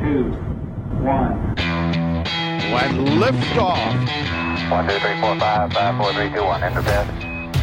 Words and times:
two, 0.00 0.24
one. 1.02 1.54
When 2.72 2.92
liftoff. 3.20 4.70
One, 4.70 4.88
two, 4.88 4.98
three, 4.98 5.20
four, 5.20 5.38
five, 5.38 5.72
five, 5.72 5.96
four, 5.96 6.12
three, 6.12 6.30
two, 6.30 6.44
one. 6.44 6.62
Enter 6.62 6.82
bed. 6.82 7.06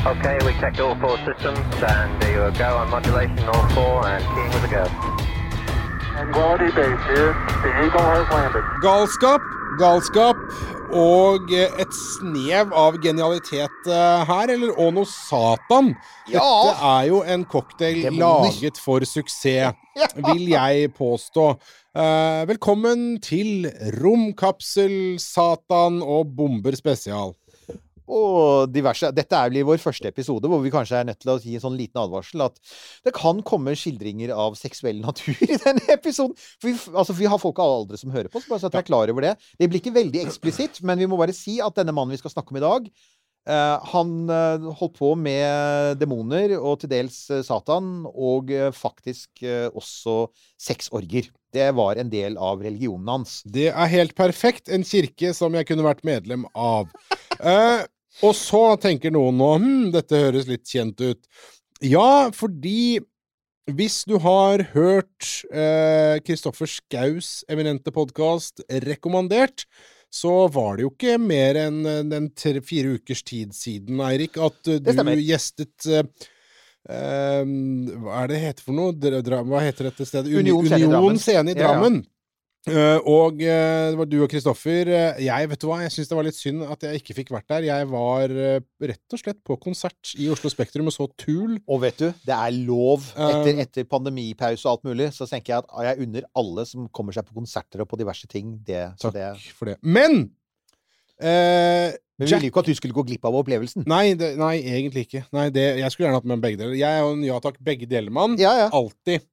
Okay, 0.06 0.38
we 0.46 0.52
checked 0.60 0.80
all 0.80 0.96
four 1.00 1.18
systems, 1.20 1.60
and 1.82 2.22
there 2.22 2.50
you 2.50 2.58
go 2.58 2.78
on 2.78 2.90
modulation, 2.90 3.40
all 3.48 3.68
four, 3.70 4.08
and 4.08 4.24
keying 4.36 4.52
with 4.52 4.64
a 4.64 4.72
go. 4.72 4.86
Tranquility 6.12 6.76
base 6.76 7.04
here. 7.08 7.32
The 7.64 7.72
Eagle 7.86 8.02
has 8.02 8.28
landed. 8.30 8.64
Galskap, 8.84 9.42
galskap 9.80 10.36
og 10.94 11.50
et 11.56 11.96
snev 11.96 12.74
av 12.78 13.00
genialitet 13.02 13.88
eh, 13.90 14.26
her, 14.30 14.52
eller 14.54 14.76
og 14.78 14.92
noe 14.98 15.10
satan. 15.10 15.94
Dette 16.28 16.76
er 16.92 17.08
jo 17.10 17.24
en 17.24 17.46
cocktail 17.50 18.12
laget 18.20 18.78
for 18.84 19.08
suksess, 19.08 19.74
vil 20.28 20.46
jeg 20.54 20.92
påstå. 20.98 21.48
Eh, 21.94 22.44
velkommen 22.50 23.20
til 23.22 23.68
Romkapsel, 24.02 25.20
Satan 25.22 26.00
og 26.02 26.32
Bomber 26.34 26.74
spesial. 26.74 27.36
og 28.14 28.68
diverse. 28.74 29.08
Dette 29.16 29.38
er 29.38 29.52
vel 29.54 29.64
vår 29.64 29.80
første 29.80 30.10
episode 30.10 30.50
hvor 30.52 30.60
vi 30.60 30.72
kanskje 30.74 30.98
er 31.00 31.06
nødt 31.08 31.22
til 31.22 31.32
å 31.32 31.38
gi 31.40 31.54
en 31.56 31.64
sånn 31.64 31.78
liten 31.80 32.02
advarsel 32.02 32.44
at 32.46 32.58
det 33.06 33.14
kan 33.16 33.40
komme 33.48 33.72
skildringer 33.80 34.34
av 34.36 34.58
seksuell 34.60 35.00
natur 35.06 35.38
i 35.46 35.56
denne 35.56 35.86
episoden. 35.94 36.36
For 36.60 36.68
vi, 36.68 36.76
altså, 36.92 37.16
vi 37.16 37.30
har 37.32 37.40
folk 37.40 37.62
av 37.62 37.70
alle 37.70 37.86
aldre 37.86 38.02
som 38.02 38.12
hører 38.12 38.28
på, 38.34 38.42
så 38.42 38.52
bare 38.52 38.66
så 38.66 38.68
at 38.68 38.76
jeg 38.76 38.84
er 38.84 38.90
klar 38.90 39.14
over 39.14 39.24
det. 39.30 39.38
Det 39.56 39.70
blir 39.70 39.80
ikke 39.80 39.96
veldig 39.96 40.26
eksplisitt, 40.26 40.82
men 40.84 41.00
vi 41.00 41.08
må 41.08 41.22
bare 41.22 41.36
si 41.38 41.60
at 41.64 41.78
denne 41.80 41.96
mannen 41.96 42.18
vi 42.18 42.20
skal 42.20 42.34
snakke 42.36 42.54
om 42.54 42.60
i 42.60 42.66
dag, 42.66 42.90
han 43.50 44.12
eh, 44.32 44.68
holdt 44.80 44.96
på 45.00 45.14
med 45.20 45.98
demoner 46.00 46.56
og 46.60 46.80
til 46.82 46.92
dels 46.94 47.18
eh, 47.34 47.44
Satan, 47.44 48.06
og 48.08 48.52
eh, 48.56 48.70
faktisk 48.76 49.44
eh, 49.44 49.68
også 49.68 50.30
sexorger. 50.62 51.28
Det 51.54 51.68
var 51.76 52.00
en 52.00 52.12
del 52.14 52.38
av 52.40 52.64
religionen 52.64 53.12
hans. 53.12 53.42
Det 53.44 53.68
er 53.74 53.92
helt 53.92 54.16
perfekt. 54.16 54.72
En 54.72 54.86
kirke 54.88 55.34
som 55.36 55.54
jeg 55.58 55.68
kunne 55.70 55.86
vært 55.86 56.06
medlem 56.08 56.48
av. 56.56 56.88
Eh, 57.40 57.84
og 58.24 58.36
så 58.38 58.64
tenker 58.82 59.12
noen 59.12 59.40
nå 59.42 59.50
hm, 59.58 59.90
dette 59.96 60.24
høres 60.24 60.48
litt 60.48 60.70
kjent 60.70 61.02
ut. 61.04 61.20
Ja, 61.84 62.30
fordi 62.32 63.02
hvis 63.74 64.02
du 64.08 64.18
har 64.24 64.64
hørt 64.74 65.28
eh, 65.52 66.20
Kristoffer 66.24 66.68
Skaus 66.68 67.44
eminente 67.52 67.92
podkast 67.96 68.64
rekommandert, 68.84 69.64
så 70.14 70.48
var 70.54 70.78
det 70.78 70.86
jo 70.86 70.92
ikke 70.94 71.18
mer 71.18 71.58
enn 71.58 71.80
eh, 71.90 72.04
den 72.06 72.30
tre, 72.38 72.62
fire 72.62 73.00
ukers 73.00 73.24
tid 73.26 73.56
siden, 73.58 74.02
Eirik, 74.06 74.38
at 74.38 74.70
eh, 74.70 74.78
du 74.78 75.24
gjestet 75.26 75.88
eh, 75.90 76.04
Hva 76.86 78.20
er 78.22 78.30
det 78.30 78.42
heter 78.44 78.68
for 78.68 78.78
noe? 78.78 78.94
Dra, 78.94 79.42
hva 79.48 79.64
heter 79.66 79.90
dette 79.90 80.06
stedet? 80.06 80.30
Union, 80.30 80.62
Union 80.62 80.70
Scene 80.70 80.84
i 80.86 80.92
Drammen. 80.92 81.18
Scene 81.24 81.56
i. 81.56 81.58
Drammen. 81.58 82.04
Eh, 82.64 83.00
og 83.12 83.42
uh, 83.44 83.90
det 83.92 83.98
var 84.00 84.08
du 84.08 84.16
og 84.24 84.30
Kristoffer. 84.32 84.88
Uh, 84.88 85.18
jeg 85.20 85.50
vet 85.52 85.60
du 85.60 85.66
hva, 85.68 85.82
jeg 85.84 85.92
syns 85.92 86.12
det 86.12 86.16
var 86.16 86.28
litt 86.28 86.38
synd 86.38 86.64
at 86.64 86.86
jeg 86.88 87.02
ikke 87.02 87.16
fikk 87.18 87.34
vært 87.36 87.50
der. 87.52 87.66
Jeg 87.68 87.90
var 87.92 88.32
rett 88.32 89.18
og 89.18 89.20
slett 89.20 89.42
på 89.44 89.58
konsert 89.64 90.14
i 90.16 90.30
Oslo 90.32 90.52
Spektrum 90.54 90.88
og 90.88 90.96
så 90.96 91.10
Tool. 91.20 91.58
Og 91.68 91.82
vet 91.84 92.00
du, 92.00 92.08
det 92.24 92.38
er 92.38 92.56
lov 92.56 93.10
etter, 93.12 93.60
etter 93.66 93.90
pandemipause 93.90 94.64
og 94.64 94.78
alt 94.78 94.88
mulig. 94.94 95.10
Så 95.16 95.28
tenker 95.28 95.58
jeg 95.58 95.66
at 95.66 95.90
jeg 95.90 96.08
unner 96.08 96.30
alle 96.40 96.66
som 96.70 96.88
kommer 96.96 97.16
seg 97.16 97.28
på 97.28 97.36
konserter 97.42 97.84
og 97.84 97.92
på 97.92 98.00
diverse 98.00 98.32
ting, 98.32 98.56
det. 98.64 98.86
Så 98.96 99.12
Takk 99.12 99.20
det 99.20 99.58
for 99.58 99.74
det. 99.74 99.78
Men 99.84 100.26
men 101.24 102.28
vi 102.30 102.36
ville 102.36 102.48
jo 102.48 102.52
ikke 102.52 102.62
at 102.62 102.70
du 102.70 102.78
skulle 102.78 102.96
gå 102.96 103.04
glipp 103.08 103.24
av 103.26 103.36
opplevelsen. 103.40 103.86
Nei, 103.90 104.14
det, 104.18 104.34
nei, 104.38 104.58
egentlig 104.62 105.08
ikke. 105.08 105.24
Nei, 105.34 105.48
det, 105.54 105.64
jeg 105.80 105.94
skulle 105.94 106.08
gjerne 106.08 106.20
hatt 106.20 106.28
med 106.30 106.44
begge 106.44 106.60
deler. 106.62 106.76
Jeg 106.78 106.90
er 106.90 107.02
jo 107.02 107.14
en 107.16 107.24
ja 107.26 107.40
takk, 107.42 107.58
begge 107.64 107.90
deler-mann. 107.90 108.36
Ja, 108.42 108.54
ja. 108.60 108.68
Alltid. 108.76 109.26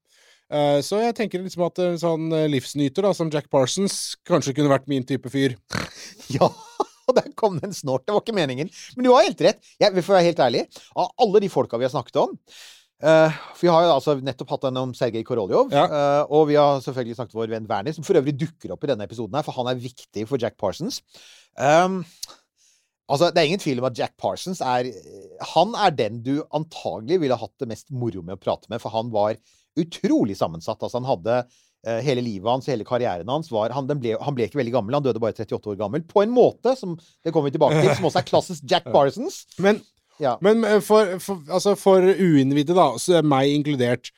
Eh, 0.51 0.81
så 0.83 0.99
jeg 0.99 1.15
tenker 1.19 1.43
liksom 1.45 1.63
at 1.69 1.79
en 1.85 2.01
sånn 2.01 2.33
eh, 2.35 2.49
livsnyter 2.51 3.07
da, 3.07 3.13
som 3.15 3.31
Jack 3.31 3.47
Parsons 3.53 4.17
kanskje 4.27 4.57
kunne 4.57 4.73
vært 4.73 4.91
min 4.91 5.07
type 5.07 5.31
fyr. 5.33 5.57
Ja, 6.31 6.47
og 6.47 7.15
der 7.19 7.31
kom 7.39 7.57
det 7.59 7.71
en 7.71 7.75
snort. 7.75 8.05
Det 8.07 8.15
var 8.15 8.23
ikke 8.23 8.37
meningen. 8.37 8.69
Men 8.97 9.07
du 9.07 9.13
har 9.13 9.27
helt 9.27 9.41
rett. 9.43 9.63
Jeg 9.83 9.95
få 9.99 10.15
være 10.15 10.29
helt 10.29 10.43
ærlig. 10.43 10.67
Av 10.95 11.11
alle 11.23 11.43
de 11.43 11.51
folka 11.51 11.79
vi 11.81 11.89
har 11.89 11.95
snakket 11.95 12.23
om 12.23 12.37
Uh, 13.01 13.33
for 13.57 13.65
Vi 13.65 13.71
har 13.73 13.87
jo 13.87 13.93
altså 13.95 14.15
nettopp 14.21 14.51
hatt 14.53 14.65
en 14.69 14.81
om 14.83 14.91
Sergej 14.97 15.25
Koroljov. 15.25 15.71
Ja. 15.73 15.87
Uh, 15.89 16.33
og 16.37 16.51
vi 16.51 16.59
har 16.61 16.83
selvfølgelig 16.85 17.17
snakket 17.17 17.37
om 17.37 17.41
vår 17.41 17.55
venn 17.55 17.69
Werner, 17.71 17.95
som 17.97 18.05
for 18.05 18.21
øvrig 18.21 18.35
dukker 18.37 18.75
opp 18.75 18.85
i 18.85 18.91
denne 18.91 19.07
episoden 19.09 19.39
her, 19.39 19.47
for 19.47 19.57
han 19.57 19.71
er 19.73 19.81
viktig 19.81 20.27
for 20.29 20.41
Jack 20.41 20.59
Parsons. 20.61 21.01
Um, 21.57 22.03
altså, 23.09 23.31
Det 23.31 23.41
er 23.41 23.49
ingen 23.49 23.63
tvil 23.63 23.81
om 23.81 23.89
at 23.89 23.97
Jack 23.97 24.19
Parsons 24.21 24.61
er 24.61 24.91
Han 25.55 25.73
er 25.81 25.97
den 25.97 26.21
du 26.23 26.43
antagelig 26.53 27.23
ville 27.25 27.41
hatt 27.41 27.57
det 27.59 27.71
mest 27.73 27.89
moro 27.89 28.21
med 28.21 28.37
å 28.37 28.43
prate 28.43 28.69
med, 28.69 28.85
for 28.85 28.93
han 28.93 29.09
var 29.15 29.41
utrolig 29.85 30.37
sammensatt. 30.39 30.81
Altså, 30.83 30.99
han 31.01 31.09
hadde 31.09 31.37
eh, 31.87 32.01
hele 32.07 32.23
livet 32.25 32.51
hans, 32.51 32.69
hele 32.71 32.85
karrieren 32.89 33.29
hans 33.33 33.51
var 33.53 33.73
han, 33.77 33.89
den 33.89 34.01
ble, 34.03 34.17
han 34.21 34.37
ble 34.37 34.49
ikke 34.49 34.61
veldig 34.61 34.75
gammel, 34.75 34.99
han 34.99 35.07
døde 35.07 35.23
bare 35.23 35.37
38 35.37 35.73
år 35.75 35.79
gammel. 35.81 36.05
På 36.09 36.23
en 36.25 36.35
måte, 36.35 36.77
som 36.79 36.99
det 37.25 37.33
kommer 37.33 37.51
vi 37.51 37.57
tilbake 37.59 37.81
til, 37.81 37.95
som 37.97 38.11
også 38.11 38.23
er 38.23 38.29
klassisk 38.29 38.69
Jack 38.71 38.91
Parsons. 38.95 39.43
Men, 39.59 39.81
Ja. 40.21 40.35
men 40.45 40.65
eh, 40.69 40.81
for, 40.85 41.17
for, 41.25 41.41
altså 41.49 41.73
for 41.81 42.05
uinnvidde, 42.05 42.77
da, 42.77 42.91
så 43.01 43.23
meg 43.25 43.55
inkludert 43.55 44.11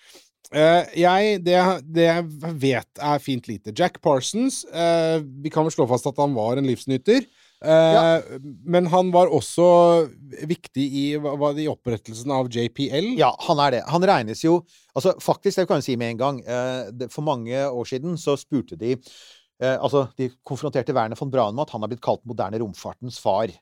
eh, 0.51 0.89
jeg, 0.99 1.39
det, 1.47 1.61
det 1.95 2.09
jeg 2.09 2.25
vet 2.67 3.05
er 3.13 3.23
fint 3.23 3.47
lite. 3.49 3.71
Jack 3.79 4.01
Parsons 4.03 4.65
Vi 4.67 5.53
kan 5.55 5.65
vel 5.69 5.73
slå 5.75 5.87
fast 5.91 6.11
at 6.11 6.19
han 6.19 6.35
var 6.35 6.59
en 6.59 6.67
livsnyter. 6.67 7.23
Eh, 7.63 8.39
Men 8.67 8.87
han 8.91 9.13
var 9.15 9.31
også 9.31 10.09
viktig 10.49 10.83
i, 10.83 11.05
i 11.15 11.67
opprettelsen 11.71 12.33
av 12.35 12.49
JPL. 12.51 13.13
Ja, 13.21 13.31
han 13.47 13.61
er 13.63 13.77
det. 13.79 13.83
Han 13.93 14.03
regnes 14.09 14.43
jo 14.45 14.63
Altså, 14.97 15.15
faktisk, 15.23 15.57
det 15.63 15.69
kan 15.71 15.79
jeg 15.81 15.87
si 15.87 15.95
med 15.97 16.11
en 16.13 16.19
gang. 16.21 16.41
eh, 16.45 17.09
For 17.09 17.23
mange 17.25 17.55
år 17.71 17.87
siden 17.89 18.19
så 18.21 18.35
spurte 18.37 18.77
de 18.77 18.97
eh, 18.97 19.77
Altså, 19.79 20.09
de 20.19 20.31
konfronterte 20.45 20.93
Werner 20.93 21.17
von 21.17 21.31
Braun 21.31 21.55
med 21.55 21.69
at 21.69 21.71
han 21.77 21.83
har 21.87 21.89
blitt 21.93 22.03
kalt 22.05 22.25
moderne 22.27 22.59
romfartens 22.61 23.21
far. 23.23 23.53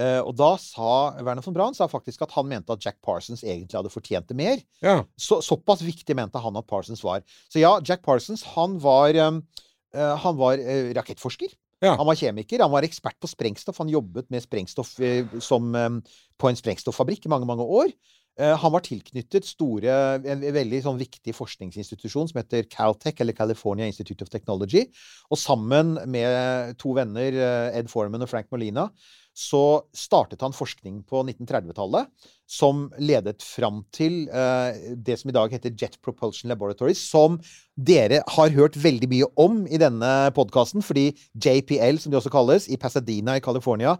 Og 0.00 0.30
da 0.38 0.54
sa 0.56 1.12
Werner 1.20 1.44
von 1.44 1.52
Braun 1.52 1.74
sa 1.76 1.84
faktisk 1.90 2.22
at 2.24 2.30
han 2.32 2.46
mente 2.48 2.72
at 2.72 2.80
Jack 2.86 2.96
Parsons 3.04 3.42
egentlig 3.44 3.76
hadde 3.76 3.90
fortjent 3.92 4.30
det 4.30 4.36
mer. 4.38 4.62
Ja. 4.80 5.02
Så, 5.20 5.42
såpass 5.44 5.82
viktig 5.84 6.14
mente 6.16 6.40
han 6.40 6.56
at 6.56 6.66
Parsons 6.70 7.02
var. 7.04 7.20
Så 7.52 7.60
ja, 7.60 7.74
Jack 7.84 8.00
Parsons, 8.06 8.46
han 8.54 8.78
var 8.80 9.12
Han 9.92 10.36
var 10.38 10.62
rakettforsker. 10.96 11.50
Ja. 11.80 11.94
Han 11.96 12.06
var 12.06 12.18
kjemiker, 12.20 12.60
han 12.60 12.72
var 12.72 12.84
ekspert 12.84 13.16
på 13.20 13.28
sprengstoff. 13.30 13.78
Han 13.80 13.92
jobbet 13.92 14.28
med 14.32 14.44
sprengstoff 14.44 14.98
eh, 15.00 15.24
som, 15.40 15.70
eh, 15.74 16.18
på 16.36 16.50
en 16.50 16.58
sprengstoffabrikk 16.58 17.24
i 17.24 17.32
mange, 17.32 17.48
mange 17.48 17.64
år. 17.64 17.94
Eh, 18.40 18.56
Han 18.56 18.72
var 18.72 18.84
tilknyttet 18.86 19.44
store, 19.44 19.94
en 20.24 20.44
veldig 20.56 20.82
sånn 20.86 21.00
viktig 21.00 21.34
forskningsinstitusjon 21.36 22.30
som 22.30 22.40
heter 22.40 22.68
Caltech, 22.72 23.20
eller 23.20 23.36
California 23.36 23.88
Institute 23.90 24.24
of 24.24 24.32
Technology. 24.32 24.86
Og 25.30 25.40
sammen 25.40 25.98
med 26.08 26.78
to 26.80 26.94
venner, 26.96 27.32
eh, 27.32 27.78
Ed 27.78 27.90
Foreman 27.92 28.22
og 28.22 28.30
Frank 28.32 28.48
Molina, 28.50 28.88
så 29.36 29.86
startet 29.94 30.40
han 30.42 30.52
forskning 30.52 31.04
på 31.06 31.22
1930-tallet 31.22 32.08
som 32.50 32.88
ledet 32.98 33.44
fram 33.46 33.84
til 33.94 34.24
eh, 34.28 34.94
det 34.96 35.20
som 35.20 35.30
i 35.30 35.34
dag 35.36 35.52
heter 35.54 35.74
Jet 35.78 36.00
Propulsion 36.02 36.50
Laboratories, 36.50 36.98
som 36.98 37.38
dere 37.76 38.24
har 38.26 38.50
hørt 38.56 38.76
veldig 38.76 39.08
mye 39.08 39.28
om 39.40 39.62
i 39.70 39.78
denne 39.80 40.32
podkasten, 40.34 40.82
fordi 40.82 41.12
JPL, 41.38 42.00
som 42.02 42.10
de 42.10 42.18
også 42.18 42.32
kalles, 42.32 42.66
i 42.68 42.76
Pasadena 42.80 43.38
i 43.38 43.44
California, 43.44 43.94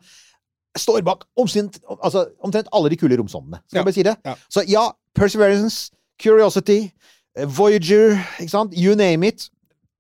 står 0.79 1.03
bak 1.07 1.25
omtrent, 1.37 1.79
altså, 2.03 2.27
omtrent 2.45 2.69
alle 2.73 2.91
de 2.93 2.99
kule 3.01 3.19
romsondene. 3.19 3.61
Skal 3.69 3.81
jeg 3.81 3.89
bare 3.89 3.97
si 3.97 4.07
det? 4.07 4.17
Så 4.53 4.65
ja, 4.69 4.89
Perseverance, 5.15 5.91
Curiosity, 6.23 6.91
eh, 7.37 7.49
Voyager, 7.59 8.19
ikke 8.41 8.53
sant? 8.53 8.77
You 8.77 8.95
name 8.99 9.27
it. 9.27 9.49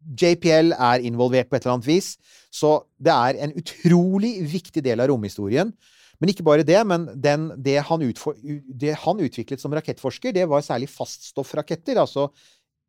JPL 0.00 0.72
er 0.72 1.04
involvert 1.04 1.50
på 1.50 1.56
et 1.56 1.66
eller 1.66 1.78
annet 1.78 1.88
vis. 1.88 2.14
Så 2.52 2.80
det 2.98 3.12
er 3.12 3.40
en 3.44 3.52
utrolig 3.58 4.38
viktig 4.52 4.82
del 4.84 5.02
av 5.02 5.10
romhistorien. 5.10 5.72
Men 6.20 6.32
ikke 6.32 6.44
bare 6.44 6.64
det, 6.66 6.78
men 6.86 7.06
den, 7.16 7.48
det, 7.64 7.78
han 7.88 8.02
utfor, 8.04 8.36
det 8.80 8.96
han 9.04 9.20
utviklet 9.24 9.60
som 9.60 9.72
rakettforsker, 9.72 10.34
det 10.36 10.44
var 10.48 10.64
særlig 10.64 10.90
faststoffraketter. 10.92 12.00
Altså 12.00 12.28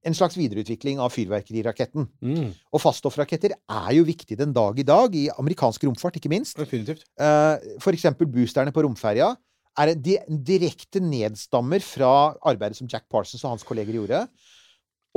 en 0.03 0.15
slags 0.17 0.37
videreutvikling 0.37 0.99
av 1.03 1.11
fyrverkeriraketten. 1.13 2.07
Mm, 2.25 2.53
Og 2.73 2.81
faststoffraketter 2.81 3.53
er 3.53 3.91
jo 3.93 4.03
viktig 4.07 4.37
den 4.39 4.53
dag 4.53 4.79
i 4.79 4.85
dag, 4.87 5.13
i 5.15 5.27
amerikansk 5.37 5.83
romfart 5.85 6.17
ikke 6.17 6.29
minst. 6.31 6.57
definitivt. 6.57 7.05
Eh, 7.19 7.57
For 7.79 7.91
eksempel 7.93 8.27
boosterne 8.27 8.73
på 8.73 8.83
romferja 8.83 9.35
er 9.77 9.87
en 9.93 10.01
en 10.27 10.43
direkte 10.43 10.99
nedstammer 10.99 11.79
fra 11.79 12.35
arbeidet 12.43 12.77
som 12.77 12.87
Jack 12.87 13.05
Parsons 13.09 13.43
og 13.45 13.51
hans 13.51 13.63
kolleger 13.63 13.93
gjorde. 13.93 14.27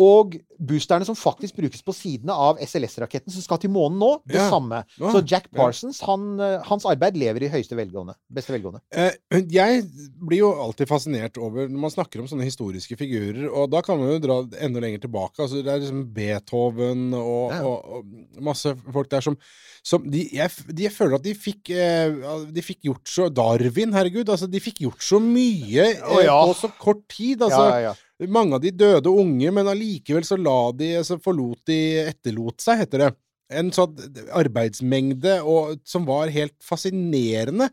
Og 0.00 0.32
boosterne 0.58 1.06
som 1.06 1.14
faktisk 1.14 1.54
brukes 1.54 1.82
på 1.86 1.92
sidene 1.94 2.34
av 2.34 2.58
SLS-raketten 2.58 3.30
som 3.30 3.42
skal 3.44 3.60
til 3.62 3.70
månen 3.70 3.98
nå, 4.00 4.08
det 4.26 4.40
Ja. 4.40 4.48
samme. 4.50 4.80
Ja. 4.98 5.10
Så 5.12 5.20
Jack 5.30 5.50
Parsons, 5.54 6.00
han, 6.02 6.40
eh, 6.40 6.62
hans 6.66 6.84
arbeid 6.84 7.16
lever 7.16 7.44
i 7.44 7.48
høyeste 7.52 7.76
velgående. 7.78 8.14
Beste 8.32 8.50
velgående. 8.54 8.80
Eh, 8.90 9.12
Jeg 9.50 9.84
blir 10.18 10.38
jo 10.38 10.50
alltid 10.52 10.88
fascinert 10.88 11.38
over 11.38 11.68
når 11.68 11.78
man 11.78 11.90
snakker 11.90 12.18
om 12.20 12.26
sånne 12.26 12.42
historiske 12.46 12.96
figurer, 12.98 13.46
og 13.54 13.70
da 13.70 13.82
kan 13.82 13.98
man 13.98 14.10
jo 14.14 14.18
dra 14.18 14.40
enda 14.60 14.80
lenger 14.80 15.00
tilbake. 15.06 15.38
Altså, 15.38 15.62
det 15.62 15.70
er 15.70 15.78
liksom 15.80 16.12
Beethoven 16.12 17.14
og, 17.14 17.52
Ja. 17.52 17.62
og, 17.62 17.84
og 17.84 18.04
masse 18.42 18.74
folk 18.92 19.08
der 19.10 19.20
som, 19.20 19.36
som 19.84 20.02
de, 20.10 20.28
jeg, 20.32 20.50
de, 20.74 20.82
jeg 20.88 20.92
føler 20.92 21.14
at 21.16 21.22
de 21.22 21.34
fikk 21.34 21.70
eh, 21.70 22.10
De 22.50 22.62
fikk 22.62 22.82
gjort 22.82 23.04
så 23.06 23.28
Darwin, 23.32 23.92
herregud. 23.92 24.26
Altså, 24.28 24.50
de 24.50 24.58
fikk 24.60 24.80
gjort 24.88 25.02
så 25.02 25.20
mye 25.22 25.94
på 26.00 26.54
så 26.58 26.70
kort 26.80 27.06
tid. 27.08 27.42
Altså, 27.42 27.62
ja, 27.70 27.78
ja, 27.78 27.80
ja. 27.90 27.94
Mange 28.30 28.54
av 28.54 28.62
de 28.62 28.70
døde 28.70 29.10
unge, 29.10 29.50
men 29.50 29.68
allikevel 29.68 30.24
så 30.26 30.38
la 30.38 30.70
de 30.76 30.94
Så 31.02 31.18
forlot 31.22 31.64
de 31.66 31.78
Etterlot 32.06 32.62
seg, 32.62 32.84
heter 32.84 33.06
det. 33.06 33.12
En 33.54 33.68
sånn 33.74 33.98
arbeidsmengde 34.34 35.34
og, 35.44 35.74
som 35.86 36.06
var 36.08 36.30
helt 36.32 36.54
fascinerende. 36.64 37.68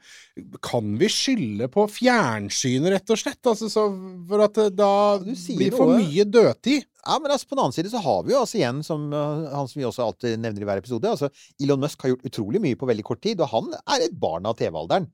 Kan 0.62 0.98
vi 1.00 1.08
skylde 1.10 1.70
på 1.72 1.86
fjernsynet, 1.90 2.90
rett 2.92 3.14
og 3.14 3.22
slett? 3.22 3.40
Altså, 3.48 3.70
så, 3.72 3.86
for 4.28 4.44
at 4.44 4.60
da 4.76 4.92
Du 5.24 5.32
sier 5.32 5.62
blir 5.62 5.78
for 5.78 5.94
noe. 5.94 6.02
mye 6.04 6.26
dødtid. 6.28 6.84
Ja, 7.06 7.16
men 7.22 7.32
altså, 7.32 7.48
på 7.48 7.56
den 7.56 7.64
annen 7.64 7.78
side 7.78 7.94
så 7.94 8.02
har 8.04 8.20
vi 8.28 8.36
jo 8.36 8.42
altså 8.44 8.60
igjen, 8.60 8.84
som 8.86 9.08
uh, 9.16 9.48
han 9.56 9.72
som 9.72 9.80
vi 9.80 9.88
også 9.88 10.06
alltid 10.10 10.44
nevner 10.44 10.66
i 10.66 10.70
hver 10.70 10.84
episode, 10.84 11.16
altså 11.16 11.32
Elon 11.64 11.82
Musk 11.82 12.04
har 12.04 12.14
gjort 12.14 12.28
utrolig 12.30 12.62
mye 12.62 12.78
på 12.78 12.90
veldig 12.92 13.08
kort 13.08 13.24
tid, 13.24 13.42
og 13.42 13.50
han 13.56 13.72
er 13.80 14.06
et 14.06 14.20
barn 14.22 14.46
av 14.52 14.60
TV-alderen. 14.60 15.08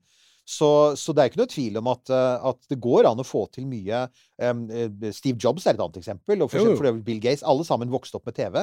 Så, 0.48 0.68
så 0.96 1.12
det 1.12 1.20
er 1.20 1.30
ikke 1.30 1.42
noe 1.42 1.50
tvil 1.52 1.76
om 1.76 1.90
at, 1.92 2.08
uh, 2.08 2.46
at 2.50 2.70
det 2.72 2.78
går 2.80 3.10
an 3.10 3.20
å 3.20 3.26
få 3.26 3.44
til 3.52 3.66
mye. 3.68 4.06
Uh, 4.40 5.10
Steve 5.12 5.36
Jobs 5.36 5.66
er 5.66 5.76
et 5.76 5.82
annet 5.84 6.00
eksempel, 6.00 6.40
og 6.40 6.52
for, 6.52 6.64
jo. 6.64 6.78
for 6.78 7.02
Bill 7.04 7.20
Gates. 7.20 7.44
Alle 7.44 7.66
sammen 7.68 7.92
vokste 7.92 8.16
opp 8.16 8.30
med 8.30 8.38
TV. 8.38 8.62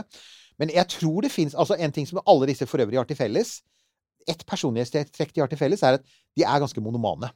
Men 0.62 0.74
jeg 0.74 0.90
tror 0.90 1.26
det 1.26 1.34
fins 1.34 1.52
altså 1.52 1.76
En 1.84 1.92
ting 1.92 2.06
som 2.08 2.22
alle 2.24 2.48
disse 2.48 2.64
for 2.64 2.80
øvrig 2.80 2.96
har 2.96 3.08
til 3.10 3.18
felles 3.20 3.58
Ett 4.24 4.46
personlighetstrekk 4.48 5.34
de 5.36 5.42
har 5.44 5.50
til 5.52 5.60
felles, 5.60 5.84
er 5.84 6.00
at 6.00 6.06
de 6.34 6.46
er 6.48 6.62
ganske 6.64 6.82
monomane. 6.82 7.28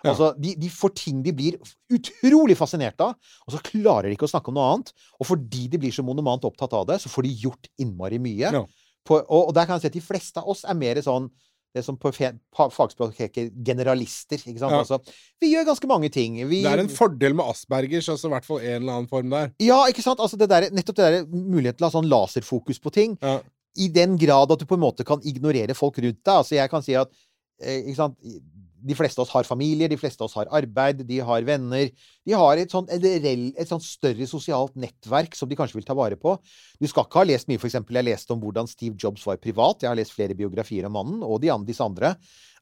Ja. 0.00 0.14
Altså, 0.14 0.30
de, 0.40 0.54
de 0.56 0.70
får 0.72 0.94
ting 0.96 1.18
de 1.20 1.34
blir 1.36 1.58
utrolig 1.92 2.56
fascinert 2.56 3.02
av, 3.04 3.18
og 3.44 3.52
så 3.52 3.60
klarer 3.66 4.08
de 4.08 4.16
ikke 4.16 4.24
å 4.24 4.32
snakke 4.32 4.48
om 4.48 4.56
noe 4.56 4.70
annet. 4.70 4.94
Og 5.20 5.28
fordi 5.28 5.66
de 5.68 5.80
blir 5.82 5.92
så 5.92 6.04
monomant 6.06 6.46
opptatt 6.48 6.72
av 6.78 6.86
det, 6.88 6.96
så 7.02 7.12
får 7.12 7.28
de 7.28 7.34
gjort 7.42 7.68
innmari 7.84 8.22
mye. 8.22 8.54
Ja. 8.56 8.64
På, 9.04 9.18
og, 9.20 9.50
og 9.50 9.52
der 9.56 9.68
kan 9.68 9.76
jeg 9.76 9.84
si 9.84 9.90
at 9.90 9.98
de 9.98 10.04
fleste 10.06 10.40
av 10.40 10.48
oss 10.48 10.64
er 10.64 10.80
mer 10.80 11.02
sånn 11.04 11.28
det 11.74 11.84
som 11.86 11.96
på 12.00 12.10
fagspråk 12.74 13.14
heter 13.20 13.50
generalister. 13.66 14.40
ikke 14.40 14.58
sant? 14.58 14.74
Ja. 14.74 14.80
Altså, 14.82 14.98
vi 15.40 15.52
gjør 15.52 15.68
ganske 15.68 15.90
mange 15.90 16.10
ting. 16.10 16.40
Vi, 16.50 16.62
Det 16.64 16.72
er 16.72 16.82
en 16.82 16.90
fordel 16.90 17.36
med 17.38 17.46
Aspergers, 17.52 18.08
altså 18.10 18.28
i 18.30 18.34
hvert 18.34 18.48
fall 18.48 18.60
en 18.64 18.76
eller 18.80 18.96
annen 18.96 19.10
form 19.10 19.30
der. 19.30 19.52
ja, 19.62 19.78
ikke 19.92 20.02
sant? 20.02 20.20
Altså 20.20 20.38
det 20.40 20.50
der, 20.50 20.68
nettopp 20.74 20.98
det 20.98 21.08
der 21.14 21.26
muligheten 21.30 21.78
til 21.78 21.86
å 21.86 21.90
ha 21.90 21.94
sånn 21.94 22.10
laserfokus 22.10 22.82
på 22.82 22.92
ting. 22.94 23.16
Ja. 23.22 23.38
I 23.78 23.86
den 23.94 24.16
grad 24.18 24.50
at 24.50 24.58
du 24.58 24.66
på 24.66 24.74
en 24.74 24.82
måte 24.82 25.06
kan 25.06 25.22
ignorere 25.22 25.76
folk 25.78 25.98
rundt 26.02 26.24
deg. 26.24 26.34
Altså 26.34 26.58
jeg 26.58 26.70
kan 26.72 26.82
si 26.82 26.96
at 26.98 27.12
eh, 27.62 27.84
ikke 27.84 28.00
sant? 28.00 28.18
De 28.82 28.96
fleste 28.96 29.20
av 29.20 29.26
oss 29.26 29.32
har 29.34 29.48
familier, 29.48 29.90
de 29.90 29.98
fleste 30.00 30.22
av 30.22 30.28
oss 30.28 30.36
har 30.38 30.50
arbeid, 30.56 31.02
de 31.06 31.20
har 31.24 31.46
venner. 31.46 31.90
De 32.26 32.36
har 32.36 32.60
et 32.60 32.72
sånt, 32.72 32.90
et, 32.92 33.60
sånt 33.68 33.84
større 33.84 34.28
sosialt 34.28 34.76
nettverk 34.80 35.36
som 35.38 35.50
de 35.50 35.58
kanskje 35.58 35.80
vil 35.80 35.88
ta 35.88 35.96
vare 35.98 36.18
på. 36.20 36.36
Du 36.80 36.88
skal 36.90 37.06
ikke 37.06 37.22
ha 37.22 37.26
lest 37.28 37.50
mye, 37.50 37.60
eksempel. 37.60 38.00
Jeg 38.00 38.08
leste 38.10 38.34
om 38.34 38.42
hvordan 38.42 38.70
Steve 38.70 38.98
Jobs 39.00 39.26
var 39.28 39.40
privat. 39.42 39.84
Jeg 39.84 39.92
har 39.92 39.98
lest 40.00 40.16
flere 40.16 40.36
biografier 40.38 40.88
om 40.88 40.96
mannen, 40.98 41.24
og 41.26 41.42
de, 41.44 41.52
andre, 41.52 41.68
disse 41.70 41.84
andre. 41.84 42.14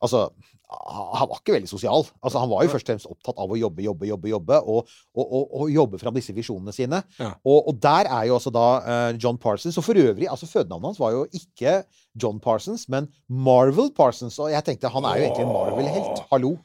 Altså, 0.04 0.28
han 0.68 1.28
var 1.30 1.40
ikke 1.40 1.54
veldig 1.56 1.70
sosial. 1.70 2.04
Altså, 2.20 2.42
han 2.42 2.50
var 2.50 2.64
jo 2.64 2.72
først 2.74 2.84
og 2.84 2.92
fremst 2.92 3.08
opptatt 3.08 3.40
av 3.40 3.50
å 3.50 3.56
jobbe, 3.58 3.82
jobbe, 3.86 4.06
jobbe, 4.10 4.28
jobbe, 4.34 4.60
og, 4.60 4.90
og, 5.16 5.24
og, 5.24 5.54
og 5.62 5.72
jobbe 5.72 6.00
fram 6.00 6.16
disse 6.18 6.34
visjonene 6.36 6.74
sine. 6.76 7.00
Ja. 7.18 7.32
Og, 7.48 7.72
der 7.80 8.10
er 8.12 8.28
jo 8.28 8.36
også 8.36 8.52
da 8.54 8.66
uh, 8.84 9.10
John 9.16 9.40
Parsons. 9.40 9.80
Og 9.80 9.86
for 9.86 9.98
øvrig, 9.98 10.28
altså 10.28 10.48
fødenavnet 10.50 10.92
hans 10.92 11.00
var 11.00 11.16
jo 11.16 11.24
ikke 11.32 11.80
John 12.20 12.40
Parsons, 12.44 12.84
men 12.92 13.08
Marvel 13.28 13.88
Parsons. 13.96 14.36
Og 14.44 14.52
jeg 14.52 14.66
tenkte 14.66 14.92
han 14.92 15.08
er 15.08 15.22
jo 15.22 15.28
egentlig 15.30 15.46
en 15.48 15.54
Marvel-helt. 15.56 16.26
Hallo. 16.32 16.56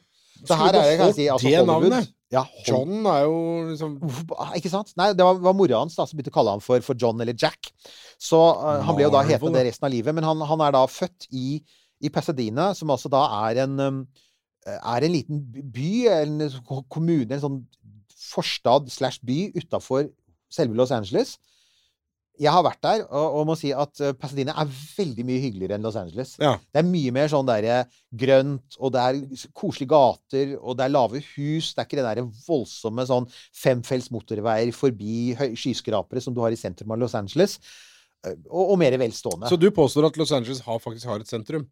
Så 0.44 0.58
her 0.60 0.74
er 0.74 0.76
det, 0.76 0.96
kan 0.98 1.08
jeg 1.08 1.16
si, 1.16 1.26
altså 1.32 1.48
Hollywood. 1.48 1.88
navnet. 1.88 2.12
Ja, 2.34 2.42
John 2.66 3.06
er 3.06 3.20
jo 3.28 3.36
liksom 3.68 3.92
ah, 4.34 4.54
Ikke 4.58 4.72
sant? 4.72 4.90
Nei, 4.98 5.12
det 5.14 5.22
var, 5.22 5.38
var 5.44 5.54
mora 5.56 5.78
hans 5.84 5.94
da 5.94 6.06
som 6.08 6.18
begynte 6.18 6.32
å 6.32 6.34
kalle 6.34 6.56
ham 6.56 6.62
for, 6.64 6.82
for 6.84 6.98
John 6.98 7.20
eller 7.22 7.36
Jack. 7.38 7.70
Så 8.20 8.40
uh, 8.40 8.82
han 8.84 8.98
ble 8.98 9.06
jo 9.06 9.14
da 9.14 9.22
hetende 9.24 9.60
det 9.60 9.68
resten 9.70 9.88
av 9.88 9.94
livet. 9.94 10.16
Men 10.16 10.26
han, 10.26 10.42
han 10.50 10.64
er 10.66 10.74
da 10.76 10.84
født 10.90 11.28
i, 11.30 11.60
i 12.00 12.10
Pasadena, 12.12 12.72
som 12.74 12.90
altså 12.90 13.10
da 13.12 13.22
er 13.50 13.64
en 13.64 14.06
er 14.64 15.04
en 15.04 15.12
liten 15.12 15.42
by, 15.74 15.88
en 16.08 16.38
kommune, 16.88 17.28
en 17.28 17.42
sånn 17.42 17.58
forstad 18.16 18.86
slash 18.88 19.20
by 19.20 19.50
utafor 19.60 20.06
selve 20.48 20.78
Los 20.78 20.92
Angeles. 20.94 21.34
Jeg 22.40 22.50
har 22.50 22.64
vært 22.66 22.80
der, 22.82 23.02
og, 23.14 23.36
og 23.38 23.44
må 23.46 23.54
si 23.60 23.68
at 23.76 24.00
eh, 24.02 24.14
Pasadena 24.18 24.56
er 24.58 24.70
veldig 24.72 25.26
mye 25.28 25.42
hyggeligere 25.42 25.76
enn 25.76 25.84
Los 25.84 25.98
Angeles. 26.00 26.32
Ja. 26.42 26.56
Det 26.72 26.80
er 26.80 26.88
mye 26.88 27.12
mer 27.14 27.28
sånn 27.30 27.46
der, 27.46 27.86
grønt, 28.24 28.78
og 28.80 28.94
det 28.96 29.04
er 29.04 29.20
koselige 29.54 29.92
gater, 29.92 30.56
og 30.58 30.80
det 30.80 30.88
er 30.88 30.94
lave 30.96 31.20
hus. 31.34 31.74
Det 31.74 31.84
er 31.84 31.86
ikke 31.86 32.00
det 32.00 32.08
der 32.08 32.24
voldsomme 32.48 33.04
sånn 33.06 33.28
femfelts 33.60 34.10
motorveier 34.16 34.72
forbi 34.74 35.36
skyskrapere 35.60 36.24
som 36.24 36.34
du 36.34 36.40
har 36.42 36.56
i 36.56 36.58
sentrum 36.58 36.96
av 36.96 37.04
Los 37.04 37.14
Angeles. 37.20 37.60
Eh, 38.24 38.34
Og, 38.48 38.72
og 38.72 38.78
mer 38.80 38.96
velstående. 38.98 39.52
Så 39.52 39.60
du 39.60 39.68
påstår 39.70 40.08
at 40.08 40.16
Los 40.16 40.32
Angeles 40.32 40.64
har, 40.64 40.80
faktisk 40.80 41.12
har 41.12 41.20
et 41.20 41.28
sentrum? 41.28 41.68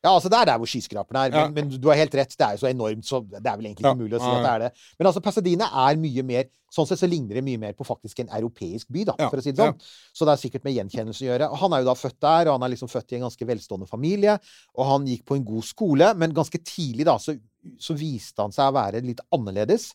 Ja, 0.00 0.14
altså 0.16 0.30
det 0.32 0.38
er 0.40 0.48
der 0.48 0.60
hvor 0.62 0.68
skyskraperne 0.70 1.26
er. 1.26 1.34
Ja. 1.34 1.48
Men, 1.48 1.68
men 1.68 1.80
du 1.80 1.88
har 1.90 1.98
helt 2.00 2.14
rett, 2.16 2.32
det 2.32 2.46
er 2.46 2.56
jo 2.56 2.62
så 2.62 2.70
enormt, 2.70 3.04
så 3.04 3.20
det 3.28 3.44
er 3.44 3.56
vel 3.58 3.66
egentlig 3.68 3.84
ikke 3.84 3.92
Ja. 3.92 3.98
mulig 4.00 4.16
å 4.16 4.22
si 4.22 4.30
at 4.30 4.44
det 4.46 4.52
er 4.54 4.62
det. 4.64 4.70
Men 4.98 5.08
altså, 5.10 5.20
Pasadena 5.20 5.68
er 5.88 6.00
mye 6.00 6.22
mer 6.24 6.48
Sånn 6.70 6.86
sett 6.86 7.00
så 7.00 7.08
ligner 7.10 7.34
det 7.34 7.40
mye 7.42 7.58
mer 7.58 7.72
på 7.74 7.82
faktisk 7.82 8.20
en 8.22 8.28
europeisk 8.30 8.86
by, 8.94 9.02
da, 9.08 9.16
Ja, 9.18 9.26
for 9.26 9.40
å 9.40 9.42
si 9.42 9.50
det 9.50 9.58
sånn. 9.58 9.80
Så 10.14 10.22
det 10.22 10.36
er 10.36 10.38
sikkert 10.38 10.62
med 10.62 10.76
gjenkjennelse 10.76 11.24
å 11.24 11.26
gjøre. 11.26 11.48
Og 11.50 11.58
han 11.58 11.72
er 11.74 11.80
jo 11.82 11.88
da 11.88 11.94
født 11.98 12.20
der, 12.22 12.46
og 12.46 12.52
han 12.54 12.62
er 12.62 12.70
liksom 12.76 12.86
født 12.92 13.10
i 13.10 13.16
en 13.16 13.24
ganske 13.26 13.48
velstående 13.48 13.88
familie. 13.90 14.36
Og 14.78 14.86
han 14.86 15.08
gikk 15.10 15.24
på 15.26 15.34
en 15.34 15.42
god 15.48 15.64
skole, 15.66 16.14
men 16.14 16.30
ganske 16.32 16.60
tidlig 16.62 17.08
da 17.10 17.16
så, 17.18 17.34
så 17.74 17.96
viste 17.98 18.38
han 18.46 18.54
seg 18.54 18.70
å 18.70 18.76
være 18.78 19.02
litt 19.02 19.18
annerledes. 19.34 19.88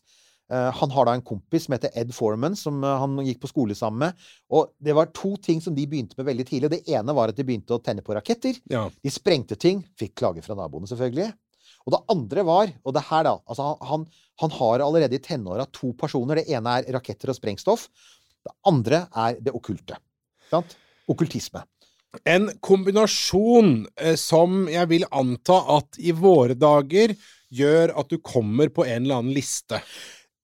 Eh, 0.52 0.72
han 0.78 0.92
har 0.94 1.08
da 1.08 1.14
en 1.16 1.24
kompis 1.26 1.66
som 1.66 1.74
heter 1.74 1.90
Ed 1.98 2.12
Foreman, 2.14 2.56
som 2.58 2.84
eh, 2.84 2.98
han 3.02 3.18
gikk 3.26 3.40
på 3.42 3.50
skole 3.50 3.76
sammen 3.78 4.04
med. 4.04 4.26
Og 4.54 4.70
det 4.78 4.94
var 4.96 5.10
to 5.16 5.34
ting 5.42 5.62
som 5.62 5.74
de 5.74 5.86
begynte 5.90 6.18
med 6.18 6.28
veldig 6.28 6.46
tidlig. 6.46 6.72
Det 6.76 6.94
ene 6.94 7.16
var 7.16 7.32
at 7.32 7.38
de 7.38 7.46
begynte 7.46 7.74
å 7.74 7.82
tenne 7.82 8.04
på 8.06 8.14
raketter. 8.14 8.58
Ja. 8.70 8.86
De 9.02 9.12
sprengte 9.12 9.58
ting. 9.58 9.82
Fikk 9.98 10.16
klage 10.22 10.44
fra 10.46 10.58
naboene, 10.58 10.88
selvfølgelig. 10.90 11.32
Og 11.86 11.94
det 11.94 12.02
andre 12.10 12.42
var, 12.46 12.70
og 12.82 12.94
det 12.96 13.04
her 13.06 13.22
da 13.28 13.36
altså 13.46 13.68
han, 13.86 14.08
han 14.42 14.54
har 14.56 14.82
allerede 14.82 15.18
i 15.18 15.22
tenåra 15.22 15.68
to 15.70 15.92
personer. 15.98 16.40
Det 16.40 16.56
ene 16.58 16.80
er 16.80 16.90
raketter 16.96 17.30
og 17.30 17.38
sprengstoff. 17.38 17.86
Det 18.46 18.54
andre 18.66 19.06
er 19.14 19.38
det 19.42 19.54
okkulte. 19.54 19.98
Sant? 20.50 20.74
Okkultisme. 21.10 21.62
En 22.26 22.48
kombinasjon 22.64 23.80
eh, 24.00 24.14
som 24.18 24.64
jeg 24.70 24.90
vil 24.90 25.06
anta 25.10 25.58
at 25.76 25.98
i 26.00 26.14
våre 26.16 26.56
dager 26.58 27.14
gjør 27.54 27.92
at 28.00 28.10
du 28.10 28.18
kommer 28.24 28.70
på 28.74 28.86
en 28.86 29.04
eller 29.04 29.20
annen 29.20 29.36
liste. 29.36 29.78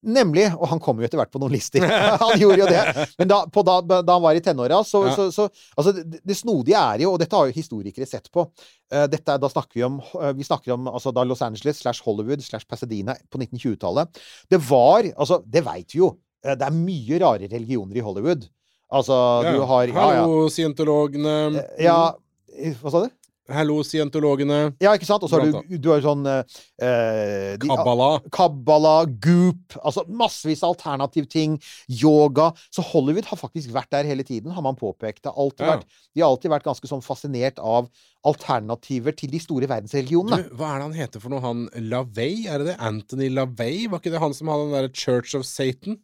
Nemlig, 0.03 0.49
og 0.59 0.67
han 0.67 0.81
kom 0.83 0.99
jo 0.99 1.07
etter 1.07 1.21
hvert 1.21 1.31
på 1.31 1.39
noen 1.39 1.53
lister. 1.55 1.85
han 2.23 2.41
gjorde 2.41 2.59
jo 2.65 2.67
det. 2.67 3.07
Men 3.21 3.29
da, 3.31 3.37
på 3.47 3.63
da, 3.63 3.77
da 4.03 4.17
han 4.17 4.23
var 4.25 4.35
i 4.35 4.41
tenåra, 4.43 4.81
så, 4.85 5.05
Ja. 5.07 5.15
så, 5.15 5.29
så 5.31 5.49
Altså, 5.79 5.93
det, 6.03 6.19
det 6.27 6.35
snodige 6.37 6.75
er 6.81 7.05
jo, 7.05 7.13
og 7.15 7.21
dette 7.23 7.37
har 7.39 7.47
jo 7.51 7.55
historikere 7.59 8.07
sett 8.09 8.31
på 8.35 8.49
Uh, 8.93 9.07
dette, 9.09 9.39
Da 9.41 9.49
snakker 9.49 9.79
vi 9.79 9.83
om 9.87 9.95
uh, 10.05 10.33
Vi 10.37 10.45
snakker 10.45 10.75
om 10.75 10.85
altså, 10.91 11.09
da 11.17 11.23
Los 11.25 11.41
Angeles 11.41 11.79
slash 11.81 12.03
Hollywood 12.05 12.43
slash 12.45 12.67
Pasadena 12.69 13.15
på 13.33 13.39
1920-tallet. 13.41 14.19
Det 14.53 14.59
var 14.69 15.07
Altså, 15.17 15.39
det 15.49 15.63
veit 15.65 15.95
vi 15.95 16.03
jo. 16.03 16.11
Uh, 16.45 16.53
Det 16.61 16.67
er 16.67 16.75
mye 16.77 17.21
rare 17.23 17.49
religioner 17.49 17.97
i 17.97 18.05
Hollywood. 18.05 18.45
Altså, 18.93 19.17
Ja. 19.47 19.55
du 19.57 19.63
har 19.71 19.87
Ja, 19.89 19.95
ja. 20.19 20.21
Hallo, 20.27 20.43
scientologene. 20.53 21.63
Ja 21.81 22.13
Hva 22.83 22.93
sa 22.93 23.07
du? 23.07 23.09
Hallo, 23.51 23.81
scientologene. 23.83 24.77
Ja, 24.81 24.93
ikke 24.95 25.07
sant? 25.09 25.25
Og 25.27 25.29
så 25.29 25.41
har 25.41 25.49
du, 25.67 25.75
du 25.83 25.89
har 25.91 26.01
sånn 26.05 26.23
eh, 26.31 26.45
eh, 26.79 27.57
de- 27.59 27.67
Kabbala. 27.67 28.21
Kabbala, 28.31 28.93
Goop 29.19 29.75
Altså 29.83 30.05
massevis 30.09 30.63
av 30.63 30.77
alternativ 30.77 31.27
ting. 31.29 31.57
Yoga. 31.91 32.53
Så 32.71 32.85
Hollywood 32.93 33.27
har 33.27 33.37
faktisk 33.41 33.73
vært 33.75 33.91
der 33.91 34.05
hele 34.07 34.23
tiden, 34.23 34.53
har 34.55 34.63
man 34.63 34.77
påpekt. 34.79 35.23
Det 35.25 35.33
har 35.33 35.43
alltid 35.43 35.67
Ja. 35.67 35.73
vært, 35.77 35.87
de 36.15 36.21
har 36.23 36.29
alltid 36.31 36.51
vært 36.55 36.65
ganske 36.71 36.87
sånn 36.87 37.03
fascinert 37.03 37.59
av 37.59 37.91
alternativer 38.25 39.17
til 39.17 39.31
de 39.31 39.39
store 39.43 39.67
Du, 39.67 39.73
verdensreligionene. 39.75 40.49
hva 40.55 40.77
er 40.77 40.79
det 40.79 40.87
han 40.87 40.93
heter 40.95 41.21
for 41.21 41.29
noe? 41.35 41.41
Han 41.41 41.69
LaVey? 41.75 42.47
Er 42.47 42.59
det 42.63 42.67
det? 42.69 42.77
Anthony 42.79 43.29
LaVey? 43.29 43.89
Var 43.89 43.99
ikke 43.99 44.13
det 44.15 44.21
han 44.23 44.33
som 44.35 44.47
hadde 44.49 44.71
den 44.71 44.77
derre 44.79 44.95
Church 44.95 45.35
of 45.35 45.45
Satan? 45.45 45.99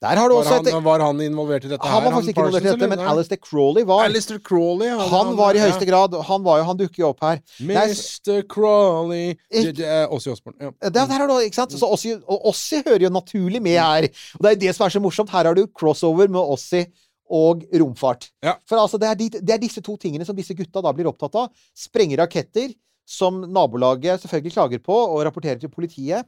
Der 0.00 0.16
har 0.16 0.30
du 0.30 0.34
Var 0.34 0.40
også 0.46 0.54
han, 0.56 0.66
et 0.66 0.84
var 0.84 1.02
han 1.04 1.18
involvert 1.20 1.64
i 1.66 1.68
dette 1.68 1.86
Han 1.86 2.04
var 2.06 2.14
faktisk 2.14 2.30
ikke 2.32 2.40
involvert 2.40 2.64
i 2.64 2.70
dette, 2.72 2.88
men. 2.88 3.02
Alistair 3.12 3.36
Crawley 3.44 3.84
var. 3.84 4.04
Alistair 4.06 4.38
Crawley, 4.40 4.88
han, 4.88 5.02
Han 5.12 5.32
var 5.36 5.58
i 5.58 5.60
høyeste 5.60 5.88
grad 5.90 6.16
Han 6.30 6.46
var 6.46 6.62
jo, 6.62 6.64
han 6.70 6.78
dukker 6.80 7.02
jo 7.02 7.08
opp 7.10 7.20
her. 7.26 7.42
Mr. 7.60 8.40
Crawley 8.48 9.34
Det- 9.50 9.76
det 9.76 9.84
er 9.86 10.08
Ja. 10.08 10.70
Det, 10.80 10.92
der 10.94 11.06
har 11.06 11.26
du, 11.28 11.34
ikke 11.44 11.54
sant? 11.54 11.72
Så 11.72 11.84
Ossi, 11.86 12.14
Ossi 12.26 12.82
hører 12.86 13.02
jo 13.02 13.10
naturlig 13.10 13.60
med 13.60 13.76
her. 13.76 14.08
Og 14.38 14.42
det 14.42 14.52
er 14.52 14.60
det 14.66 14.74
som 14.76 14.86
er 14.86 14.90
så 14.90 15.00
morsomt. 15.00 15.28
Her 15.30 15.44
har 15.44 15.54
du 15.54 15.66
crossover 15.66 16.28
med 16.28 16.40
Ossi 16.40 16.86
og 17.30 17.62
romfart. 17.74 18.30
Ja. 18.42 18.54
For 18.66 18.76
altså, 18.80 18.98
det 18.98 19.08
er, 19.08 19.14
de, 19.14 19.28
det 19.38 19.50
er 19.50 19.58
disse 19.58 19.80
to 19.82 19.96
tingene 19.96 20.24
som 20.26 20.34
disse 20.34 20.54
gutta 20.56 20.80
da 20.82 20.92
blir 20.92 21.06
opptatt 21.06 21.34
av. 21.34 21.50
Sprenge 21.76 22.16
raketter, 22.18 22.72
som 23.06 23.40
nabolaget 23.52 24.22
selvfølgelig 24.22 24.52
klager 24.54 24.78
på 24.82 24.96
og 24.96 25.24
rapporterer 25.26 25.60
til 25.60 25.68
politiet. 25.68 26.24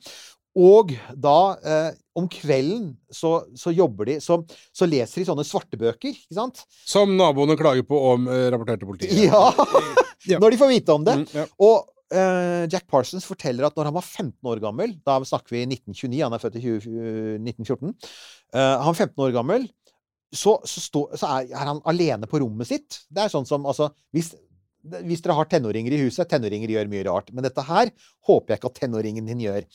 Og 0.58 0.92
da, 1.16 1.36
eh, 1.64 1.94
om 2.18 2.26
kvelden, 2.28 2.90
så, 3.08 3.38
så 3.56 3.72
jobber 3.72 4.10
de 4.10 4.18
så, 4.20 4.36
så 4.76 4.88
leser 4.88 5.22
de 5.22 5.28
sånne 5.30 5.46
svartebøker, 5.48 6.12
ikke 6.12 6.36
sant? 6.36 6.60
Som 6.88 7.14
naboene 7.16 7.56
klager 7.56 7.86
på 7.88 7.96
om 8.12 8.28
eh, 8.28 8.50
rapporterte 8.52 8.88
politiet. 8.88 9.16
Ja! 9.30 9.46
Ja. 10.28 10.38
Når 10.38 10.54
de 10.54 10.58
får 10.60 10.68
vite 10.70 10.94
om 10.94 11.02
det. 11.02 11.16
Mm, 11.18 11.24
ja. 11.34 11.44
Og 11.66 11.88
eh, 12.14 12.64
Jack 12.70 12.84
Parsons 12.86 13.24
forteller 13.26 13.66
at 13.66 13.74
når 13.74 13.88
han 13.88 13.96
var 13.96 14.04
15 14.06 14.36
år 14.52 14.60
gammel 14.62 14.92
Da 15.02 15.16
snakker 15.26 15.56
vi 15.56 15.64
1929, 15.66 16.20
han 16.22 16.36
er 16.36 16.42
født 16.44 16.58
i 16.60 16.62
20, 16.62 16.92
1914. 17.40 17.96
eh, 18.54 18.76
han 18.84 18.92
er 18.92 19.00
15 19.08 19.24
år 19.26 19.34
gammel, 19.34 19.66
så, 20.30 20.54
så, 20.68 20.84
stå, 20.84 21.02
så 21.18 21.32
er, 21.40 21.50
er 21.50 21.72
han 21.72 21.82
alene 21.90 22.28
på 22.30 22.38
rommet 22.44 22.70
sitt. 22.70 23.02
Det 23.10 23.24
er 23.24 23.32
sånn 23.32 23.48
som 23.48 23.66
Altså, 23.68 23.90
hvis, 24.14 24.30
hvis 24.82 25.22
dere 25.22 25.36
har 25.38 25.46
tenåringer 25.50 25.94
i 25.94 26.00
huset 26.02 26.28
Tenåringer 26.30 26.70
gjør 26.74 26.88
mye 26.90 27.04
rart, 27.06 27.28
men 27.32 27.44
dette 27.46 27.62
her 27.68 27.92
håper 28.26 28.54
jeg 28.54 28.60
ikke 28.60 28.70
at 28.72 28.80
tenåringen 28.80 29.28
din 29.30 29.44
gjør. 29.44 29.66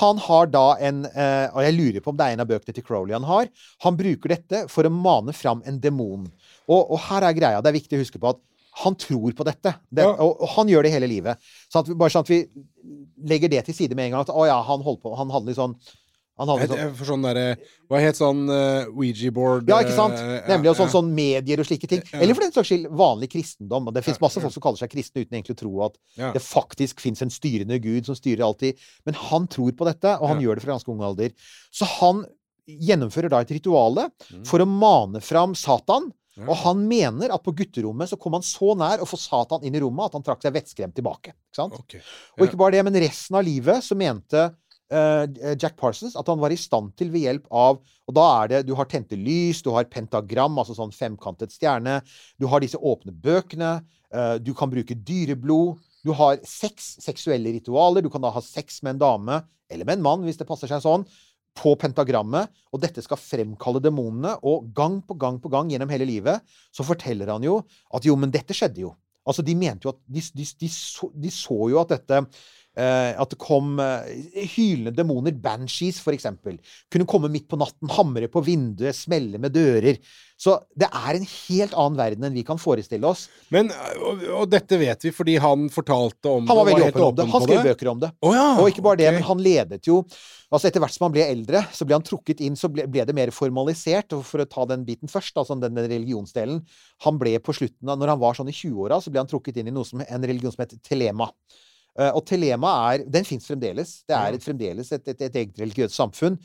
Han 0.00 0.18
har 0.20 0.50
da 0.52 0.64
en 0.84 1.04
eh, 1.08 1.46
Og 1.54 1.62
jeg 1.64 1.76
lurer 1.76 2.02
på 2.04 2.12
om 2.12 2.18
det 2.18 2.26
er 2.26 2.34
en 2.36 2.42
av 2.44 2.50
bøkene 2.50 2.74
til 2.76 2.84
Crowley 2.84 3.16
han 3.16 3.24
har. 3.24 3.48
Han 3.86 3.96
bruker 3.96 4.34
dette 4.34 4.64
for 4.68 4.84
å 4.84 4.92
mane 4.92 5.32
fram 5.36 5.62
en 5.64 5.80
demon. 5.80 6.26
Og, 6.68 6.82
og 6.82 6.98
her 7.08 7.26
er 7.30 7.36
greia. 7.38 7.62
Det 7.64 7.70
er 7.72 7.78
viktig 7.78 7.96
å 7.96 8.02
huske 8.02 8.20
på 8.20 8.34
at 8.34 8.42
han 8.82 8.94
tror 8.94 9.32
på 9.36 9.46
dette. 9.48 9.72
Det, 9.90 10.04
Ja. 10.04 10.12
og, 10.12 10.36
og 10.44 10.52
han 10.56 10.68
gjør 10.70 10.86
det 10.86 10.92
hele 10.94 11.08
livet. 11.10 11.40
Så 11.72 11.80
at 11.80 11.88
bare 11.98 12.12
sånn 12.12 12.26
at 12.26 12.30
vi 12.30 12.42
legger 13.30 13.50
det 13.52 13.64
til 13.66 13.76
side 13.76 13.96
med 13.98 14.08
en 14.08 14.14
gang. 14.14 14.26
At 14.28 14.34
å 14.34 14.46
ja, 14.46 14.60
han 14.66 14.84
holdt 14.84 15.02
på 15.02 15.14
Han 15.18 15.32
litt 15.46 15.58
sånn 15.58 15.74
han 16.40 16.48
hadde 16.50 16.66
sånn 16.72 16.94
for 16.98 17.08
sånn 17.10 17.24
derre 17.26 17.44
Hva 17.90 18.00
het 18.00 18.16
sånn 18.18 18.40
uh, 18.48 18.88
Ouija-board 18.96 19.68
ja, 19.70 19.78
ikke 19.84 19.94
sant? 19.96 20.16
eh, 20.18 20.48
Nemlig. 20.48 20.70
Og 20.72 20.78
sånn, 20.78 20.90
sånn 20.92 21.10
medier 21.14 21.60
og 21.62 21.68
slike 21.68 21.88
ting. 21.90 22.02
Eller 22.16 22.34
for 22.38 22.46
den 22.46 22.54
saks 22.54 22.70
skyld 22.72 22.88
vanlig 22.96 23.28
kristendom. 23.34 23.88
Og 23.90 23.94
det 23.96 24.02
fins 24.06 24.20
masse 24.22 24.40
folk 24.40 24.54
som 24.54 24.64
kaller 24.64 24.80
seg 24.82 24.92
kristne 24.94 25.22
uten 25.24 25.36
egentlig 25.38 25.56
å 25.58 25.60
tro 25.60 25.72
at 25.90 25.98
det 26.34 26.42
faktisk 26.44 27.00
fins 27.04 27.20
en 27.26 27.30
styrende 27.34 27.78
gud 27.84 28.08
som 28.08 28.16
styrer 28.18 28.42
alltid. 28.46 28.78
Men 29.04 29.14
han 29.28 29.46
tror 29.52 29.72
på 29.76 29.88
dette, 29.90 30.16
og 30.20 30.28
han 30.32 30.40
gjør 30.40 30.56
det 30.60 30.64
fra 30.64 30.72
ganske 30.76 30.90
ung 30.94 31.02
alder. 31.04 31.34
Så 31.70 31.84
han 32.00 32.24
gjennomfører 32.70 33.30
da 33.32 33.40
et 33.42 33.50
rituale 33.56 34.08
Mm. 34.30 34.44
for 34.46 34.62
å 34.62 34.66
mane 34.68 35.20
fram 35.20 35.54
Satan. 35.54 36.12
Og 36.40 36.56
han 36.62 36.78
mener 36.88 37.28
at 37.34 37.42
på 37.44 37.52
gutterommet 37.52 38.08
så 38.08 38.16
kom 38.16 38.32
han 38.32 38.40
så 38.46 38.72
nær 38.78 39.02
å 39.02 39.08
få 39.08 39.18
Satan 39.18 39.60
inn 39.66 39.74
i 39.74 39.80
rommet 39.82 40.06
at 40.06 40.12
han 40.16 40.22
trakk 40.24 40.40
seg 40.46 40.54
vettskremt 40.54 40.94
tilbake. 40.96 41.34
Ikke 41.50 41.58
sant? 41.58 41.74
Ok. 41.76 41.98
Og 42.38 42.46
ikke 42.46 42.56
bare 42.56 42.78
det, 42.78 42.84
men 42.86 42.94
resten 43.02 43.36
av 43.36 43.44
livet 43.44 43.82
så 43.84 43.94
mente 43.98 44.38
eh, 44.46 44.54
Jack 44.90 45.76
Parsons 45.78 46.16
at 46.18 46.26
han 46.26 46.40
var 46.42 46.50
i 46.50 46.58
stand 46.58 46.90
til 46.98 47.12
ved 47.14 47.22
hjelp 47.22 47.44
av 47.54 47.76
Og 48.08 48.14
da 48.16 48.24
er 48.40 48.48
det 48.50 48.60
Du 48.66 48.72
har 48.74 48.88
tente 48.90 49.14
lys, 49.14 49.62
du 49.62 49.70
har 49.70 49.86
pentagram, 49.86 50.58
altså 50.58 50.74
sånn 50.74 50.90
femkantet 50.90 51.54
stjerne. 51.54 52.00
Du 52.40 52.48
har 52.50 52.60
disse 52.60 52.78
åpne 52.78 53.14
bøkene. 53.14 53.80
eh, 54.10 54.36
du 54.42 54.52
kan 54.54 54.70
bruke 54.70 54.94
dyreblod. 54.94 55.78
Du 56.04 56.12
har 56.16 56.40
seks 56.42 56.96
seksuelle 57.04 57.52
ritualer. 57.52 58.02
Du 58.02 58.10
kan 58.10 58.22
da 58.22 58.30
ha 58.32 58.40
sex 58.40 58.82
med 58.82 58.96
en 58.96 59.02
dame, 59.04 59.42
eller 59.70 59.84
med 59.84 59.98
en 59.98 60.02
mann, 60.02 60.24
hvis 60.24 60.40
det 60.40 60.48
passer 60.48 60.70
seg 60.70 60.82
sånn, 60.82 61.04
på 61.54 61.74
pentagrammet. 61.78 62.50
Og 62.72 62.80
dette 62.82 63.02
skal 63.04 63.20
fremkalle 63.20 63.82
demonene. 63.82 64.36
Og 64.42 64.72
gang 64.74 65.00
på 65.02 65.14
gang 65.20 65.38
på 65.42 65.50
gang 65.52 65.70
gjennom 65.70 65.90
hele 65.92 66.08
livet 66.08 66.40
så 66.74 66.86
forteller 66.86 67.30
han 67.30 67.44
jo 67.44 67.60
at 67.94 68.06
jo, 68.06 68.16
men 68.16 68.32
dette 68.32 68.56
skjedde 68.56 68.86
jo. 68.86 68.94
Altså, 69.28 69.44
de 69.44 69.54
mente 69.54 69.84
jo 69.84 69.92
at 69.92 70.00
De, 70.08 70.22
de, 70.34 70.46
de, 70.62 70.68
så, 70.72 71.10
de 71.14 71.30
så 71.30 71.58
jo 71.70 71.78
at 71.82 71.92
dette 71.92 72.16
eh, 72.16 72.24
At 73.20 73.32
det 73.32 73.38
kom 73.40 73.78
eh, 73.82 74.08
hylende 74.54 74.94
demoner, 74.96 75.36
banshees 75.36 76.00
for 76.02 76.16
eksempel, 76.16 76.58
kunne 76.92 77.08
komme 77.08 77.30
midt 77.32 77.48
på 77.50 77.58
natten, 77.60 77.90
hamre 77.92 78.30
på 78.32 78.42
vinduet, 78.46 78.96
smelle 78.96 79.40
med 79.42 79.54
dører. 79.56 80.00
Så 80.40 80.54
det 80.78 80.88
er 80.88 81.18
en 81.18 81.26
helt 81.28 81.74
annen 81.76 81.98
verden 81.98 82.24
enn 82.24 82.36
vi 82.38 82.44
kan 82.48 82.60
forestille 82.60 83.04
oss. 83.04 83.26
Men, 83.52 83.68
og, 84.00 84.22
og 84.38 84.46
dette 84.48 84.78
vet 84.80 85.04
vi 85.04 85.12
fordi 85.12 85.36
han 85.42 85.68
fortalte 85.72 86.32
om 86.32 86.48
Han 86.48 86.56
var 86.56 86.70
det, 86.70 86.76
veldig 86.76 86.90
åpen 86.90 87.04
om 87.04 87.16
det. 87.18 87.26
Han 87.34 87.44
skrev 87.44 87.66
bøker 87.68 87.90
om 87.92 88.00
det. 88.00 88.10
Oh, 88.24 88.32
ja, 88.36 88.46
Og 88.56 88.70
ikke 88.72 88.84
bare 88.86 89.02
det, 89.02 89.10
men 89.18 89.26
han 89.26 89.42
ledet 89.44 89.90
jo 89.90 90.02
Altså 90.50 90.66
Etter 90.66 90.82
hvert 90.82 90.94
som 90.96 91.04
han 91.06 91.12
ble 91.14 91.22
eldre, 91.30 91.60
så 91.70 91.86
ble 91.86 91.94
han 91.94 92.02
trukket 92.02 92.40
inn, 92.42 92.56
så 92.58 92.66
ble, 92.72 92.82
ble 92.90 93.04
det 93.06 93.14
mer 93.14 93.30
formalisert. 93.30 94.16
Og 94.16 94.24
for 94.26 94.42
å 94.42 94.48
ta 94.50 94.64
den 94.72 94.82
biten 94.88 95.10
først, 95.10 95.36
altså 95.38 95.54
den, 95.54 95.76
den 95.76 95.86
religionsdelen 95.86 96.64
Han 97.06 97.20
ble 97.20 97.36
på 97.38 97.54
slutten 97.54 97.92
av 97.92 98.00
Når 98.00 98.16
han 98.16 98.22
var 98.24 98.38
sånn 98.38 98.50
i 98.50 98.56
20-åra, 98.56 98.98
så 98.98 99.12
ble 99.12 99.22
han 99.22 99.30
trukket 99.30 99.60
inn 99.60 99.70
i 99.70 99.74
noe 99.76 99.86
som, 99.86 100.02
en 100.02 100.26
religion 100.26 100.50
som 100.50 100.64
het 100.64 100.74
telema. 100.82 101.28
Eh, 101.98 102.10
og 102.14 102.24
telema 102.28 102.72
er 102.92 103.06
Den 103.10 103.26
fins 103.26 103.48
fremdeles. 103.48 104.00
Det 104.08 104.16
er 104.16 104.36
et, 104.36 104.44
fremdeles 104.44 104.92
et, 104.92 105.06
et, 105.08 105.24
et 105.28 105.40
eget 105.42 105.62
religiøst 105.62 105.96
samfunn. 105.96 106.38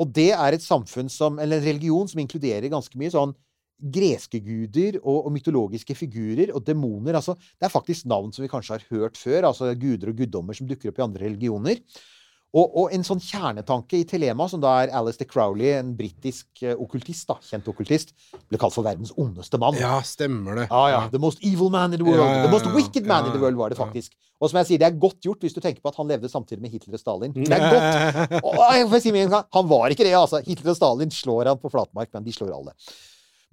Og 0.00 0.12
det 0.12 0.30
er 0.36 0.56
et 0.56 0.64
samfunn 0.64 1.08
som 1.12 1.40
Eller 1.40 1.60
en 1.60 1.68
religion 1.68 2.08
som 2.08 2.20
inkluderer 2.20 2.72
ganske 2.72 2.98
mye 3.00 3.12
sånn 3.12 3.34
greske 3.76 4.40
guder 4.40 4.96
og, 5.02 5.26
og 5.26 5.32
mytologiske 5.34 5.94
figurer 5.98 6.52
og 6.56 6.64
demoner. 6.64 7.18
Altså, 7.18 7.34
det 7.60 7.68
er 7.68 7.72
faktisk 7.72 8.06
navn 8.08 8.32
som 8.32 8.44
vi 8.44 8.48
kanskje 8.48 8.78
har 8.78 8.86
hørt 8.88 9.18
før. 9.20 9.50
Altså 9.50 9.74
guder 9.76 10.12
og 10.12 10.22
guddommer 10.22 10.56
som 10.56 10.68
dukker 10.68 10.92
opp 10.92 11.00
i 11.02 11.04
andre 11.04 11.26
religioner. 11.26 11.82
Og, 12.56 12.76
og 12.78 12.92
en 12.94 13.02
sånn 13.04 13.20
kjernetanke 13.20 13.98
i 13.98 14.04
Telema, 14.08 14.46
som 14.48 14.60
da 14.62 14.70
er 14.82 14.92
Alistair 14.96 15.28
Crowley, 15.28 15.72
en 15.76 15.90
britisk 15.98 16.62
eh, 16.62 16.76
okkultist, 16.78 17.26
da, 17.28 17.36
kjent 17.44 17.66
okkultist, 17.68 18.14
ble 18.48 18.60
kalt 18.60 18.72
for 18.72 18.86
verdens 18.86 19.12
ondeste 19.18 19.58
mann. 19.60 19.76
Ja, 19.80 19.98
stemmer 20.06 20.62
det. 20.62 20.68
Ah, 20.70 20.86
ja. 20.92 21.00
The 21.12 21.20
most 21.20 21.42
evil 21.44 21.72
man 21.74 21.92
in 21.92 22.00
the 22.00 22.06
world. 22.06 22.22
Ja, 22.22 22.38
ja, 22.38 22.46
The 22.46 22.54
most 22.54 22.70
wicked 22.72 23.08
man 23.08 23.28
in 23.28 23.34
the 23.34 23.42
world, 23.42 23.58
var 23.60 23.74
det 23.74 23.80
faktisk. 23.80 24.14
Og 24.40 24.52
som 24.52 24.60
jeg 24.60 24.70
sier, 24.70 24.80
det 24.80 24.88
er 24.88 25.00
godt 25.00 25.18
gjort 25.24 25.44
hvis 25.44 25.56
du 25.56 25.60
tenker 25.64 25.82
på 25.82 25.92
at 25.92 25.98
han 26.00 26.08
levde 26.12 26.30
samtidig 26.32 26.62
med 26.62 26.72
Hitler 26.72 26.96
og 26.96 27.02
Stalin. 27.02 27.34
Det 27.36 27.58
er 27.58 27.66
godt. 27.72 28.40
Og 28.92 28.96
si 29.02 29.12
meg 29.12 29.26
en 29.26 29.36
gang, 29.36 29.50
han 29.58 29.68
var 29.68 29.92
ikke 29.92 30.06
det, 30.06 30.14
altså. 30.16 30.40
Hitler 30.46 30.72
og 30.72 30.78
Stalin 30.78 31.12
slår 31.12 31.52
han 31.52 31.60
på 31.60 31.72
flatmark, 31.72 32.12
men 32.14 32.24
de 32.24 32.34
slår 32.36 32.54
alle. 32.56 32.76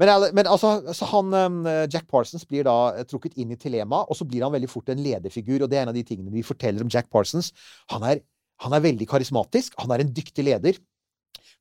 Men, 0.02 0.10
men 0.34 0.50
altså, 0.50 0.80
så 0.96 1.08
han, 1.12 1.34
eh, 1.70 1.86
Jack 1.92 2.08
Parsons 2.10 2.46
blir 2.50 2.66
da 2.66 2.76
eh, 2.98 3.06
trukket 3.08 3.38
inn 3.38 3.54
i 3.54 3.58
Telema, 3.60 4.02
og 4.10 4.18
så 4.18 4.26
blir 4.26 4.42
han 4.46 4.54
veldig 4.56 4.70
fort 4.72 4.90
en 4.90 5.02
lederfigur. 5.04 5.62
Og 5.62 5.70
det 5.70 5.78
er 5.78 5.86
en 5.86 5.94
av 5.94 5.98
de 5.98 6.06
tingene 6.08 6.34
vi 6.34 6.46
forteller 6.46 6.84
om 6.84 6.90
Jack 6.92 7.12
Parsons. 7.14 7.52
Han 7.94 8.06
er, 8.10 8.24
han 8.62 8.74
er 8.74 8.84
veldig 8.84 9.08
karismatisk. 9.10 9.74
Han 9.82 9.92
er 9.92 10.04
en 10.04 10.14
dyktig 10.14 10.46
leder. 10.46 10.78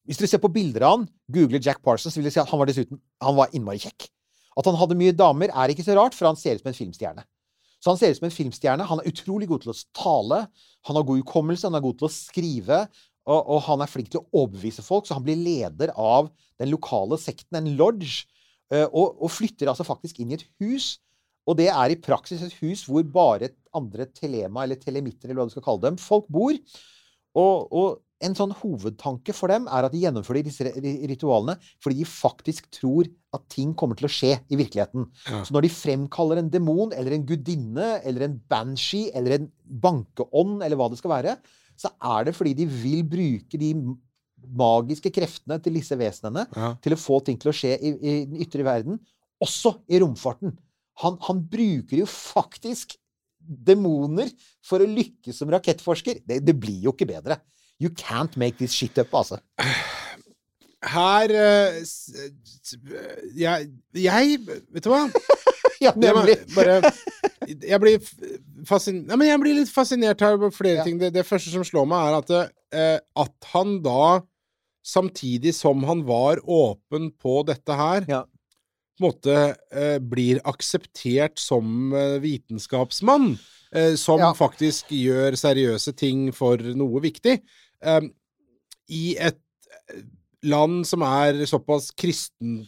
Hvis 0.06 0.18
dere 0.18 0.28
ser 0.28 0.42
på 0.42 0.50
bilder 0.52 0.84
av 0.86 0.96
han, 0.96 1.04
googler 1.30 1.62
Jack 1.62 1.82
Parsons, 1.82 2.16
vil 2.16 2.26
dere 2.26 2.34
si 2.34 2.40
at 2.42 2.50
han 2.50 2.58
var 2.58 2.66
dessuten 2.66 3.00
han 3.22 3.36
var 3.38 3.52
innmari 3.54 3.78
kjekk. 3.82 4.08
At 4.58 4.66
han 4.68 4.76
hadde 4.76 4.98
mye 4.98 5.14
damer, 5.16 5.48
er 5.54 5.72
ikke 5.72 5.86
så 5.86 5.94
rart, 5.96 6.14
for 6.14 6.28
han 6.28 6.36
ser 6.36 6.58
ut 6.58 6.64
som 6.64 6.72
en 6.72 6.76
filmstjerne. 6.76 7.24
Så 7.82 7.90
han 7.90 7.98
ser 7.98 8.12
ut 8.12 8.18
som 8.20 8.26
en 8.28 8.34
filmstjerne. 8.34 8.84
Han 8.86 9.00
er 9.00 9.08
utrolig 9.10 9.48
god 9.50 9.64
til 9.64 9.72
å 9.72 9.78
tale. 9.96 10.40
Han 10.86 10.98
har 10.98 11.06
god 11.08 11.22
hukommelse, 11.22 11.66
han 11.66 11.78
er 11.78 11.82
god 11.82 11.98
til 11.98 12.06
å 12.06 12.12
skrive. 12.14 12.82
Og, 13.22 13.38
og 13.38 13.62
han 13.68 13.82
er 13.82 13.90
flink 13.90 14.10
til 14.12 14.20
å 14.20 14.42
overbevise 14.42 14.82
folk, 14.82 15.06
så 15.06 15.14
han 15.16 15.24
blir 15.26 15.38
leder 15.38 15.94
av 15.94 16.28
den 16.58 16.70
lokale 16.70 17.18
sekten, 17.22 17.58
en 17.58 17.72
lodge. 17.78 18.24
eh, 18.74 18.86
Og, 18.86 19.16
og 19.22 19.30
flytter 19.30 19.70
altså 19.70 19.86
faktisk 19.86 20.18
inn 20.20 20.34
i 20.34 20.38
et 20.40 20.46
hus. 20.62 20.96
Og 21.48 21.58
det 21.58 21.68
er 21.72 21.92
i 21.94 21.98
praksis 21.98 22.42
et 22.46 22.54
hus 22.60 22.84
hvor 22.86 23.02
bare 23.10 23.50
andre 23.74 24.06
telema, 24.14 24.62
eller 24.64 24.78
telemitter, 24.78 25.28
eller 25.30 25.40
hva 25.42 25.48
du 25.48 25.54
skal 25.54 25.64
kalle 25.64 25.86
dem, 25.88 25.98
folk 26.00 26.28
bor. 26.32 26.54
Og, 27.32 27.72
og 27.72 28.00
en 28.22 28.36
sånn 28.38 28.52
hovedtanke 28.54 29.34
for 29.34 29.50
dem 29.50 29.64
er 29.66 29.86
at 29.86 29.94
de 29.94 30.02
gjennomfører 30.04 30.44
disse 30.46 30.62
ritualene 31.10 31.56
fordi 31.82 32.02
de 32.02 32.06
faktisk 32.06 32.68
tror 32.76 33.08
at 33.34 33.42
ting 33.50 33.72
kommer 33.78 33.98
til 33.98 34.06
å 34.06 34.12
skje 34.12 34.36
i 34.52 34.58
virkeligheten. 34.60 35.08
Ja. 35.26 35.40
Så 35.42 35.56
når 35.56 35.66
de 35.66 35.72
fremkaller 35.74 36.38
en 36.42 36.52
demon 36.52 36.92
eller 36.94 37.16
en 37.16 37.26
gudinne 37.26 37.96
eller 38.06 38.28
en 38.28 38.36
banshee 38.52 39.10
eller 39.16 39.38
en 39.40 39.48
bankeånd 39.64 40.62
eller 40.62 40.78
hva 40.78 40.90
det 40.92 41.00
skal 41.00 41.14
være, 41.16 41.36
så 41.80 41.90
er 42.14 42.28
det 42.28 42.36
fordi 42.36 42.54
de 42.60 42.68
vil 42.70 43.02
bruke 43.10 43.58
de 43.58 43.72
magiske 44.58 45.10
kreftene 45.14 45.58
til 45.62 45.80
disse 45.80 45.96
vesenene 45.98 46.46
Ja. 46.54 46.74
til 46.82 46.94
å 46.94 47.00
få 47.00 47.18
ting 47.24 47.38
til 47.40 47.50
å 47.50 47.56
skje 47.56 47.74
i, 47.78 47.90
i 47.96 48.14
den 48.28 48.38
ytre 48.44 48.66
verden, 48.66 49.00
også 49.42 49.80
i 49.90 49.98
romfarten. 50.02 50.54
Han, 51.00 51.16
han 51.24 51.40
bruker 51.48 51.96
jo 52.02 52.06
faktisk 52.06 52.96
demoner 53.40 54.28
for 54.62 54.82
å 54.84 54.86
lykkes 54.86 55.40
som 55.40 55.50
rakettforsker. 55.50 56.20
Det, 56.28 56.42
det 56.46 56.54
blir 56.60 56.84
jo 56.84 56.92
ikke 56.94 57.08
bedre. 57.08 57.40
You 57.82 57.90
can't 57.90 58.36
make 58.38 58.58
this 58.60 58.72
shit 58.76 58.98
up, 59.00 59.10
altså. 59.18 59.40
Her 60.82 61.30
eh, 61.30 61.80
jeg, 63.38 63.68
jeg 63.94 64.38
Vet 64.46 64.84
du 64.86 64.90
hva? 64.92 65.04
Ja, 65.82 65.90
Jeg, 65.98 65.98
nemlig. 65.98 66.36
bare, 66.54 66.92
jeg 67.72 67.78
blir 67.82 67.96
f- 67.98 68.36
fascin... 68.68 69.00
Nei, 69.08 69.16
men 69.18 69.26
jeg 69.32 69.40
blir 69.42 69.56
litt 69.56 69.70
fascinert 69.74 70.20
her 70.22 70.36
flere 70.54 70.76
Ja. 70.78 70.84
ting. 70.86 71.00
Det, 71.00 71.08
det 71.16 71.24
første 71.26 71.50
som 71.50 71.64
slår 71.66 71.88
meg, 71.90 72.04
er 72.06 72.18
at, 72.20 72.52
eh, 72.78 72.98
at 73.18 73.48
han 73.50 73.80
da, 73.82 74.20
samtidig 74.86 75.50
som 75.58 75.82
han 75.88 76.04
var 76.06 76.38
åpen 76.46 77.08
på 77.18 77.40
dette 77.50 77.74
her, 77.80 78.06
Ja. 78.06 78.20
Måte 79.02 79.36
eh, 79.72 79.98
blir 79.98 80.40
akseptert 80.48 81.38
som 81.42 81.92
eh, 81.92 82.18
vitenskapsmann. 82.22 83.34
Eh, 83.74 83.94
som 83.96 84.20
Ja. 84.20 84.32
faktisk 84.36 84.90
gjør 84.92 85.32
seriøse 85.38 85.94
ting 85.96 86.30
for 86.36 86.56
noe 86.76 87.00
viktig. 87.04 87.38
Eh, 87.82 88.00
I 88.92 89.16
et 89.18 89.40
land 90.42 90.84
som 90.86 91.02
er 91.06 91.44
såpass 91.46 91.90
kristen 91.96 92.62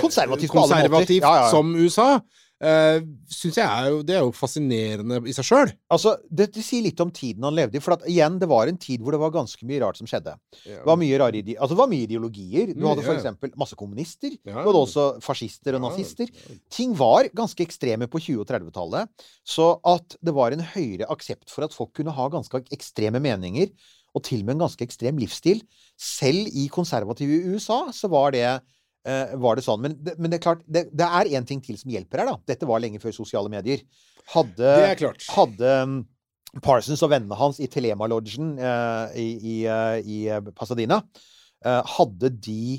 Konservativt 0.00 0.52
konservativt 0.54 1.24
som 1.50 1.74
USA, 1.76 2.20
uh, 2.62 3.00
synes 3.30 3.58
jeg 3.58 3.64
er 3.64 3.88
jo 3.90 4.02
Det 4.06 4.14
er 4.16 4.22
jo 4.22 4.32
fascinerende 4.36 5.18
i 5.26 5.34
seg 5.34 5.46
sjøl. 5.48 5.72
Altså, 5.92 6.14
det, 6.28 6.50
det 6.54 6.64
sier 6.66 6.84
litt 6.86 7.00
om 7.02 7.10
tiden 7.14 7.46
han 7.46 7.56
levde 7.56 7.78
i. 7.78 7.82
For 7.82 7.96
at, 7.96 8.04
igjen, 8.10 8.38
det 8.42 8.48
var 8.50 8.70
en 8.70 8.78
tid 8.80 9.02
hvor 9.02 9.16
det 9.16 9.22
var 9.22 9.34
ganske 9.34 9.66
mye 9.68 9.80
rart 9.82 9.98
som 10.00 10.10
skjedde. 10.10 10.36
Det 10.62 10.82
var 10.86 11.00
mye, 11.00 11.18
rare 11.20 11.42
altså, 11.56 11.72
det 11.74 11.80
var 11.80 11.90
mye 11.90 12.06
ideologier. 12.06 12.74
Du 12.76 12.86
hadde 12.86 13.06
for 13.06 13.16
eksempel 13.16 13.54
masse 13.60 13.78
kommunister. 13.80 14.36
Ja. 14.44 14.60
Du 14.60 14.70
hadde 14.70 14.84
også 14.84 15.08
fascister 15.24 15.74
og 15.74 15.82
Ja, 15.82 15.84
nazister. 15.88 16.30
Ting 16.72 16.94
var 16.98 17.30
ganske 17.34 17.66
ekstreme 17.66 18.10
på 18.10 18.22
20- 18.22 18.44
og 18.44 18.48
30-tallet. 18.50 19.26
Så 19.46 19.74
at 19.94 20.16
det 20.24 20.36
var 20.36 20.54
en 20.54 20.64
høyere 20.74 21.10
aksept 21.12 21.50
for 21.52 21.66
at 21.66 21.74
folk 21.76 21.94
kunne 21.96 22.14
ha 22.14 22.30
ganske 22.32 22.64
ekstreme 22.74 23.22
meninger, 23.22 23.72
og 24.14 24.22
til 24.22 24.44
og 24.44 24.48
med 24.48 24.56
en 24.56 24.64
ganske 24.66 24.86
ekstrem 24.86 25.18
livsstil. 25.18 25.64
Selv 25.98 26.46
i 26.54 26.68
konservative 26.72 27.40
USA 27.50 27.88
så 27.94 28.10
var 28.12 28.34
det, 28.34 28.46
var 29.04 29.56
det 29.58 29.64
sånn. 29.66 29.82
Men 29.84 29.94
det, 30.00 30.14
men 30.18 30.30
det 30.32 30.38
er 30.38 30.44
klart, 30.46 30.62
det, 30.66 30.86
det 30.96 31.04
er 31.20 31.28
én 31.36 31.44
ting 31.48 31.60
til 31.64 31.76
som 31.76 31.90
hjelper 31.92 32.22
her, 32.22 32.30
da. 32.32 32.38
Dette 32.48 32.66
var 32.68 32.80
lenge 32.80 33.00
før 33.02 33.12
sosiale 33.12 33.50
medier. 33.52 33.82
Hadde, 34.32 34.70
hadde 35.34 35.72
um, 35.84 35.98
Parsons 36.64 37.02
og 37.04 37.10
vennene 37.12 37.36
hans 37.36 37.58
i 37.60 37.66
Telema-lodgen 37.68 38.54
eh, 38.56 39.16
i, 39.20 39.26
i, 39.36 39.54
eh, 39.68 39.98
i 40.06 40.18
eh, 40.32 40.40
Pasadena 40.56 41.00
eh, 41.64 41.82
Hadde 41.96 42.30
de 42.32 42.78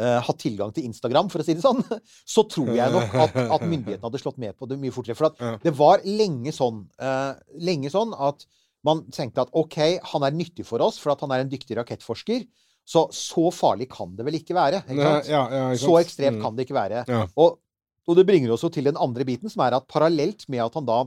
eh, 0.00 0.20
hatt 0.24 0.38
tilgang 0.40 0.72
til 0.72 0.86
Instagram, 0.88 1.28
for 1.32 1.42
å 1.42 1.46
si 1.46 1.56
det 1.58 1.64
sånn, 1.64 1.82
så 2.34 2.46
tror 2.48 2.70
jeg 2.78 2.94
nok 2.94 3.16
at, 3.26 3.36
at 3.58 3.64
myndighetene 3.66 4.06
hadde 4.08 4.22
slått 4.22 4.38
med 4.40 4.56
på 4.56 4.68
det 4.70 4.78
mye 4.80 4.94
fortere. 4.94 5.18
For 5.18 5.28
at 5.28 5.42
Ja. 5.42 5.52
det 5.66 5.74
var 5.76 6.00
lenge 6.06 6.54
sånn, 6.56 6.84
eh, 7.02 7.32
lenge 7.66 7.92
sånn 7.92 8.14
at 8.16 8.46
man 8.86 9.02
tenkte 9.10 9.42
at 9.44 9.52
OK, 9.58 9.76
han 10.14 10.24
er 10.28 10.36
nyttig 10.36 10.64
for 10.68 10.80
oss, 10.86 10.96
for 11.02 11.12
at 11.12 11.24
han 11.26 11.32
er 11.34 11.42
en 11.44 11.50
dyktig 11.50 11.76
rakettforsker. 11.80 12.46
Så 12.86 13.08
så 13.10 13.48
farlig 13.50 13.88
kan 13.90 14.12
det 14.16 14.24
vel 14.28 14.36
ikke 14.38 14.54
være? 14.54 14.84
Ikke 14.86 15.02
sant? 15.02 15.30
Ja, 15.32 15.40
ja, 15.50 15.62
ikke 15.74 15.82
Så 15.82 15.94
ekstremt 15.98 16.38
Mm. 16.38 16.42
kan 16.44 16.56
det 16.56 16.66
ikke 16.68 16.76
være. 16.78 17.04
Ja. 17.10 17.24
Og, 17.36 17.58
og 18.06 18.16
det 18.16 18.26
bringer 18.28 18.52
oss 18.54 18.62
jo 18.62 18.70
til 18.70 18.86
den 18.86 18.96
andre 19.02 19.24
biten, 19.26 19.50
som 19.50 19.64
er 19.66 19.74
at 19.74 19.88
parallelt 19.90 20.44
med 20.48 20.62
at 20.62 20.74
han 20.78 20.86
da 20.86 21.00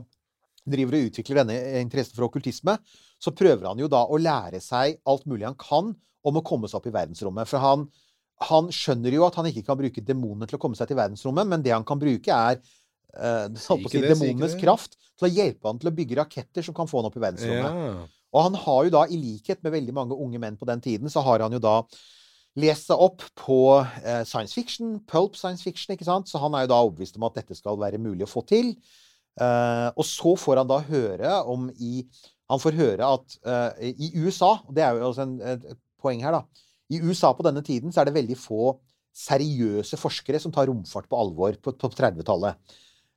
driver 0.68 0.98
og 0.98 1.08
utvikler 1.08 1.40
denne 1.40 1.56
interessen 1.80 2.14
for 2.18 2.26
okkultisme, 2.28 2.76
så 3.20 3.32
prøver 3.32 3.64
han 3.70 3.80
jo 3.80 3.88
da 3.88 4.02
å 4.04 4.18
lære 4.20 4.60
seg 4.60 4.98
alt 5.08 5.24
mulig 5.26 5.46
han 5.48 5.56
kan 5.56 5.94
om 6.22 6.36
å 6.36 6.44
komme 6.44 6.68
seg 6.68 6.76
opp 6.82 6.86
i 6.90 6.92
verdensrommet. 6.92 7.48
For 7.48 7.58
han, 7.64 7.86
han 8.50 8.68
skjønner 8.68 9.16
jo 9.16 9.24
at 9.24 9.40
han 9.40 9.48
ikke 9.48 9.64
kan 9.64 9.80
bruke 9.80 10.04
demonene 10.04 10.46
til 10.46 10.58
å 10.60 10.60
komme 10.60 10.76
seg 10.76 10.88
til 10.92 11.00
verdensrommet, 11.00 11.48
men 11.48 11.64
det 11.64 11.72
han 11.72 11.84
kan 11.88 11.98
bruke, 11.98 12.28
er 12.28 12.60
eh, 13.16 13.48
si, 13.56 13.72
demonenes 14.20 14.52
kraft 14.60 14.98
til 15.16 15.30
å 15.30 15.32
hjelpe 15.32 15.66
han 15.72 15.80
til 15.80 15.88
å 15.88 15.96
bygge 15.96 16.20
raketter 16.20 16.62
som 16.68 16.76
kan 16.76 16.86
få 16.92 17.00
han 17.00 17.08
opp 17.08 17.16
i 17.16 17.24
verdensrommet. 17.24 17.72
Og 18.30 18.46
han 18.46 18.56
har 18.62 18.86
jo 18.86 18.94
da, 18.94 19.04
i 19.10 19.18
likhet 19.18 19.62
med 19.64 19.74
veldig 19.74 19.94
mange 19.96 20.18
unge 20.18 20.40
menn 20.42 20.58
på 20.58 20.68
den 20.68 20.82
tiden, 20.84 21.10
så 21.10 21.22
har 21.26 21.42
han 21.44 21.54
jo 21.56 21.62
da 21.62 21.80
lest 22.58 22.90
seg 22.90 23.02
opp 23.02 23.22
på 23.38 23.60
eh, 23.80 24.22
science 24.26 24.54
fiction, 24.56 24.98
pulp 25.10 25.38
science 25.38 25.62
fiction, 25.66 25.94
ikke 25.94 26.06
sant? 26.06 26.30
Så 26.30 26.40
han 26.42 26.54
er 26.54 26.66
jo 26.66 26.72
da 26.72 26.80
overbevist 26.82 27.18
om 27.18 27.26
at 27.28 27.38
dette 27.38 27.56
skal 27.58 27.78
være 27.80 28.00
mulig 28.02 28.26
å 28.26 28.30
få 28.30 28.42
til. 28.48 28.74
Eh, 29.40 29.88
og 29.94 30.06
så 30.06 30.34
får 30.38 30.62
han 30.62 30.70
da 30.70 30.80
høre 30.90 31.40
om 31.48 31.70
i 31.78 32.04
Han 32.50 32.58
får 32.58 32.74
høre 32.74 33.06
at 33.06 33.34
eh, 33.46 33.90
i 33.94 34.08
USA, 34.18 34.56
og 34.66 34.74
det 34.74 34.82
er 34.82 34.96
jo 34.98 35.04
også 35.06 35.22
en, 35.22 35.36
et, 35.52 35.66
et 35.70 35.78
poeng 36.02 36.24
her, 36.24 36.34
da 36.34 36.64
I 36.90 36.98
USA 36.98 37.30
på 37.30 37.44
denne 37.46 37.62
tiden 37.62 37.94
så 37.94 38.02
er 38.02 38.08
det 38.08 38.16
veldig 38.16 38.34
få 38.34 38.72
seriøse 39.14 39.94
forskere 40.00 40.40
som 40.42 40.50
tar 40.50 40.66
romfart 40.66 41.06
på 41.06 41.18
alvor 41.18 41.54
på, 41.62 41.76
på 41.78 41.90
30-tallet. 41.94 42.58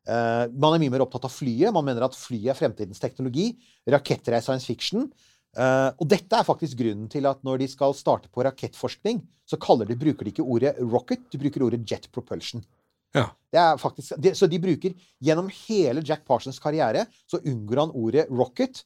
Eh, 0.03 0.45
man 0.51 0.75
er 0.75 0.81
mye 0.83 0.93
mer 0.93 1.05
opptatt 1.05 1.27
av 1.29 1.33
flyet. 1.33 1.72
Man 1.75 1.86
mener 1.88 2.05
at 2.07 2.17
flyet 2.17 2.51
er 2.51 2.60
fremtidens 2.60 3.01
teknologi. 3.03 3.51
Raketter 3.89 4.36
er 4.36 4.43
science 4.43 4.67
fiction. 4.67 5.07
Eh, 5.53 5.89
og 5.93 6.07
dette 6.10 6.38
er 6.38 6.48
faktisk 6.48 6.79
grunnen 6.79 7.10
til 7.12 7.27
at 7.29 7.43
når 7.45 7.62
de 7.62 7.69
skal 7.72 7.95
starte 7.98 8.31
på 8.33 8.45
rakettforskning, 8.45 9.22
så 9.45 9.60
de, 9.60 9.95
bruker 10.00 10.25
de 10.25 10.31
ikke 10.31 10.45
ordet 10.45 10.74
rocket, 10.79 11.29
de 11.29 11.38
bruker 11.38 11.63
ordet 11.63 11.83
jet 11.86 12.10
propulsion. 12.12 12.63
Ja. 13.13 13.27
Det 13.53 13.60
er 13.62 13.77
faktisk, 13.77 14.15
de, 14.17 14.31
så 14.33 14.48
de 14.50 14.57
bruker 14.57 14.95
Gjennom 15.22 15.51
hele 15.67 16.01
Jack 16.01 16.24
Parsons 16.25 16.57
karriere 16.57 17.03
så 17.29 17.38
unngår 17.45 17.83
han 17.83 17.91
ordet 17.93 18.24
rocket, 18.31 18.82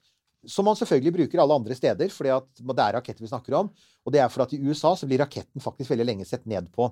som 0.47 0.67
man 0.67 0.75
selvfølgelig 0.75 1.13
bruker 1.15 1.39
alle 1.39 1.55
andre 1.55 1.77
steder, 1.77 2.11
fordi 2.11 2.35
det 2.59 2.83
er 2.83 2.97
raketter 2.97 3.23
vi 3.23 3.31
snakker 3.31 3.55
om. 3.61 3.71
Og 4.05 4.13
det 4.13 4.19
er 4.23 4.29
for 4.31 4.43
at 4.43 4.53
i 4.55 4.59
USA 4.59 4.93
så 4.95 5.07
blir 5.07 5.23
raketten 5.23 5.63
faktisk 5.63 5.93
veldig 5.93 6.07
lenge 6.07 6.27
sett 6.27 6.45
ned 6.47 6.67
på. 6.75 6.89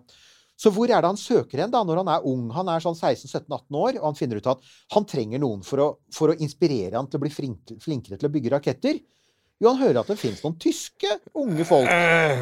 Så 0.55 0.71
hvor 0.71 0.87
er 0.87 1.03
det 1.03 1.09
han 1.11 1.19
søker 1.19 1.59
hen 1.61 1.73
da, 1.73 1.81
når 1.83 1.99
han 2.03 2.11
er 2.13 2.27
ung? 2.29 2.45
Han 2.55 2.69
er 2.71 2.83
sånn 2.83 2.95
16-17-18 2.95 3.79
år, 3.79 3.97
og 3.99 4.05
han 4.07 4.19
finner 4.19 4.39
ut 4.39 4.53
at 4.53 4.69
han 4.95 5.07
trenger 5.09 5.41
noen 5.43 5.65
for 5.67 5.83
å, 5.83 5.87
for 6.15 6.31
å 6.31 6.37
inspirere 6.39 6.95
han 6.95 7.09
til 7.11 7.19
å 7.19 7.25
bli 7.25 7.33
flink, 7.33 7.75
flinkere 7.83 8.19
til 8.21 8.29
å 8.29 8.33
bygge 8.33 8.53
raketter. 8.55 9.01
Jo, 9.59 9.71
han 9.71 9.79
hører 9.79 10.01
at 10.01 10.11
det 10.11 10.19
fins 10.19 10.41
noen 10.43 10.57
tyske 10.59 11.11
unge 11.39 11.63
folk. 11.67 11.91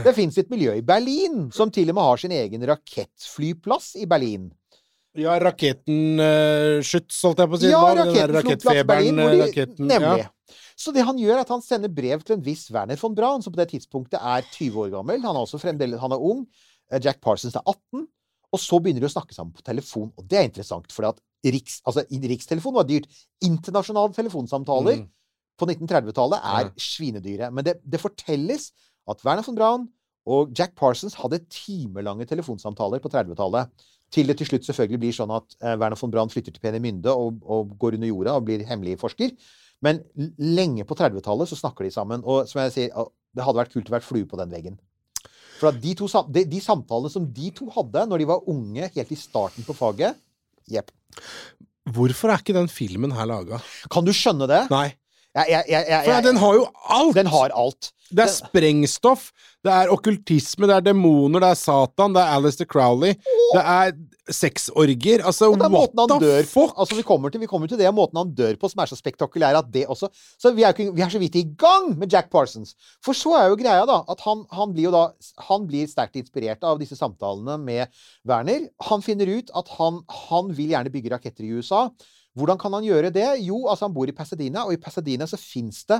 Det 0.05 0.13
fins 0.17 0.37
et 0.41 0.49
miljø 0.53 0.73
i 0.77 0.85
Berlin 0.85 1.47
som 1.53 1.73
til 1.73 1.91
og 1.93 1.97
med 1.97 2.07
har 2.09 2.21
sin 2.21 2.33
egen 2.33 2.65
rakettflyplass 2.69 3.95
i 4.01 4.07
Berlin. 4.09 4.49
Ja, 5.13 5.35
raketten 5.37 6.17
uh, 6.17 6.79
Schütz, 6.81 7.19
holdt 7.21 7.43
jeg 7.43 7.49
på 7.51 7.57
å 7.57 7.61
si. 7.61 7.69
Ja, 7.69 7.81
raketten 7.99 8.39
Flugplatz 8.39 8.87
Berlin, 8.89 9.21
eh, 9.21 9.35
raketten, 9.43 9.85
nemlig. 9.89 10.23
Ja. 10.25 10.57
Så 10.73 10.93
det 10.93 11.05
han 11.05 11.19
gjør, 11.21 11.35
er 11.37 11.43
at 11.43 11.51
han 11.53 11.61
sender 11.61 11.91
brev 11.93 12.23
til 12.25 12.39
en 12.39 12.45
viss 12.45 12.65
Werner 12.73 12.97
von 12.97 13.13
Braun, 13.13 13.43
som 13.45 13.53
på 13.53 13.61
det 13.61 13.69
tidspunktet 13.75 14.17
er 14.17 14.41
20 14.55 14.87
år 14.87 14.89
gammel. 14.95 15.21
Han 15.21 15.37
er 15.37 15.45
også 15.45 15.61
fremdeles 15.61 16.01
han 16.01 16.15
er 16.15 16.25
ung. 16.31 16.47
Eh, 16.91 16.99
Jack 17.03 17.21
Parsons 17.21 17.55
er 17.55 17.63
18. 17.65 18.07
Og 18.53 18.61
så 18.61 18.77
begynner 18.79 19.01
de 19.01 19.09
å 19.09 19.13
snakke 19.13 19.33
sammen 19.33 19.53
på 19.55 19.63
telefon. 19.65 20.11
Og 20.17 20.27
det 20.29 20.37
er 20.39 20.49
interessant, 20.49 20.91
for 20.93 21.15
Riks, 21.43 21.81
altså, 21.83 22.05
rikstelefon 22.07 22.75
var 22.77 22.85
dyrt. 22.87 23.07
Internasjonale 23.43 24.13
telefonsamtaler 24.15 25.01
Mm. 25.01 25.07
på 25.59 25.65
1930-tallet 25.67 26.39
er 26.39 26.69
svinedyre. 26.79 27.51
Men 27.51 27.65
det, 27.65 27.73
det 27.83 27.99
fortelles 27.99 28.71
at 29.09 29.25
Werner 29.25 29.43
von 29.43 29.55
Braun 29.55 29.89
og 30.25 30.53
Jack 30.55 30.73
Parsons 30.75 31.17
hadde 31.19 31.41
timelange 31.51 32.25
telefonsamtaler 32.29 33.01
på 33.03 33.09
30-tallet. 33.11 33.67
Til 34.13 34.27
det 34.27 34.37
til 34.37 34.47
slutt 34.47 34.63
selvfølgelig 34.69 34.99
blir 35.01 35.11
sånn 35.17 35.33
at 35.35 35.57
eh, 35.59 35.75
Werner 35.75 35.99
von 35.99 36.11
Braun 36.13 36.29
flytter 36.31 36.53
til 36.53 36.61
Peenemünde 36.63 37.11
og, 37.11 37.41
og 37.43 37.75
går 37.81 37.97
under 37.97 38.07
jorda 38.07 38.37
og 38.37 38.45
blir 38.47 38.63
hemmelig 38.69 38.95
forsker. 39.01 39.33
Men 39.83 39.99
lenge 40.39 40.85
på 40.87 40.95
30-tallet 40.95 41.49
så 41.49 41.59
snakker 41.59 41.83
de 41.83 41.91
sammen. 41.91 42.23
Og 42.23 42.47
som 42.47 42.61
jeg 42.61 42.71
sier, 42.71 43.07
det 43.35 43.43
hadde 43.43 43.59
vært 43.59 43.73
kult 43.73 43.89
å 43.91 43.97
være 43.97 44.07
flue 44.07 44.29
på 44.29 44.39
den 44.39 44.53
veggen. 44.53 44.79
For 45.59 45.69
at 45.71 45.79
de, 45.83 45.93
to, 45.97 46.07
de, 46.33 46.45
de 46.49 46.61
samtalene 46.63 47.11
som 47.13 47.25
de 47.35 47.51
to 47.55 47.69
hadde 47.75 48.05
når 48.09 48.23
de 48.23 48.29
var 48.29 48.49
unge, 48.51 48.89
helt 48.95 49.13
i 49.13 49.19
starten 49.19 49.65
på 49.67 49.75
faget 49.77 50.17
Jepp. 50.71 50.91
Hvorfor 51.93 52.31
er 52.31 52.41
ikke 52.41 52.55
den 52.55 52.69
filmen 52.71 53.11
her 53.15 53.27
laga? 53.27 53.59
Kan 53.91 54.05
du 54.07 54.13
skjønne 54.15 54.47
det? 54.49 54.65
Nei. 54.71 54.87
Jeg, 55.33 55.49
jeg, 55.49 55.85
jeg, 55.89 56.01
For 56.05 56.25
den 56.27 56.37
har 56.37 56.55
jo 56.59 56.65
alt! 56.93 57.15
den 57.17 57.29
har 57.33 57.53
alt. 57.57 57.89
Det 58.13 58.21
er 58.21 58.29
sprengstoff, 58.29 59.31
det 59.65 59.71
er 59.73 59.89
okkultisme, 59.89 60.67
det 60.69 60.75
er 60.75 60.83
demoner, 60.85 61.41
det 61.41 61.49
er 61.49 61.57
Satan, 61.57 62.13
det 62.13 62.21
er 62.21 62.35
Alistair 62.35 62.69
Crowley, 62.69 63.15
det 63.55 63.63
er 63.63 63.95
sexorgier. 64.31 65.23
Altså, 65.25 65.49
what 65.51 65.71
måten 65.71 65.99
han 65.99 66.11
the 66.11 66.19
dør 66.23 66.47
fuck? 66.47 66.73
Altså, 66.79 66.95
vi 66.95 67.03
kommer, 67.07 67.33
til, 67.33 67.41
vi 67.43 67.49
kommer 67.49 67.67
til 67.67 67.79
det, 67.79 67.89
måten 67.95 68.19
han 68.21 68.31
dør 68.35 68.55
på, 68.59 68.69
som 68.71 68.83
er 68.83 68.91
så 68.91 68.97
spektakulær 68.99 69.59
at 69.59 69.69
det 69.73 69.85
også 69.91 70.09
Så 70.13 70.53
vi 70.55 70.63
er, 70.63 70.71
ikke, 70.75 70.93
vi 70.95 71.03
er 71.03 71.11
så 71.11 71.19
vidt 71.19 71.35
i 71.39 71.45
gang 71.59 71.91
med 71.99 72.11
Jack 72.11 72.31
Parsons. 72.31 72.75
For 73.03 73.17
så 73.17 73.35
er 73.39 73.51
jo 73.51 73.59
greia, 73.59 73.83
da, 73.89 74.01
at 74.09 74.23
han, 74.23 74.45
han 74.51 74.73
blir 74.73 74.87
jo 74.89 74.95
da 74.95 75.05
Han 75.49 75.67
blir 75.67 75.89
sterkt 75.91 76.15
inspirert 76.19 76.63
av 76.63 76.79
disse 76.79 76.95
samtalene 76.99 77.57
med 77.59 78.03
Werner. 78.27 78.69
Han 78.89 79.03
finner 79.03 79.27
ut 79.27 79.51
at 79.53 79.71
han, 79.77 80.03
han 80.29 80.51
vil 80.55 80.75
gjerne 80.75 80.93
bygge 80.93 81.15
raketter 81.15 81.47
i 81.47 81.55
USA. 81.57 81.87
Hvordan 82.33 82.57
kan 82.57 82.73
han 82.73 82.85
gjøre 82.85 83.11
det? 83.13 83.27
Jo, 83.45 83.67
altså 83.67 83.87
han 83.87 83.95
bor 83.95 84.09
i 84.09 84.15
Pasadena, 84.15 84.65
og 84.65 84.73
i 84.73 84.81
Pasadena 84.81 85.27
så 85.29 85.37
fins 85.37 85.83
det 85.89 85.99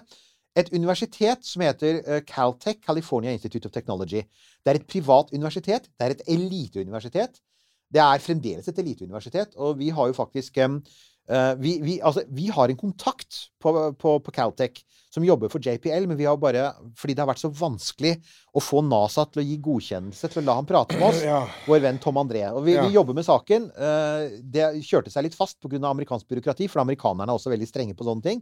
et 0.57 0.69
universitet 0.73 1.45
som 1.45 1.63
heter 1.65 2.01
eh, 2.05 2.21
Caltech, 2.29 2.79
California 2.85 3.33
Institute 3.33 3.67
of 3.67 3.73
Technology. 3.73 4.21
Det 4.63 4.71
er 4.71 4.79
et 4.79 4.87
privat 4.89 5.33
universitet. 5.33 5.89
Det 5.97 6.05
er 6.05 6.15
et 6.15 6.23
eliteuniversitet. 6.29 7.41
Det 7.93 8.01
er 8.01 8.23
fremdeles 8.23 8.67
et 8.71 8.79
eliteuniversitet, 8.81 9.53
og 9.61 9.77
vi 9.77 9.91
har 9.93 10.09
jo 10.09 10.15
faktisk 10.17 10.57
eh, 10.57 11.53
vi, 11.61 11.77
vi, 11.83 11.99
altså, 12.01 12.23
vi 12.33 12.49
har 12.51 12.69
en 12.73 12.79
kontakt 12.79 13.49
på, 13.61 13.73
på, 13.99 14.17
på 14.25 14.33
Caltech 14.33 14.81
som 15.13 15.23
jobber 15.23 15.51
for 15.53 15.61
JPL, 15.61 16.07
men 16.09 16.17
vi 16.17 16.25
har 16.25 16.39
bare 16.41 16.71
Fordi 16.97 17.13
det 17.13 17.21
har 17.21 17.29
vært 17.29 17.43
så 17.43 17.51
vanskelig 17.53 18.15
å 18.57 18.61
få 18.63 18.81
NASA 18.81 19.27
til 19.29 19.43
å 19.43 19.45
gi 19.45 19.59
godkjennelse 19.61 20.29
til 20.33 20.41
å 20.41 20.45
la 20.47 20.55
ham 20.57 20.65
prate 20.65 20.97
med 20.97 21.05
oss, 21.11 21.21
Ja. 21.21 21.43
vår 21.67 21.83
venn 21.85 21.99
Tom 22.01 22.17
André. 22.17 22.41
Og 22.51 22.63
vi, 22.65 22.73
Ja. 22.73 22.87
vi 22.87 22.95
jobber 22.95 23.13
med 23.13 23.25
saken. 23.25 23.69
Eh, 23.77 24.39
det 24.41 24.65
kjørte 24.81 25.13
seg 25.13 25.27
litt 25.27 25.37
fast 25.37 25.59
pga. 25.61 25.77
amerikansk 25.91 26.27
byråkrati, 26.27 26.67
for 26.67 26.81
amerikanerne 26.81 27.29
er 27.29 27.37
også 27.37 27.53
veldig 27.53 27.69
strenge 27.69 27.93
på 27.93 28.05
sånne 28.09 28.23
ting. 28.25 28.41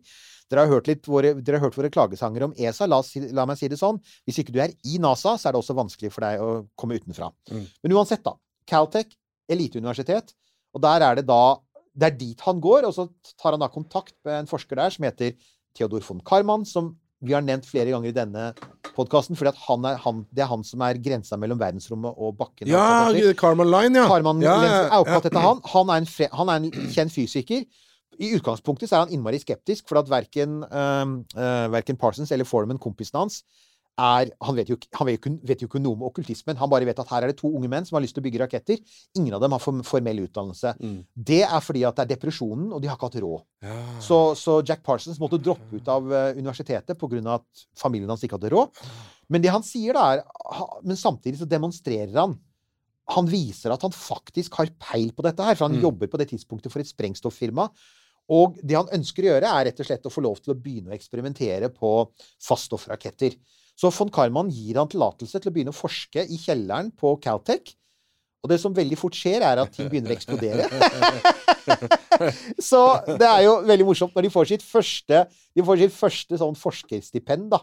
Dere 0.50 0.66
har 0.66 0.72
hørt, 0.72 0.88
våre, 1.08 1.34
dere 1.42 1.60
har 1.60 1.68
hørt 1.68 1.76
våre 1.76 1.90
klagesanger 1.92 2.44
om 2.44 2.54
ESA. 2.58 2.88
La, 2.88 3.02
la 3.32 3.46
meg 3.46 3.58
si 3.58 3.68
det 3.68 3.80
sånn. 3.80 4.00
Hvis 4.28 4.40
ikke 4.40 4.52
du 4.56 4.60
er 4.60 4.72
i 4.84 4.98
NASA, 4.98 5.36
så 5.36 5.48
er 5.50 5.52
det 5.56 5.62
også 5.62 5.76
vanskelig 5.76 6.12
for 6.12 6.22
deg 6.22 6.40
å 6.40 6.68
komme 6.76 6.96
utenfra. 7.00 7.32
Mm. 7.52 7.68
Men 7.84 7.92
uansett, 8.00 8.24
da. 8.24 8.34
Caltech, 8.68 9.12
eliteuniversitet. 9.52 10.34
Og 10.76 10.84
der 10.84 11.04
er 11.08 11.20
det 11.20 11.28
da 11.30 11.60
Det 11.92 12.08
er 12.08 12.16
dit 12.16 12.40
han 12.40 12.62
går, 12.64 12.86
og 12.88 12.94
så 12.96 13.04
tar 13.36 13.52
han 13.52 13.60
da 13.60 13.68
kontakt 13.68 14.14
med 14.24 14.38
en 14.40 14.48
forsker 14.48 14.80
der 14.80 14.94
som 14.96 15.04
heter 15.04 15.34
Theodor 15.76 16.00
von 16.08 16.22
Karman, 16.24 16.64
som 16.64 16.94
vi 17.22 17.34
har 17.36 17.44
nevnt 17.44 17.68
flere 17.68 17.92
ganger 17.92 18.10
i 18.10 18.16
denne 18.16 18.46
podkasten, 18.96 19.36
fordi 19.36 19.52
han 19.68 19.86
er, 19.86 19.98
han, 20.00 20.24
det 20.32 20.46
er 20.46 20.50
han 20.50 20.64
som 20.64 20.82
er 20.88 21.00
grensa 21.04 21.36
mellom 21.36 21.60
verdensrommet 21.60 22.16
og 22.16 22.38
bakken. 22.40 22.72
Ja, 22.72 23.12
Carman 23.38 23.70
Line, 23.70 24.00
ja. 24.00 24.08
Karman 24.10 24.42
ja, 24.42 24.56
ja, 24.64 24.78
er 24.88 25.04
opptatt 25.04 25.30
etter 25.30 25.44
han. 25.44 25.60
Han 25.74 25.92
er, 25.92 26.06
en 26.06 26.38
han 26.40 26.54
er 26.54 26.64
en 26.64 26.94
kjent 26.96 27.14
fysiker. 27.14 27.68
I 28.22 28.32
utgangspunktet 28.38 28.90
så 28.90 28.98
er 28.98 29.06
han 29.06 29.14
innmari 29.16 29.40
skeptisk, 29.42 29.88
for 29.90 30.02
at 30.02 30.10
verken, 30.12 30.62
øh, 30.64 31.14
uh, 31.36 31.68
verken 31.76 32.00
Parsons 32.00 32.32
eller 32.32 32.48
Foreman, 32.48 32.82
kompisen 32.82 33.20
hans, 33.20 33.42
er 34.00 34.32
Han 34.42 34.56
vet 34.56 34.70
jo, 34.70 34.78
han 34.98 35.08
vet 35.08 35.26
jo, 35.26 35.32
vet 35.44 35.62
jo 35.62 35.68
ikke 35.68 35.82
noe 35.82 35.94
om 35.94 36.04
okkultismen. 36.08 36.58
Han 36.58 36.70
bare 36.70 36.86
vet 36.86 37.00
at 37.00 37.10
her 37.12 37.24
er 37.24 37.28
det 37.34 37.38
to 37.42 37.50
unge 37.54 37.68
menn 37.70 37.86
som 37.86 37.98
har 37.98 38.02
lyst 38.02 38.16
til 38.16 38.24
å 38.24 38.26
bygge 38.26 38.40
raketter. 38.42 38.80
Ingen 39.20 39.34
av 39.36 39.42
dem 39.44 39.52
har 39.52 39.60
formell 39.60 40.24
utdannelse. 40.24 40.74
Mm. 40.80 41.06
Det 41.14 41.42
er 41.44 41.60
fordi 41.62 41.84
at 41.86 41.96
det 42.00 42.06
er 42.06 42.16
depresjonen, 42.16 42.72
og 42.74 42.82
de 42.82 42.88
har 42.90 42.98
ikke 42.98 43.10
hatt 43.12 43.20
råd. 43.22 43.44
Så, 44.02 44.20
så 44.40 44.62
Jack 44.66 44.82
Parsons 44.84 45.20
måtte 45.22 45.38
droppe 45.44 45.76
ut 45.78 45.88
av 45.92 46.08
eh, 46.12 46.34
universitetet 46.40 46.98
pga. 46.98 47.22
at 47.36 47.66
familien 47.78 48.10
hans 48.10 48.24
ikke 48.24 48.40
hadde 48.40 48.54
råd. 48.56 48.80
Men 49.30 49.42
det 49.44 49.52
han 49.54 49.64
sier, 49.64 49.94
da, 49.94 50.14
er 50.16 50.82
Men 50.84 50.98
samtidig 50.98 51.40
så 51.40 51.46
demonstrerer 51.48 52.16
han 52.20 52.34
Han 53.12 53.28
viser 53.28 53.72
at 53.72 53.82
han 53.84 53.92
faktisk 53.92 54.54
har 54.56 54.70
peil 54.80 55.12
på 55.12 55.24
dette 55.24 55.44
her, 55.44 55.56
for 55.56 55.68
han 55.68 55.76
Mm. 55.78 55.84
jobber 55.84 56.08
på 56.08 56.18
det 56.18 56.30
tidspunktet 56.32 56.72
for 56.72 56.80
et 56.80 56.88
sprengstofffirma. 56.88 57.70
Og 58.32 58.56
det 58.64 58.76
han 58.78 58.88
ønsker 58.94 59.24
å 59.26 59.34
gjøre, 59.34 59.50
er 59.52 59.66
rett 59.68 59.80
og 59.82 59.86
slett 59.86 60.06
å 60.08 60.12
få 60.14 60.22
lov 60.24 60.40
til 60.40 60.54
å 60.54 60.58
begynne 60.58 60.94
å 60.94 60.96
eksperimentere 60.96 61.68
på 61.76 62.08
faststoffraketter. 62.40 63.36
Så 63.82 63.90
von 63.96 64.12
Karman 64.14 64.52
gir 64.54 64.78
han 64.78 64.90
tillatelse 64.92 65.40
til 65.42 65.50
å 65.50 65.54
begynne 65.56 65.74
å 65.74 65.78
forske 65.78 66.28
i 66.30 66.38
kjelleren 66.38 66.92
på 66.94 67.16
Caltech. 67.24 67.74
Og 68.42 68.50
det 68.50 68.58
som 68.62 68.74
veldig 68.74 68.98
fort 68.98 69.18
skjer, 69.18 69.44
er 69.46 69.62
at 69.62 69.74
ting 69.74 69.90
begynner 69.90 70.14
å 70.14 70.18
eksplodere. 70.18 70.66
Så 72.70 72.80
det 73.08 73.28
er 73.28 73.44
jo 73.46 73.60
veldig 73.70 73.86
morsomt 73.86 74.18
når 74.18 74.26
de 74.28 74.34
får 74.34 74.50
sitt 74.50 74.66
første, 74.66 75.26
får 75.58 75.82
sitt 75.82 75.94
første 75.94 76.40
sånn 76.42 76.58
forskerstipend, 76.58 77.52
da. 77.54 77.62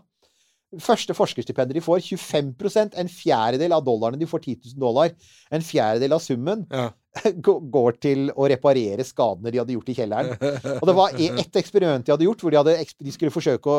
Første 0.84 1.16
forskerstipendet 1.16 1.78
de 1.78 1.82
får, 1.82 2.02
25% 2.04 2.98
en 3.00 3.10
fjerdedel 3.10 3.74
av 3.74 3.84
dollarene 3.86 4.20
de 4.20 4.28
får 4.28 4.42
10 4.44 4.74
000 4.74 4.82
dollar, 4.82 5.14
en 5.54 5.64
fjerdedel 5.64 6.14
av 6.18 6.22
summen, 6.24 6.66
Ja. 6.70 6.90
gå- 7.46 7.58
går 7.72 7.98
til 8.02 8.26
å 8.36 8.48
reparere 8.50 9.04
skadene 9.06 9.52
de 9.52 9.60
hadde 9.62 9.74
gjort 9.76 9.92
i 9.92 9.96
kjelleren. 9.96 10.32
Og 10.78 10.86
det 10.90 10.96
var 10.98 11.16
e- 11.18 11.30
ett 11.42 11.60
eksperiment 11.60 12.06
de 12.06 12.12
hadde 12.14 12.26
gjort, 12.28 12.42
hvor 12.44 12.54
de, 12.54 12.60
hadde, 12.60 12.74
de 13.04 13.14
skulle 13.14 13.34
forsøke 13.34 13.72
å 13.72 13.78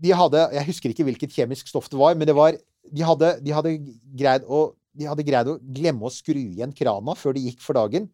De 0.00 0.12
hadde 0.16 0.44
Jeg 0.56 0.68
husker 0.70 0.94
ikke 0.94 1.06
hvilket 1.10 1.34
kjemisk 1.34 1.68
stoff 1.70 1.90
det 1.92 1.98
var, 2.00 2.14
men 2.18 2.30
det 2.30 2.36
var 2.38 2.56
De 2.90 3.04
hadde, 3.04 3.34
de 3.44 3.56
hadde 3.56 3.74
greid 4.16 4.46
å 4.48 4.68
de 5.00 5.06
hadde 5.06 5.22
greid 5.22 5.46
å 5.46 5.52
glemme 5.62 6.02
å 6.02 6.10
skru 6.10 6.34
igjen 6.34 6.72
krana 6.74 7.14
før 7.14 7.36
de 7.36 7.44
gikk 7.44 7.60
for 7.62 7.78
dagen. 7.78 8.08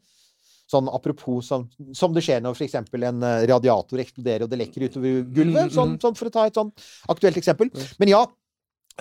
Sånn 0.68 0.90
apropos 0.92 1.46
som, 1.48 1.64
som 1.96 2.12
det 2.12 2.20
skjer 2.26 2.42
når 2.44 2.52
f.eks. 2.58 2.74
en 2.76 3.22
eh, 3.24 3.44
radiator 3.48 4.02
eksploderer 4.02 4.44
og 4.44 4.50
det 4.52 4.58
lekker 4.60 4.84
utover 4.84 5.22
gulvet. 5.38 5.72
Sånn, 5.72 5.94
sånn 6.02 6.18
for 6.18 6.28
å 6.28 6.34
ta 6.34 6.44
et 6.50 6.58
sånn 6.58 6.72
aktuelt 7.12 7.38
eksempel. 7.40 7.70
Men 8.02 8.12
ja, 8.12 8.20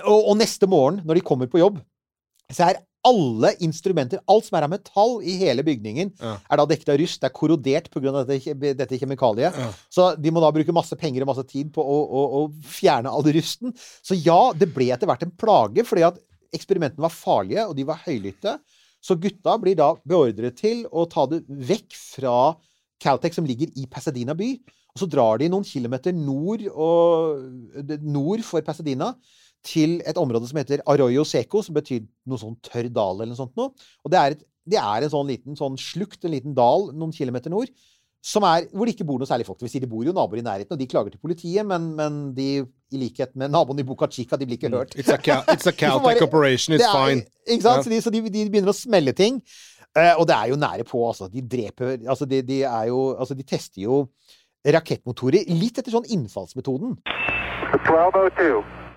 og, 0.05 0.19
og 0.31 0.37
neste 0.39 0.69
morgen, 0.71 1.01
når 1.03 1.19
de 1.19 1.25
kommer 1.27 1.51
på 1.51 1.59
jobb, 1.59 1.81
så 2.53 2.69
er 2.69 2.79
alle 3.05 3.51
instrumenter, 3.63 4.19
alt 4.31 4.47
som 4.47 4.57
er 4.57 4.65
av 4.65 4.71
metall 4.73 5.19
i 5.21 5.35
hele 5.39 5.63
bygningen, 5.65 6.11
Ja. 6.19 6.35
er 6.49 6.57
da 6.57 6.65
dekket 6.65 6.89
av 6.93 6.97
rust. 6.99 7.21
Det 7.21 7.29
er 7.29 7.35
korrodert 7.37 7.89
pga. 7.93 8.25
Dette, 8.25 8.73
dette 8.81 8.97
kjemikaliet. 8.99 9.53
Ja. 9.55 9.71
Så 9.93 10.07
de 10.19 10.31
må 10.33 10.41
da 10.41 10.49
bruke 10.55 10.73
masse 10.73 10.97
penger 10.97 11.21
og 11.21 11.29
masse 11.33 11.45
tid 11.47 11.71
på 11.75 11.83
å, 11.85 11.97
å, 12.05 12.23
å 12.39 12.41
fjerne 12.65 13.11
all 13.13 13.23
rusten. 13.35 13.75
Så 14.01 14.17
ja, 14.17 14.51
det 14.57 14.71
ble 14.73 14.89
etter 14.95 15.05
hvert 15.09 15.23
en 15.27 15.31
plage, 15.37 15.85
fordi 15.85 16.07
at 16.07 16.17
eksperimentene 16.55 17.03
var 17.05 17.13
farlige, 17.13 17.67
og 17.69 17.75
de 17.77 17.85
var 17.87 18.01
høylytte. 18.05 18.57
Så 19.05 19.13
gutta 19.21 19.57
blir 19.61 19.75
da 19.77 19.91
beordret 20.07 20.57
til 20.57 20.85
å 20.89 21.05
ta 21.05 21.27
det 21.29 21.43
vekk 21.45 21.93
fra 21.93 22.55
Caltech, 23.03 23.35
som 23.35 23.45
ligger 23.45 23.69
i 23.77 23.85
Pasadena 23.91 24.33
by. 24.33 24.55
Og 24.95 25.01
så 25.03 25.07
drar 25.11 25.37
de 25.41 25.49
noen 25.51 25.65
kilometer 25.67 26.15
nord, 26.15 26.63
og, 26.71 27.89
nord 28.01 28.41
for 28.47 28.63
Pasadena 28.65 29.11
til 29.65 29.97
et 30.05 30.19
område 30.21 30.47
som 30.49 30.59
heter 30.59 30.83
Arroyo 30.89 31.25
Seco, 31.27 31.63
som 31.65 31.75
betyr 31.77 32.05
noe 32.29 32.41
sånn 32.41 32.55
tørr 32.65 32.89
dal 32.93 33.17
eller 33.17 33.33
noe 33.33 33.41
sånt 33.41 33.55
noe. 33.59 33.73
Og 34.05 34.13
det 34.13 34.21
er, 34.21 34.37
et, 34.37 34.45
det 34.75 34.79
er 34.81 35.05
en 35.05 35.13
sånn 35.13 35.29
liten 35.31 35.59
sånn 35.59 35.77
slukt, 35.81 36.21
en 36.23 36.33
liten 36.35 36.55
dal 36.57 36.91
noen 36.93 37.13
kilometer 37.15 37.53
nord, 37.53 37.71
som 38.25 38.45
er, 38.49 38.65
hvor 38.73 38.87
det 38.87 38.95
ikke 38.95 39.05
bor 39.05 39.21
noe 39.21 39.29
særlig 39.29 39.45
folk. 39.45 39.59
Det 39.59 39.67
vil 39.67 39.73
si, 39.75 39.81
det 39.83 39.89
bor 39.89 40.05
jo 40.05 40.13
naboer 40.15 40.41
i 40.41 40.45
nærheten, 40.45 40.73
og 40.73 40.81
de 40.81 40.87
klager 40.89 41.13
til 41.13 41.21
politiet, 41.21 41.65
men, 41.69 41.91
men 41.97 42.17
de, 42.37 42.47
i 42.93 43.01
likhet 43.01 43.35
med 43.37 43.53
naboen 43.53 43.81
i 43.81 43.85
Boca 43.85 44.09
Chica, 44.09 44.39
de 44.41 44.47
blir 44.49 44.57
ikke 44.57 44.73
hørt. 44.73 44.95
It's 44.97 45.13
a, 45.13 45.19
it's 45.53 45.69
a 45.69 45.73
Caltech 45.75 46.23
operation, 46.25 46.73
it's 46.77 46.87
er- 46.87 46.95
fine. 46.95 47.25
Ikke 47.45 47.67
sant? 47.67 47.85
Yeah. 47.85 47.85
Så, 47.85 47.93
de, 47.93 48.01
så 48.01 48.13
de, 48.15 48.23
de 48.33 48.47
begynner 48.49 48.73
å 48.73 48.77
smelle 48.77 49.13
ting. 49.17 49.37
Uh, 49.95 50.17
og 50.19 50.25
det 50.27 50.35
er 50.35 50.49
jo 50.51 50.57
nære 50.59 50.87
på, 50.89 50.99
altså. 51.07 51.29
De 51.31 51.39
dreper 51.39 52.01
Altså, 52.03 52.25
de, 52.27 52.41
de 52.43 52.57
er 52.67 52.89
jo 52.89 53.13
Altså, 53.13 53.37
de 53.37 53.45
tester 53.47 53.85
jo 53.85 54.01
rakettmotorer 54.65 55.45
litt 55.55 55.77
etter 55.79 55.93
sånn 55.93 56.09
innfallsmetoden. 56.11 56.97
1202. 57.77 58.84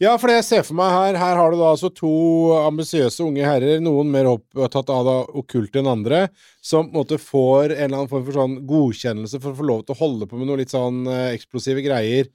Ja, 0.00 0.14
for 0.16 0.32
det 0.32 0.38
jeg 0.38 0.46
ser 0.46 0.62
for 0.64 0.78
meg 0.78 0.94
her, 0.94 1.16
her 1.20 1.36
har 1.36 1.52
du 1.52 1.58
da 1.60 1.74
altså 1.74 1.90
to 1.92 2.10
ambisiøse 2.56 3.20
unge 3.20 3.44
herrer, 3.44 3.82
noen 3.84 4.08
mer 4.08 4.30
opptatt 4.30 4.88
av 4.88 5.04
det 5.04 5.16
okkulte 5.42 5.82
enn 5.82 5.90
andre, 5.92 6.22
som 6.64 6.86
på 6.86 6.94
en 6.94 7.00
måte 7.02 7.18
får 7.20 7.74
en 7.74 7.82
eller 7.84 7.98
annen 7.98 8.08
form 8.08 8.24
for 8.24 8.38
sånn 8.38 8.54
godkjennelse 8.70 9.40
for 9.42 9.52
å 9.52 9.58
få 9.58 9.66
lov 9.68 9.82
til 9.84 9.92
å 9.92 10.00
holde 10.00 10.28
på 10.30 10.40
med 10.40 10.48
noe 10.48 10.62
litt 10.62 10.72
sånn 10.72 11.02
eh, 11.04 11.34
eksplosive 11.34 11.84
greier, 11.84 12.30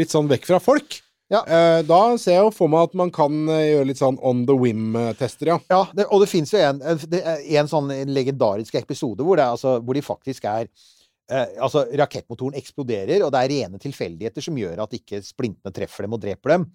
litt 0.00 0.14
sånn 0.14 0.30
vekk 0.32 0.48
fra 0.48 0.62
folk. 0.64 0.96
Ja. 1.30 1.42
Eh, 1.44 1.82
da 1.86 1.98
ser 2.18 2.38
jeg 2.38 2.46
jo 2.46 2.54
for 2.56 2.72
meg 2.72 2.88
at 2.88 2.96
man 3.02 3.12
kan 3.12 3.36
eh, 3.52 3.66
gjøre 3.74 3.90
litt 3.90 4.00
sånn 4.00 4.16
on 4.24 4.40
the 4.48 4.56
whim-tester, 4.56 5.52
ja. 5.52 5.58
Ja, 5.70 5.82
det, 5.92 6.08
og 6.08 6.24
det 6.24 6.30
fins 6.32 6.54
jo 6.56 6.62
en, 6.64 6.80
en, 6.80 7.70
sånn 7.70 7.92
legendarisk 8.10 8.80
episode 8.80 9.28
hvor, 9.28 9.36
er, 9.36 9.52
altså, 9.52 9.76
hvor 9.84 9.98
de 9.98 10.02
faktisk 10.08 10.48
er 10.48 10.64
eh, 10.64 11.52
Altså, 11.60 11.84
rakettmotoren 12.00 12.56
eksploderer, 12.58 13.20
og 13.26 13.30
det 13.36 13.44
er 13.44 13.54
rene 13.54 13.84
tilfeldigheter 13.84 14.48
som 14.48 14.56
gjør 14.58 14.86
at 14.88 14.96
ikke 14.96 15.20
splintene 15.20 15.76
treffer 15.76 16.08
dem 16.08 16.16
og 16.16 16.24
dreper 16.24 16.56
dem. 16.56 16.66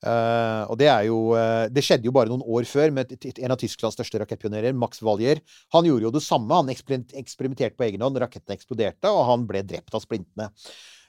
Eh, 0.00 0.62
og 0.72 0.78
det 0.80 0.86
er 0.88 1.02
jo 1.10 1.34
uh, 1.36 1.66
Det 1.68 1.82
skjedde 1.84 2.08
jo 2.08 2.12
bare 2.16 2.30
noen 2.32 2.40
år 2.48 2.64
før 2.64 2.92
med 2.96 3.10
en 3.20 3.52
av 3.52 3.58
Tysklands 3.60 3.98
største 3.98 4.22
rakettpionerer, 4.22 4.76
Max 4.76 5.02
Wallier. 5.04 5.42
Han 5.76 5.88
gjorde 5.88 6.08
jo 6.08 6.14
det 6.14 6.24
samme. 6.24 6.56
Han 6.56 6.72
eksper- 6.72 7.18
eksperimenterte 7.20 7.76
på 7.76 7.88
egen 7.88 8.06
hånd. 8.06 8.20
Rakettene 8.22 8.56
eksploderte, 8.56 9.12
og 9.12 9.26
han 9.28 9.44
ble 9.50 9.64
drept 9.66 9.96
av 9.96 10.04
splintene. 10.04 10.48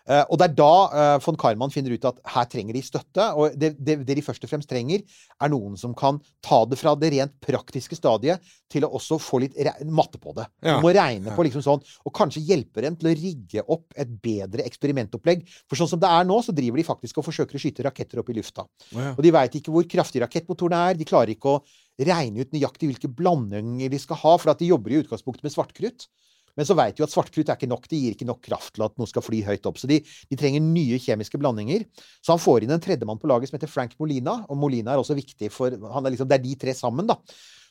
Eh, 0.09 0.23
og 0.27 0.39
det 0.39 0.47
er 0.49 0.55
da 0.57 0.73
eh, 0.89 1.17
von 1.23 1.37
Karman 1.39 1.73
finner 1.73 1.93
ut 1.93 2.07
at 2.09 2.19
her 2.33 2.47
trenger 2.49 2.77
de 2.77 2.83
støtte. 2.85 3.27
Og 3.37 3.57
det, 3.59 3.73
det, 3.79 3.99
det 4.07 4.17
de 4.17 4.23
først 4.25 4.45
og 4.45 4.51
fremst 4.51 4.69
trenger, 4.71 5.03
er 5.41 5.51
noen 5.53 5.77
som 5.79 5.93
kan 5.97 6.19
ta 6.43 6.63
det 6.69 6.79
fra 6.81 6.95
det 6.99 7.11
rent 7.13 7.35
praktiske 7.43 7.97
stadiet 7.97 8.41
til 8.71 8.87
å 8.87 8.91
også 8.97 9.19
få 9.21 9.41
litt 9.43 9.57
matte 9.91 10.19
på 10.21 10.33
det. 10.37 10.47
Ja. 10.63 10.77
Du 10.77 10.85
må 10.85 10.93
regne 10.95 11.35
på 11.35 11.45
liksom 11.45 11.63
sånn, 11.65 11.83
og 12.05 12.15
kanskje 12.15 12.43
hjelpe 12.47 12.83
dem 12.85 12.97
til 12.99 13.11
å 13.11 13.15
rigge 13.17 13.65
opp 13.67 13.91
et 13.99 14.09
bedre 14.23 14.65
eksperimentopplegg. 14.67 15.45
For 15.69 15.79
sånn 15.79 15.91
som 15.93 16.01
det 16.01 16.09
er 16.09 16.27
nå, 16.27 16.39
så 16.45 16.55
driver 16.55 16.81
de 16.81 16.87
faktisk 16.87 17.21
og 17.21 17.27
forsøker 17.27 17.59
å 17.59 17.61
skyte 17.61 17.85
raketter 17.87 18.21
opp 18.21 18.31
i 18.31 18.37
lufta. 18.39 18.65
Ja. 18.95 19.13
Og 19.15 19.23
de 19.25 19.35
veit 19.35 19.59
ikke 19.59 19.73
hvor 19.73 19.87
kraftig 19.91 20.23
rakettmotorene 20.23 20.91
er. 20.91 20.99
De 20.99 21.07
klarer 21.07 21.35
ikke 21.35 21.57
å 21.57 21.61
regne 22.01 22.41
ut 22.41 22.53
nøyaktig 22.55 22.89
hvilke 22.89 23.11
blandinger 23.11 23.91
de 23.91 23.99
skal 24.01 24.19
ha, 24.23 24.35
for 24.39 24.53
at 24.53 24.61
de 24.61 24.71
jobber 24.71 24.93
i 24.93 25.01
utgangspunktet 25.03 25.45
med 25.45 25.53
svartkrutt. 25.53 26.07
Men 26.57 26.67
så 26.67 26.75
veit 26.77 26.99
vi 26.99 27.05
at 27.05 27.13
svartkrutt 27.13 27.51
er 27.51 27.59
ikke 27.59 27.69
nok. 27.71 27.87
Det 27.91 27.99
gir 28.01 28.17
ikke 28.17 28.27
nok 28.29 28.41
kraft 28.45 28.75
til 28.75 28.85
at 28.87 28.97
noe 28.99 29.09
skal 29.09 29.25
fly 29.25 29.43
høyt 29.47 29.69
opp. 29.69 29.79
Så 29.81 29.89
de, 29.91 30.01
de 30.01 30.39
trenger 30.39 30.63
nye 30.65 30.99
kjemiske 31.01 31.39
blandinger. 31.41 31.87
Så 32.21 32.35
han 32.35 32.41
får 32.41 32.65
inn 32.65 32.75
en 32.75 32.83
tredjemann 32.83 33.21
på 33.21 33.29
laget 33.31 33.51
som 33.51 33.59
heter 33.59 33.71
Frank 33.71 33.97
Molina. 34.01 34.41
Og 34.51 34.59
Molina 34.59 34.95
er 34.95 35.01
også 35.01 35.17
viktig 35.17 35.51
for 35.53 35.71
er 35.71 36.11
liksom, 36.11 36.29
Det 36.29 36.39
er 36.39 36.45
de 36.45 36.59
tre 36.59 36.75
sammen, 36.77 37.09
da. 37.09 37.19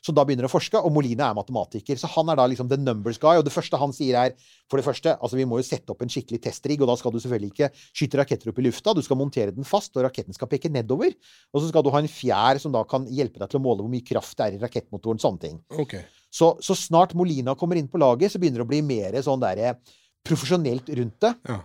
Som 0.01 0.17
da 0.17 0.23
begynner 0.25 0.47
å 0.49 0.51
forske, 0.51 0.81
og 0.81 0.95
Molina 0.97 1.27
er 1.29 1.37
matematiker. 1.37 1.99
Så 2.01 2.09
han 2.15 2.31
er 2.33 2.39
da 2.41 2.47
liksom 2.49 2.71
the 2.71 2.79
numbers 2.81 3.19
guy. 3.21 3.37
Og 3.37 3.45
det 3.45 3.53
første 3.53 3.81
han 3.81 3.93
sier 3.93 4.17
er 4.17 4.37
For 4.71 4.81
det 4.81 4.87
første, 4.87 5.17
altså 5.19 5.37
vi 5.37 5.45
må 5.51 5.59
jo 5.59 5.67
sette 5.67 5.93
opp 5.93 6.01
en 6.05 6.13
skikkelig 6.13 6.41
testrigg, 6.45 6.81
og 6.81 6.89
da 6.89 6.95
skal 6.97 7.13
du 7.13 7.19
selvfølgelig 7.21 7.51
ikke 7.51 7.69
skyte 7.75 8.21
raketter 8.21 8.53
opp 8.53 8.61
i 8.63 8.65
lufta. 8.69 8.95
Du 8.97 9.03
skal 9.05 9.19
montere 9.19 9.53
den 9.53 9.67
fast, 9.67 9.93
og 9.97 10.07
raketten 10.07 10.37
skal 10.37 10.49
peke 10.49 10.71
nedover. 10.73 11.13
Og 11.53 11.61
så 11.61 11.73
skal 11.73 11.85
du 11.85 11.91
ha 11.93 12.01
en 12.01 12.09
fjær 12.09 12.63
som 12.63 12.73
da 12.73 12.85
kan 12.89 13.09
hjelpe 13.11 13.43
deg 13.43 13.51
til 13.51 13.61
å 13.61 13.65
måle 13.65 13.83
hvor 13.83 13.93
mye 13.93 14.07
kraft 14.07 14.39
det 14.39 14.47
er 14.47 14.57
i 14.57 14.63
rakettmotoren. 14.63 15.21
Sånne 15.21 15.43
ting. 15.43 15.61
Ok. 15.75 15.99
Så, 16.31 16.53
så 16.63 16.77
snart 16.79 17.17
Molina 17.19 17.57
kommer 17.59 17.79
inn 17.79 17.89
på 17.91 17.99
laget, 17.99 18.33
så 18.33 18.39
begynner 18.39 18.63
det 18.63 18.69
å 18.69 18.71
bli 18.71 18.83
mer 18.87 19.17
sånn 19.25 19.43
der, 19.43 19.81
profesjonelt 20.27 20.91
rundt 20.99 21.25
det. 21.27 21.33
Ja. 21.49 21.59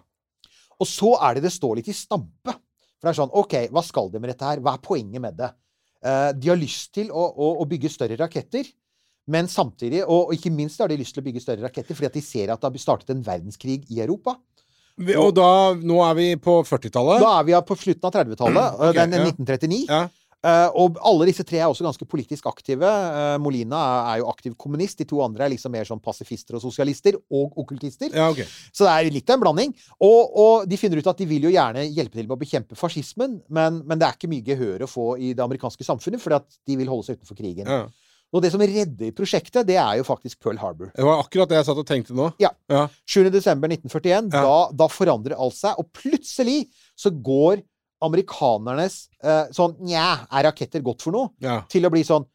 Og 0.81 0.89
så 0.89 1.13
er 1.23 1.37
det 1.37 1.45
det 1.45 1.53
står 1.53 1.79
litt 1.79 1.91
i 1.91 1.95
stampe. 1.95 2.55
For 2.97 3.07
det 3.07 3.13
er 3.13 3.19
sånn 3.19 3.35
OK, 3.37 3.53
hva 3.71 3.83
skal 3.85 4.09
de 4.11 4.21
med 4.21 4.33
dette 4.33 4.47
her? 4.47 4.63
Hva 4.63 4.75
er 4.75 4.83
poenget 4.83 5.23
med 5.23 5.37
det? 5.39 5.51
Uh, 6.05 6.31
de 6.37 6.51
har 6.51 6.59
lyst 6.59 6.91
til 6.97 7.11
å, 7.13 7.21
å, 7.21 7.51
å 7.61 7.69
bygge 7.69 7.91
større 7.93 8.17
raketter. 8.19 8.67
Men 9.31 9.47
samtidig, 9.49 10.03
og, 10.03 10.29
og 10.29 10.35
ikke 10.35 10.53
minst 10.53 10.81
har 10.81 10.91
de 10.91 10.99
lyst 10.99 11.15
til 11.15 11.23
å 11.23 11.25
bygge 11.25 11.41
større 11.41 11.65
raketter 11.65 11.97
fordi 11.97 12.09
at 12.11 12.17
de 12.17 12.25
ser 12.25 12.51
at 12.53 12.61
det 12.61 12.69
har 12.69 12.81
startet 12.83 13.13
en 13.15 13.23
verdenskrig 13.25 13.87
i 13.93 14.01
Europa. 14.03 14.35
Og 14.95 15.31
da, 15.35 15.47
nå 15.75 15.97
er 16.05 16.13
vi 16.15 16.27
på 16.39 16.59
40-tallet. 16.63 17.23
Da 17.23 17.31
er 17.39 17.47
vi 17.49 17.55
på 17.67 17.75
slutten 17.79 18.07
av 18.07 18.13
30-tallet. 18.15 18.77
Ok, 18.79 18.95
det 18.95 19.03
er 19.03 19.25
ja. 19.25 19.31
1939. 19.33 19.79
Ja. 19.89 20.03
Eh, 20.45 20.67
og 20.77 20.99
alle 21.05 21.25
disse 21.29 21.45
tre 21.47 21.57
er 21.61 21.69
også 21.69 21.85
ganske 21.87 22.05
politisk 22.09 22.45
aktive. 22.49 22.85
Eh, 22.85 23.37
Molina 23.41 23.81
er, 24.11 24.19
jo 24.21 24.29
aktiv 24.29 24.53
kommunist. 24.61 24.99
De 25.01 25.07
to 25.09 25.23
andre 25.25 25.47
er 25.47 25.53
liksom 25.55 25.73
mer 25.73 25.87
sånn 25.87 26.03
pasifister 26.03 26.59
og 26.59 26.63
sosialister. 26.63 27.17
Og 27.33 27.57
okkultister. 27.63 28.13
Ja, 28.13 28.29
okay. 28.33 28.45
Så 28.69 28.85
det 28.85 28.93
er 28.93 29.11
litt 29.15 29.29
av 29.29 29.39
en 29.39 29.45
blanding. 29.45 29.75
Og, 29.97 30.37
og 30.45 30.69
de 30.69 30.79
finner 30.79 31.01
ut 31.01 31.11
at 31.11 31.21
de 31.21 31.29
vil 31.29 31.49
jo 31.49 31.53
gjerne 31.53 31.87
hjelpe 31.89 32.19
til 32.19 32.27
med 32.27 32.37
å 32.37 32.41
bekjempe 32.41 32.77
fascismen, 32.79 33.39
men, 33.49 33.81
men 33.87 34.01
det 34.01 34.07
er 34.07 34.17
ikke 34.17 34.31
mye 34.31 34.45
gehør 34.45 34.85
å 34.85 34.91
få 34.91 35.11
i 35.17 35.33
det 35.33 35.43
amerikanske 35.43 35.87
samfunnet, 35.87 36.21
fordi 36.21 36.39
at 36.43 36.59
de 36.67 36.77
vil 36.79 36.91
holde 36.91 37.07
seg 37.07 37.19
utenfor 37.19 37.39
krigen. 37.39 37.69
Ja. 37.69 37.85
Og 38.35 38.41
det 38.43 38.51
som 38.51 38.61
redder 38.61 39.13
prosjektet, 39.15 39.63
det 39.67 39.77
er 39.79 39.99
jo 39.99 40.05
faktisk 40.07 40.41
Pearl 40.43 40.59
Harbor. 40.59 40.89
Det 40.95 41.05
var 41.05 41.21
akkurat 41.23 41.51
det 41.51 41.59
jeg 41.59 41.67
satt 41.69 41.79
og 41.79 41.87
tenkte 41.87 42.15
nå. 42.17 42.31
Ja. 42.41 42.51
Ja. 42.71 42.87
7. 43.07 43.29
desember 43.31 43.71
1941, 43.71 44.33
Ja. 44.33 44.41
da, 44.43 44.57
da 44.83 44.89
forandrer 44.91 45.37
alt 45.39 45.55
seg, 45.55 45.77
og 45.79 45.87
plutselig 45.95 46.65
så 46.99 47.13
går 47.13 47.63
amerikanernes 48.05 49.05
uh, 49.25 49.51
sånn 49.55 49.75
Nja, 49.85 50.25
er 50.29 50.47
raketter 50.49 50.83
godt 50.85 51.05
for 51.05 51.15
noe? 51.15 51.33
Ja. 51.43 51.59
Til 51.71 51.87
å 51.87 51.93
bli 51.93 52.05
sånn 52.07 52.25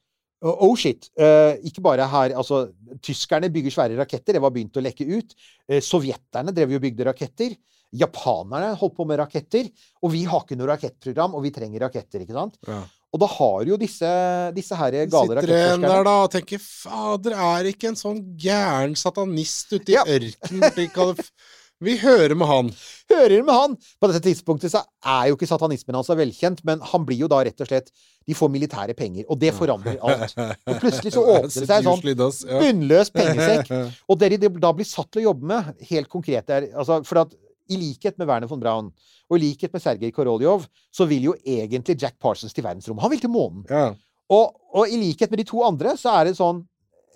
Oh 0.41 0.71
oh 0.71 0.77
shit. 0.79 1.11
Uh, 1.21 1.53
ikke 1.69 1.83
bare 1.85 2.07
her 2.09 2.33
Altså, 2.33 2.71
tyskerne 3.05 3.51
bygger 3.53 3.75
svære 3.75 3.99
raketter. 3.99 4.33
Det 4.33 4.41
var 4.41 4.55
begynt 4.55 4.79
å 4.81 4.85
lekke 4.87 5.05
ut. 5.05 5.35
Uh, 5.69 5.83
sovjeterne 5.85 6.55
drev 6.57 6.73
jo 6.73 6.79
og 6.81 6.87
bygde 6.87 7.07
raketter. 7.11 7.59
Japanerne 7.93 8.71
holdt 8.81 8.95
på 8.97 9.05
med 9.05 9.21
raketter. 9.21 9.69
Og 10.01 10.15
vi 10.15 10.23
har 10.25 10.47
ikke 10.47 10.57
noe 10.57 10.71
rakettprogram, 10.73 11.37
og 11.37 11.45
vi 11.45 11.53
trenger 11.53 11.85
raketter, 11.85 12.25
ikke 12.25 12.39
sant? 12.39 12.57
Ja. 12.69 12.81
Og 13.11 13.19
da 13.19 13.27
har 13.27 13.65
jo 13.67 13.77
disse, 13.79 14.09
disse 14.55 14.77
her 14.79 14.95
gale 15.11 15.43
Sitter 15.43 15.75
en 15.75 15.83
der 15.83 16.05
da 16.07 16.13
og 16.23 16.31
tenker 16.31 16.61
Fader, 16.63 17.35
er 17.35 17.69
ikke 17.73 17.91
en 17.91 17.99
sånn 17.99 18.21
gæren 18.39 18.95
satanist 18.99 19.75
ute 19.75 19.91
i 19.91 19.97
Ja. 19.99 20.05
ørkenen. 20.07 20.71
Vi 21.81 21.97
hører 21.97 22.35
med 22.37 22.49
han. 22.49 22.71
hører 23.09 23.43
med 23.43 23.57
han. 23.57 23.75
På 24.01 24.09
dette 24.11 24.21
tidspunktet 24.27 24.73
så 24.73 24.83
er 25.01 25.31
jo 25.31 25.37
ikke 25.39 25.49
satanismen 25.49 25.97
hans 25.97 26.11
så 26.11 26.17
velkjent, 26.19 26.61
men 26.69 26.83
han 26.85 27.07
blir 27.09 27.23
jo 27.23 27.29
da 27.31 27.41
rett 27.47 27.61
og 27.65 27.71
slett 27.71 27.89
De 28.29 28.37
får 28.37 28.51
militære 28.53 28.95
penger, 28.95 29.25
og 29.33 29.41
det 29.41 29.55
forandrer 29.57 29.97
alt. 30.05 30.35
Og 30.69 30.77
plutselig 30.83 31.15
så 31.15 31.25
åpner 31.37 31.55
det 31.55 31.69
seg 31.71 31.79
en 31.81 31.89
sånn 31.89 32.61
bunnløs 32.61 33.13
pengesekk. 33.15 33.73
Og 34.13 34.21
det 34.21 34.29
de 34.37 34.51
da 34.61 34.75
blir 34.77 34.87
satt 34.87 35.09
til 35.09 35.23
å 35.23 35.31
jobbe 35.31 35.49
med, 35.51 35.73
helt 35.89 36.11
konkret 36.13 36.53
er 36.53 36.69
altså, 36.69 37.01
For 37.09 37.25
at 37.25 37.33
i 37.71 37.79
likhet 37.79 38.19
med 38.21 38.29
Werner 38.29 38.51
von 38.51 38.61
Braun, 38.61 38.93
og 39.31 39.39
i 39.39 39.45
likhet 39.45 39.73
med 39.73 39.83
Sergej 39.83 40.13
Koroljov, 40.15 40.67
så 40.93 41.07
vil 41.09 41.31
jo 41.31 41.35
egentlig 41.47 41.97
Jack 42.03 42.19
Parsons 42.21 42.55
til 42.55 42.67
verdensrommet. 42.67 43.03
Han 43.03 43.13
vil 43.13 43.23
til 43.23 43.33
månen. 43.33 43.63
Ja. 43.71 43.93
Og, 44.31 44.57
og 44.75 44.91
i 44.91 44.99
likhet 44.99 45.31
med 45.31 45.41
de 45.41 45.47
to 45.49 45.63
andre, 45.67 45.95
så 45.99 46.13
er 46.19 46.29
det 46.29 46.39
sånn 46.39 46.65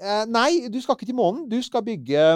eh, 0.00 0.22
Nei, 0.31 0.66
du 0.70 0.81
skal 0.83 0.96
ikke 0.96 1.11
til 1.11 1.18
månen. 1.18 1.44
Du 1.50 1.59
skal 1.62 1.85
bygge 1.87 2.31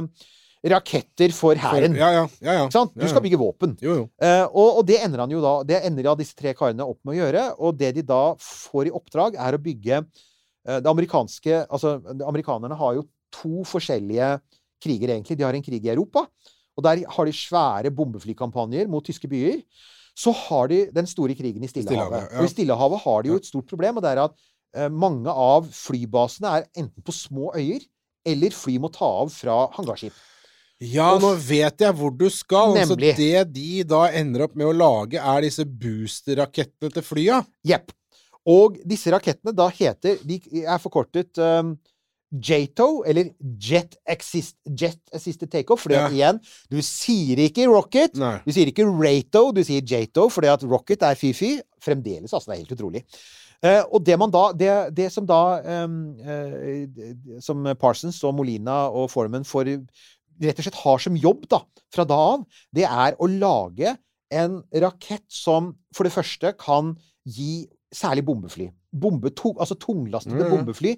raketter 0.72 1.32
for 1.36 1.58
hæren. 1.58 1.96
Ja, 1.98 2.08
ja, 2.14 2.24
ja, 2.44 2.54
ja. 2.60 2.64
sånn? 2.72 2.90
Du 2.94 3.06
skal 3.10 3.22
bygge 3.24 3.40
våpen. 3.40 3.74
Jo, 3.84 3.96
jo. 4.00 4.06
Eh, 4.22 4.44
og, 4.46 4.80
og 4.80 4.86
det 4.88 5.00
ender 5.04 5.24
han 5.24 5.32
jo 5.32 5.42
da 5.44 5.54
Det 5.66 5.82
ender 5.88 6.08
da 6.10 6.14
disse 6.18 6.36
tre 6.38 6.54
karene 6.56 6.86
opp 6.86 7.00
med 7.06 7.16
å 7.16 7.18
gjøre. 7.20 7.44
Og 7.64 7.78
det 7.80 7.92
de 7.98 8.04
da 8.06 8.22
får 8.42 8.90
i 8.90 8.94
oppdrag, 8.94 9.38
er 9.40 9.56
å 9.56 9.62
bygge 9.62 10.00
eh, 10.00 10.78
Det 10.78 10.90
amerikanske 10.90 11.64
Altså, 11.66 11.98
amerikanerne 12.26 12.78
har 12.78 12.98
jo 12.98 13.06
to 13.34 13.64
forskjellige 13.68 14.36
kriger, 14.82 15.12
egentlig. 15.12 15.38
De 15.38 15.46
har 15.46 15.56
en 15.56 15.64
krig 15.64 15.84
i 15.84 15.92
Europa, 15.92 16.24
og 16.78 16.84
der 16.86 17.02
har 17.10 17.26
de 17.28 17.34
svære 17.34 17.92
bombeflykampanjer 17.94 18.90
mot 18.90 19.04
tyske 19.04 19.28
byer. 19.30 19.60
Så 20.18 20.32
har 20.34 20.70
de 20.70 20.84
den 20.94 21.06
store 21.06 21.34
krigen 21.38 21.62
i 21.62 21.70
Stillehavet. 21.70 22.32
Og 22.38 22.46
i 22.46 22.50
Stillehavet 22.50 23.02
har 23.04 23.22
de 23.22 23.32
jo 23.32 23.38
et 23.38 23.46
stort 23.46 23.68
problem, 23.70 23.98
og 23.98 24.06
det 24.06 24.14
er 24.14 24.22
at 24.24 24.34
eh, 24.74 24.90
mange 24.90 25.30
av 25.30 25.68
flybasene 25.74 26.56
er 26.58 26.66
enten 26.78 27.04
på 27.04 27.14
små 27.14 27.52
øyer, 27.54 27.84
eller 28.28 28.54
fly 28.54 28.76
må 28.82 28.90
ta 28.94 29.06
av 29.22 29.30
fra 29.32 29.60
hangarskip. 29.76 30.16
Ja, 30.78 31.08
nå 31.18 31.32
vet 31.42 31.82
jeg 31.82 31.94
hvor 31.98 32.12
du 32.14 32.28
skal. 32.30 32.76
Så 32.78 32.94
Nemlig. 32.94 33.14
det 33.18 33.44
de 33.54 33.84
da 33.88 34.04
ender 34.14 34.46
opp 34.46 34.54
med 34.58 34.68
å 34.68 34.74
lage, 34.76 35.18
er 35.18 35.42
disse 35.42 35.66
boosterrakettene 35.66 36.92
til 36.94 37.06
flya. 37.06 37.42
Jepp. 37.66 37.90
Og 38.48 38.78
disse 38.88 39.10
rakettene 39.12 39.52
da 39.52 39.66
heter 39.74 40.22
De 40.24 40.38
er 40.62 40.78
forkortet 40.80 41.36
um, 41.42 41.74
JATO, 42.30 43.02
eller 43.08 43.32
Jet, 43.60 43.96
Assist, 44.08 44.56
Jet 44.68 45.00
Assisted 45.12 45.50
Takeoff. 45.50 45.82
Fordi 45.84 45.98
at 45.98 46.14
igjen, 46.14 46.38
du 46.70 46.78
sier 46.84 47.42
ikke 47.48 47.66
rocket, 47.70 48.14
Nei. 48.20 48.36
du 48.46 48.54
sier 48.54 48.70
ikke 48.70 48.86
Rato, 48.86 49.48
du 49.56 49.64
sier 49.66 49.82
JATO, 49.82 50.28
fordi 50.32 50.52
at 50.52 50.64
rocket 50.68 51.04
er 51.08 51.18
fy-fy. 51.18 51.56
Fremdeles, 51.82 52.30
altså. 52.30 52.50
Det 52.50 52.56
er 52.56 52.62
helt 52.62 52.76
utrolig. 52.78 53.04
Uh, 53.58 53.82
og 53.90 54.04
det 54.06 54.14
man 54.14 54.30
da 54.30 54.44
Det, 54.54 54.70
det 54.94 55.08
som 55.10 55.24
da 55.26 55.58
um, 55.82 56.12
uh, 56.22 57.40
Som 57.42 57.66
Parsons 57.74 58.20
og 58.22 58.36
Molina 58.38 58.84
og 58.86 59.08
Foreman 59.10 59.42
får 59.42 59.72
rett 60.42 60.60
og 60.60 60.66
slett 60.66 60.82
har 60.82 61.02
som 61.02 61.18
jobb 61.18 61.46
da, 61.50 61.62
fra 61.94 62.04
da 62.08 62.18
av, 62.34 62.44
det 62.74 62.86
er 62.88 63.16
å 63.18 63.28
lage 63.30 63.94
en 64.34 64.60
rakett 64.84 65.24
som 65.32 65.72
for 65.96 66.04
det 66.04 66.12
første 66.14 66.52
kan 66.60 66.94
gi 67.28 67.66
særlig 67.94 68.26
bombefly. 68.28 68.68
Bombe, 68.92 69.32
to, 69.36 69.54
altså 69.60 69.76
tunglastede 69.80 70.44
mm. 70.44 70.50
bombefly. 70.52 70.94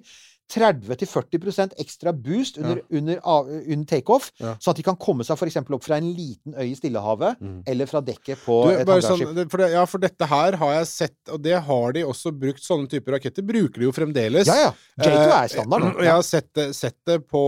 30-40% 0.51 1.75
ekstra 1.79 2.11
boost 2.13 2.57
under, 2.59 2.81
under, 2.91 3.19
av- 3.23 3.49
under 3.49 3.85
takeoff, 3.87 4.31
Ja. 4.41 4.55
så 4.59 4.71
at 4.71 4.77
de 4.77 4.83
kan 4.83 4.97
komme 4.99 5.23
seg 5.27 5.37
for 5.39 5.47
eksempel 5.47 5.75
opp 5.77 5.83
fra 5.85 5.97
en 6.01 6.09
liten 6.13 6.53
øy 6.57 6.71
i 6.71 6.75
Stillehavet, 6.75 7.37
eller 7.67 7.85
fra 7.89 8.01
dekket 8.01 8.41
på 8.45 8.57
Du, 8.67 8.71
et 8.75 8.87
hangarskip. 8.87 9.27
sånn, 9.27 9.49
for, 9.49 9.57
det, 9.63 9.71
ja, 9.71 9.85
for 9.85 10.03
dette 10.03 10.27
her 10.31 10.57
har 10.61 10.73
jeg 10.79 10.87
sett, 10.91 11.17
og 11.31 11.41
det 11.41 11.57
har 11.67 11.93
de 11.93 12.03
også 12.07 12.31
brukt. 12.37 12.61
Sånne 12.61 12.89
typer 12.91 13.15
raketter 13.17 13.41
bruker 13.47 13.79
de 13.81 13.87
jo 13.87 13.91
fremdeles. 13.95 14.47
Ja, 14.47 14.55
ja. 14.67 14.71
J2 14.99 15.11
Eh, 15.11 15.43
er 15.43 15.47
standard. 15.55 15.83
Eh, 15.97 16.03
Jeg 16.05 16.11
har 16.11 16.21
sett 16.23 16.61
sett 16.75 16.97
det 17.07 17.19
på 17.27 17.41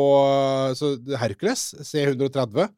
så 0.78 0.96
Hercules 1.20 1.74
C130. 1.82 2.70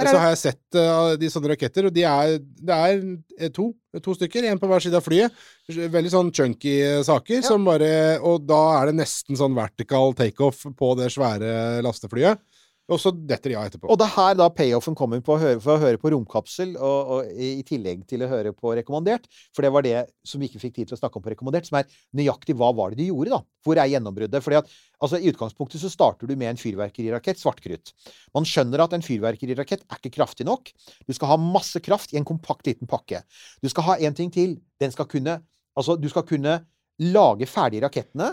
Er 0.00 0.10
så 0.10 0.20
har 0.22 0.32
jeg 0.32 0.40
sett 0.40 0.78
uh, 0.78 1.12
de 1.20 1.30
sånne 1.32 1.52
raketter, 1.52 1.88
og 1.88 1.94
de 1.94 2.04
er, 2.08 2.36
det 2.40 2.76
er 2.76 3.02
eh, 3.38 3.52
to, 3.54 3.70
to 4.02 4.14
stykker. 4.16 4.48
En 4.48 4.60
på 4.60 4.70
hver 4.70 4.84
side 4.84 4.98
av 4.98 5.04
flyet. 5.06 5.42
Veldig 5.70 6.12
sånn 6.12 6.32
chunky 6.34 6.76
saker. 6.80 7.04
saker. 7.10 7.42
Som 7.46 7.68
bare, 7.68 7.92
og 8.24 8.46
da 8.48 8.60
er 8.78 8.90
det 8.90 9.00
nesten 9.02 9.38
sånn 9.38 9.56
vertical 9.58 10.16
takeoff 10.18 10.64
på 10.76 10.94
det 10.98 11.10
svære 11.14 11.52
lasteflyet. 11.86 12.40
Og 12.90 12.98
så 12.98 13.12
detter 13.14 13.52
de 13.52 13.56
av 13.58 13.68
etterpå. 13.68 13.86
Og 13.92 13.98
det 14.00 14.06
er 14.08 14.14
her 14.16 14.36
da 14.38 14.48
payoffen 14.50 14.96
kommer 14.98 15.20
på 15.22 15.36
å 15.36 15.38
høre, 15.38 15.60
for 15.62 15.76
å 15.76 15.82
høre 15.82 16.00
på 16.00 16.10
romkapsel, 16.10 16.72
og, 16.74 17.12
og 17.14 17.28
i 17.38 17.62
tillegg 17.66 18.02
til 18.10 18.24
å 18.26 18.30
høre 18.30 18.50
på 18.56 18.72
rekommandert. 18.78 19.28
For 19.54 19.62
det 19.66 19.70
var 19.74 19.86
det 19.86 19.94
som 20.26 20.42
vi 20.42 20.48
ikke 20.50 20.62
fikk 20.64 20.74
tid 20.78 20.90
til 20.90 20.96
å 20.96 21.00
snakke 21.00 21.20
om 21.20 21.24
på 21.24 21.32
rekommandert, 21.34 21.68
som 21.68 21.78
er 21.78 21.90
nøyaktig 22.18 22.56
hva 22.58 22.72
var 22.76 22.90
det 22.90 23.00
de 23.02 23.10
gjorde, 23.12 23.36
da? 23.36 23.40
Hvor 23.66 23.78
er 23.78 23.92
gjennombruddet? 23.92 24.42
Fordi 24.42 24.58
at 24.58 24.74
altså, 24.98 25.20
I 25.20 25.30
utgangspunktet 25.30 25.84
så 25.84 25.92
starter 25.92 26.26
du 26.26 26.34
med 26.34 26.50
en 26.50 26.60
fyrverkerirakett, 26.60 27.38
svartkrutt. 27.38 27.94
Man 28.34 28.48
skjønner 28.48 28.82
at 28.82 28.96
en 28.98 29.06
fyrverkerirakett 29.06 29.86
er 29.86 30.02
ikke 30.02 30.16
kraftig 30.18 30.48
nok. 30.48 30.72
Du 31.06 31.14
skal 31.14 31.34
ha 31.34 31.38
masse 31.40 31.78
kraft 31.84 32.14
i 32.14 32.18
en 32.18 32.26
kompakt 32.26 32.66
liten 32.66 32.90
pakke. 32.90 33.22
Du 33.62 33.70
skal 33.70 33.86
ha 33.92 33.98
en 34.02 34.18
ting 34.18 34.34
til. 34.34 34.58
Den 34.82 34.94
skal 34.94 35.08
kunne 35.10 35.40
Altså, 35.78 35.94
du 35.94 36.08
skal 36.10 36.24
kunne 36.26 36.56
lage 37.00 37.46
ferdig 37.48 37.78
rakettene, 37.84 38.32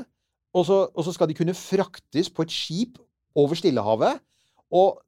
og 0.58 0.66
så, 0.66 0.80
og 0.90 1.06
så 1.06 1.14
skal 1.14 1.30
de 1.30 1.36
kunne 1.38 1.54
fraktes 1.56 2.32
på 2.34 2.44
et 2.44 2.52
skip 2.52 2.98
over 3.38 3.56
Stillehavet. 3.56 4.20
Og 4.76 5.04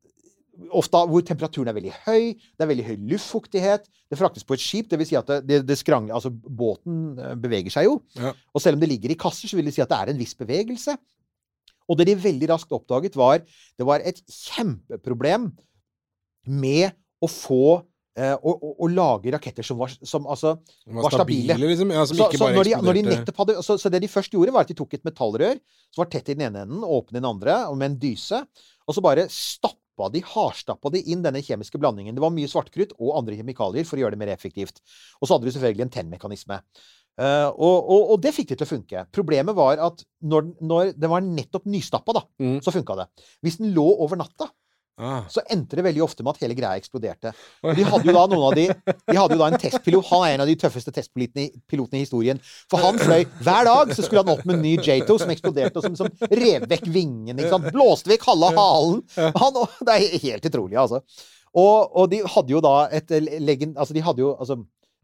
ofte 0.76 1.02
hvor 1.08 1.24
temperaturen 1.26 1.72
er 1.72 1.78
veldig 1.78 1.94
høy, 2.06 2.34
det 2.36 2.66
er 2.66 2.70
veldig 2.72 2.86
høy 2.90 2.96
luftfuktighet. 3.14 3.88
Det 4.12 4.18
fraktes 4.20 4.46
på 4.48 4.58
et 4.58 4.64
skip, 4.64 4.92
vil 4.92 5.08
si 5.08 5.18
at 5.20 5.30
det, 5.46 5.62
det, 5.68 5.78
skrangler 5.80 6.18
Altså, 6.18 6.32
båten 6.34 7.20
eh, 7.20 7.36
beveger 7.40 7.74
seg 7.74 7.88
jo. 7.88 8.00
Ja. 8.20 8.34
Og 8.54 8.64
selv 8.64 8.78
om 8.78 8.84
det 8.84 8.92
ligger 8.92 9.14
i 9.14 9.20
kasser, 9.20 9.52
så 9.52 9.60
vil 9.60 9.70
det 9.70 9.76
si 9.76 9.84
at 9.86 9.92
det 9.92 10.00
er 10.00 10.14
en 10.14 10.20
viss 10.20 10.36
bevegelse. 10.40 10.98
Og 11.90 11.98
det 11.98 12.10
de 12.10 12.18
veldig 12.22 12.50
raskt 12.52 12.74
oppdaget, 12.76 13.18
var 13.18 13.42
det 13.42 13.88
var 13.88 14.04
et 14.06 14.20
kjempeproblem 14.30 15.50
med 16.50 16.92
å 17.20 17.30
få 17.30 17.64
eh, 18.18 18.36
å, 18.36 18.54
å, 18.54 18.74
å 18.86 18.90
lage 18.92 19.34
raketter 19.34 19.66
som 19.66 19.80
var, 19.80 19.94
som, 19.98 20.28
altså, 20.30 20.56
Som 20.86 21.02
var 21.02 21.16
stabile. 21.18 21.58
liksom. 21.62 21.94
Ja, 21.96 22.06
som 22.10 22.20
så, 22.20 22.30
så, 22.36 22.50
når 22.56 22.70
de, 22.70 22.76
når 22.86 23.00
de 23.00 23.38
hadde, 23.42 23.58
så, 23.66 23.78
så 23.82 23.92
det 23.92 24.04
de 24.06 24.12
først 24.12 24.36
gjorde, 24.38 24.54
var 24.56 24.68
at 24.68 24.74
de 24.74 24.78
tok 24.78 24.98
et 25.00 25.08
metallrør 25.08 25.58
som 25.90 26.04
var 26.04 26.12
tett 26.14 26.30
i 26.30 26.38
den 26.38 26.46
ene 26.50 26.66
enden, 26.68 26.86
åpen 26.86 27.18
i 27.18 27.22
den 27.22 27.30
andre, 27.30 27.64
og 27.72 27.80
med 27.80 27.94
en 27.94 28.00
dyse. 28.02 28.44
Og 28.90 28.98
så 28.98 29.04
bare 29.06 29.28
stappa 29.30 30.10
de, 30.14 30.24
hardstappa 30.26 30.90
de 30.96 31.04
inn 31.14 31.22
denne 31.22 31.44
kjemiske 31.46 31.78
blandingen. 31.82 32.16
Det 32.18 32.24
var 32.24 32.34
mye 32.34 32.50
svartkrutt 32.50 32.96
og 32.98 33.18
andre 33.20 33.38
kjemikalier 33.38 33.86
for 33.86 34.00
å 34.00 34.04
gjøre 34.04 34.18
det 34.18 34.22
mer 34.24 34.34
effektivt. 34.34 34.82
Og 35.20 35.28
så 35.28 35.36
hadde 35.36 35.50
du 35.50 35.54
selvfølgelig 35.54 35.86
en 35.86 35.94
tennmekanisme. 35.94 36.62
Uh, 37.20 37.52
og, 37.52 37.78
og, 37.92 38.14
og 38.14 38.22
det 38.24 38.32
fikk 38.32 38.54
det 38.54 38.62
til 38.62 38.68
å 38.68 38.72
funke. 38.72 39.04
Problemet 39.12 39.58
var 39.58 39.82
at 39.90 40.06
når, 40.24 40.54
når 40.64 40.94
det 40.96 41.10
var 41.12 41.26
nettopp 41.26 41.68
nystappa, 41.68 42.16
da, 42.16 42.24
Mm. 42.40 42.62
så 42.64 42.72
funka 42.72 42.96
det. 42.96 43.10
Hvis 43.44 43.60
den 43.60 43.74
lå 43.76 43.84
over 44.06 44.16
natta, 44.22 44.48
Ah. 45.00 45.24
så 45.32 45.40
endte 45.48 45.78
det 45.80 45.86
veldig 45.86 46.02
ofte 46.04 46.26
med 46.26 46.36
at 46.36 46.44
hele 46.44 46.58
greia 46.58 46.76
eksploderte. 46.80 47.32
De 47.64 47.86
hadde 47.88 48.10
jo 48.10 48.16
da 48.16 48.26
de 48.58 48.66
De 48.68 49.16
hadde 49.16 49.38
jo 49.38 49.40
da 49.40 49.48
en 49.48 49.62
testpilot. 49.62 50.10
Han 50.12 50.26
er 50.26 50.34
en 50.36 50.44
av 50.44 50.50
de 50.50 50.58
tøffeste 50.60 50.92
testpilotene 50.96 51.48
i, 51.48 52.04
historien. 52.04 52.42
For 52.72 52.84
han 52.84 53.00
fløy 53.00 53.24
hver 53.40 53.70
dag, 53.70 53.94
så 53.96 54.04
skulle 54.04 54.26
han 54.26 54.34
opp 54.36 54.44
med 54.44 54.58
en 54.58 54.66
ny 54.66 54.76
J2 54.84 55.20
som 55.24 55.32
eksploderte, 55.32 55.80
og 55.80 55.88
som, 55.88 55.96
som 55.96 56.28
rev 56.28 56.68
vekk 56.70 56.90
vingen. 56.92 57.40
Blåste 57.72 58.12
vekk 58.12 58.28
halve 58.28 58.52
halen. 58.58 59.04
Han, 59.16 59.62
det 59.88 59.96
er 59.96 60.26
helt 60.28 60.50
utrolig, 60.52 60.80
altså. 60.82 61.02
Og, 61.58 61.96
og 61.98 62.12
de 62.12 62.20
hadde 62.36 62.54
jo 62.54 62.62
da 62.64 62.76
et 62.94 63.16
legend... 63.40 63.78
Altså, 63.80 63.96
de 63.96 64.04
hadde 64.06 64.22
jo 64.22 64.36
altså, 64.36 64.60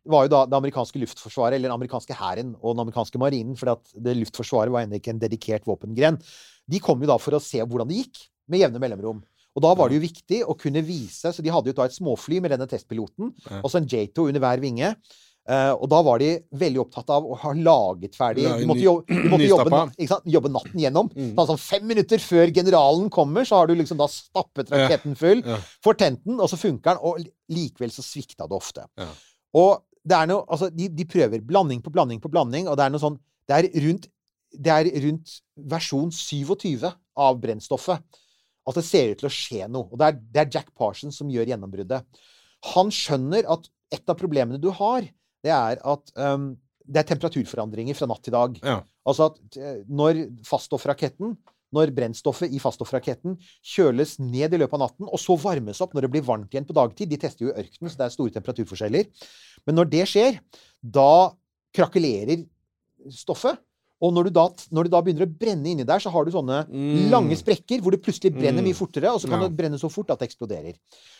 det 0.06 0.14
var 0.14 0.28
jo 0.28 0.34
da 0.36 0.44
det 0.46 0.58
amerikanske 0.60 1.00
luftforsvaret, 1.02 1.56
eller 1.58 1.72
den 1.72 1.80
amerikanske 1.80 2.14
hæren 2.14 2.52
og 2.60 2.76
den 2.76 2.84
amerikanske 2.84 3.18
marinen, 3.22 3.56
for 3.58 3.80
det 4.06 4.14
luftforsvaret 4.20 4.74
var 4.74 4.86
ennå 4.86 5.00
ikke 5.00 5.16
en 5.16 5.22
dedikert 5.24 5.66
våpengren. 5.66 6.20
De 6.70 6.82
kom 6.84 7.02
jo 7.02 7.10
da 7.10 7.18
for 7.22 7.38
å 7.38 7.42
se 7.42 7.64
hvordan 7.64 7.90
det 7.90 8.04
gikk, 8.04 8.28
med 8.46 8.62
jevne 8.62 8.82
mellomrom. 8.84 9.24
Og 9.56 9.64
da 9.64 9.72
var 9.78 9.90
det 9.90 10.00
jo 10.00 10.04
viktig 10.04 10.42
å 10.44 10.56
kunne 10.60 10.82
vise 10.84 11.32
Så 11.32 11.44
de 11.44 11.52
hadde 11.54 11.72
jo 11.72 11.76
da 11.78 11.86
et 11.88 11.96
småfly 11.96 12.42
med 12.44 12.52
denne 12.52 12.68
testpiloten, 12.68 13.32
og 13.62 13.70
så 13.72 13.80
en 13.80 13.88
J2 13.88 14.28
under 14.30 14.44
hver 14.44 14.64
vinge. 14.64 14.96
Uh, 15.46 15.78
og 15.78 15.86
da 15.92 16.00
var 16.02 16.18
de 16.18 16.32
veldig 16.58 16.80
opptatt 16.82 17.12
av 17.14 17.26
å 17.30 17.36
ha 17.38 17.52
laget 17.54 18.16
ferdig 18.18 18.48
De 18.50 18.66
måtte, 18.66 18.82
jo, 18.82 18.96
de 19.06 19.28
måtte 19.34 19.46
jobbe, 19.46 19.82
jobbe 20.34 20.50
natten 20.50 20.82
gjennom. 20.82 21.12
Mm. 21.14 21.36
Sånn, 21.38 21.60
fem 21.62 21.86
minutter 21.86 22.24
før 22.24 22.50
generalen 22.56 23.12
kommer, 23.14 23.46
så 23.46 23.60
har 23.60 23.70
du 23.70 23.76
liksom 23.78 24.00
da 24.00 24.08
stappet 24.10 24.74
raketten 24.74 25.14
full, 25.20 25.44
Ja. 25.46 25.60
får 25.86 26.00
tent 26.02 26.24
den, 26.26 26.40
og 26.42 26.50
så 26.50 26.58
funker 26.58 26.96
den, 26.98 27.04
og 27.06 27.22
likevel 27.54 27.94
så 27.94 28.02
svikta 28.02 28.50
det 28.50 28.58
ofte. 28.58 28.88
Ja. 28.98 29.12
Og 29.62 29.86
det 30.02 30.18
er 30.18 30.34
noe 30.34 30.44
Altså, 30.50 30.72
de, 30.74 30.90
de 30.90 31.06
prøver 31.10 31.46
blanding 31.46 31.86
på 31.86 31.94
blanding 31.94 32.26
på 32.26 32.34
blanding, 32.34 32.66
og 32.66 32.82
det 32.82 32.88
er 32.88 32.94
noe 32.98 33.06
sånn 33.06 33.22
Det 33.46 33.60
er 33.60 33.70
rundt 33.86 34.10
det 34.56 34.72
er 34.72 34.88
rundt 35.04 35.40
versjon 35.68 36.12
27 36.14 36.86
av 36.88 37.40
brennstoffet 37.44 38.02
at 38.66 38.78
det 38.80 38.86
ser 38.88 39.14
ut 39.14 39.22
til 39.22 39.30
å 39.30 39.34
skje 39.34 39.70
noe. 39.72 39.90
Og 39.92 40.02
det 40.02 40.08
er, 40.08 40.20
det 40.34 40.42
er 40.44 40.52
Jack 40.58 40.72
Parsons 40.78 41.18
som 41.22 41.32
gjør 41.32 41.52
gjennombruddet. 41.52 42.22
Han 42.74 42.92
skjønner 42.94 43.48
at 43.52 43.70
et 43.94 44.10
av 44.10 44.18
problemene 44.18 44.62
du 44.62 44.72
har, 44.74 45.06
det 45.46 45.54
er 45.54 45.82
at 45.86 46.16
um, 46.18 46.54
det 46.86 47.02
er 47.02 47.10
temperaturforandringer 47.12 47.98
fra 47.98 48.08
natt 48.10 48.24
til 48.26 48.34
dag. 48.36 48.58
Ja. 48.66 48.80
Altså 49.06 49.30
at 49.30 49.58
eh, 49.58 49.84
når 49.90 50.26
faststoffraketten 50.46 51.36
når 51.76 51.92
brennstoffet 51.96 52.54
i 52.54 52.60
faststoffraketten 52.62 53.38
kjøles 53.66 54.18
ned 54.22 54.54
i 54.54 54.60
løpet 54.62 54.78
av 54.78 54.84
natten, 54.86 55.08
og 55.10 55.20
så 55.20 55.36
varmes 55.40 55.82
opp 55.84 55.96
når 55.96 56.06
det 56.06 56.12
blir 56.14 56.26
varmt 56.26 56.54
igjen 56.54 56.68
på 56.68 56.76
dagtid. 56.78 57.10
De 57.12 57.20
tester 57.20 57.48
jo 57.48 57.52
i 57.52 57.58
ørkenen, 57.64 57.92
så 57.92 58.00
det 58.00 58.06
er 58.06 58.14
store 58.14 58.36
temperaturforskjeller. 58.38 59.10
Men 59.68 59.80
når 59.80 59.90
det 59.92 60.06
skjer, 60.12 60.40
da 60.80 61.34
krakelerer 61.76 62.46
stoffet. 63.12 63.60
Og 64.02 64.12
når, 64.14 64.24
du 64.28 64.30
da, 64.36 64.50
når 64.76 64.84
det 64.84 64.92
da 64.92 65.02
begynner 65.02 65.26
å 65.26 65.38
brenne 65.40 65.70
inni 65.72 65.86
der, 65.88 66.00
så 66.04 66.12
har 66.12 66.26
du 66.26 66.32
sånne 66.32 66.68
Mm. 66.68 67.10
lange 67.10 67.36
sprekker 67.40 67.80
hvor 67.82 67.92
det 67.92 68.02
plutselig 68.04 68.34
brenner 68.36 68.62
Mm. 68.62 68.68
mye 68.68 68.76
fortere, 68.76 69.14
og 69.14 69.22
så 69.22 69.30
kan 69.30 69.40
Ja. 69.42 69.48
det 69.48 69.56
brenne 69.58 69.80
så 69.80 69.90
fort 69.90 70.10
at 70.12 70.20
det 70.20 70.30
eksploderer. 70.30 70.76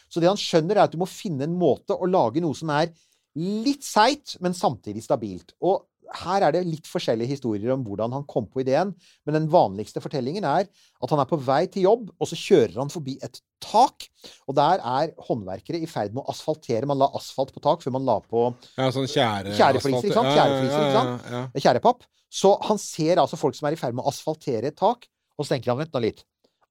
Så 0.10 0.20
det 0.20 0.28
han 0.28 0.36
skjønner, 0.38 0.76
er 0.76 0.84
at 0.84 0.92
du 0.92 0.98
må 0.98 1.08
finne 1.08 1.44
en 1.44 1.58
måte 1.58 1.96
å 1.98 2.06
lage 2.10 2.42
noe 2.42 2.54
som 2.54 2.70
er 2.70 2.92
litt 3.36 3.82
seigt, 3.84 4.38
men 4.42 4.54
samtidig 4.54 5.04
stabilt. 5.04 5.54
Og 5.62 5.84
her 6.22 6.46
er 6.48 6.56
det 6.56 6.64
litt 6.68 6.88
forskjellige 6.90 7.36
historier 7.36 7.74
om 7.74 7.84
hvordan 7.86 8.14
han 8.16 8.26
kom 8.30 8.48
på 8.52 8.62
ideen, 8.64 8.94
men 9.26 9.38
den 9.38 9.50
vanligste 9.52 10.02
fortellingen 10.04 10.46
er 10.48 10.66
at 10.66 11.12
han 11.12 11.22
er 11.22 11.30
på 11.30 11.40
vei 11.44 11.66
til 11.72 11.88
jobb, 11.88 12.10
og 12.20 12.30
så 12.30 12.40
kjører 12.40 12.78
han 12.80 12.94
forbi 12.94 13.18
et 13.26 13.42
tak, 13.66 14.08
og 14.46 14.58
der 14.58 14.84
er 14.84 15.14
håndverkere 15.28 15.82
i 15.82 15.90
ferd 15.90 16.16
med 16.16 16.24
å 16.24 16.34
asfaltere. 16.34 16.88
Man 16.90 17.02
la 17.02 17.10
asfalt 17.18 17.54
på 17.56 17.64
tak 17.64 17.84
før 17.84 17.98
man 17.98 18.08
la 18.08 18.20
på 18.24 18.48
Ja, 18.78 18.92
sånn 18.94 19.10
tjære... 19.10 19.56
Tjærefliser, 19.58 20.10
ikke 20.10 20.20
sant? 20.20 20.32
Tjærefliser, 20.36 20.86
ikke 20.86 21.00
sant? 21.00 21.26
ja, 21.26 21.40
ja, 21.40 21.44
ja. 21.48 21.66
tjærepapp. 21.68 22.08
Så 22.36 22.56
han 22.68 22.80
ser 22.82 23.22
altså 23.22 23.40
folk 23.40 23.58
som 23.58 23.70
er 23.70 23.76
i 23.78 23.80
ferd 23.80 23.96
med 23.96 24.06
å 24.06 24.12
asfaltere 24.12 24.72
et 24.72 24.80
tak, 24.80 25.08
og 25.36 25.46
så 25.46 25.56
tenker 25.56 25.74
han 25.74 25.82
vent 25.84 25.96
nå 25.96 26.04
litt. 26.04 26.26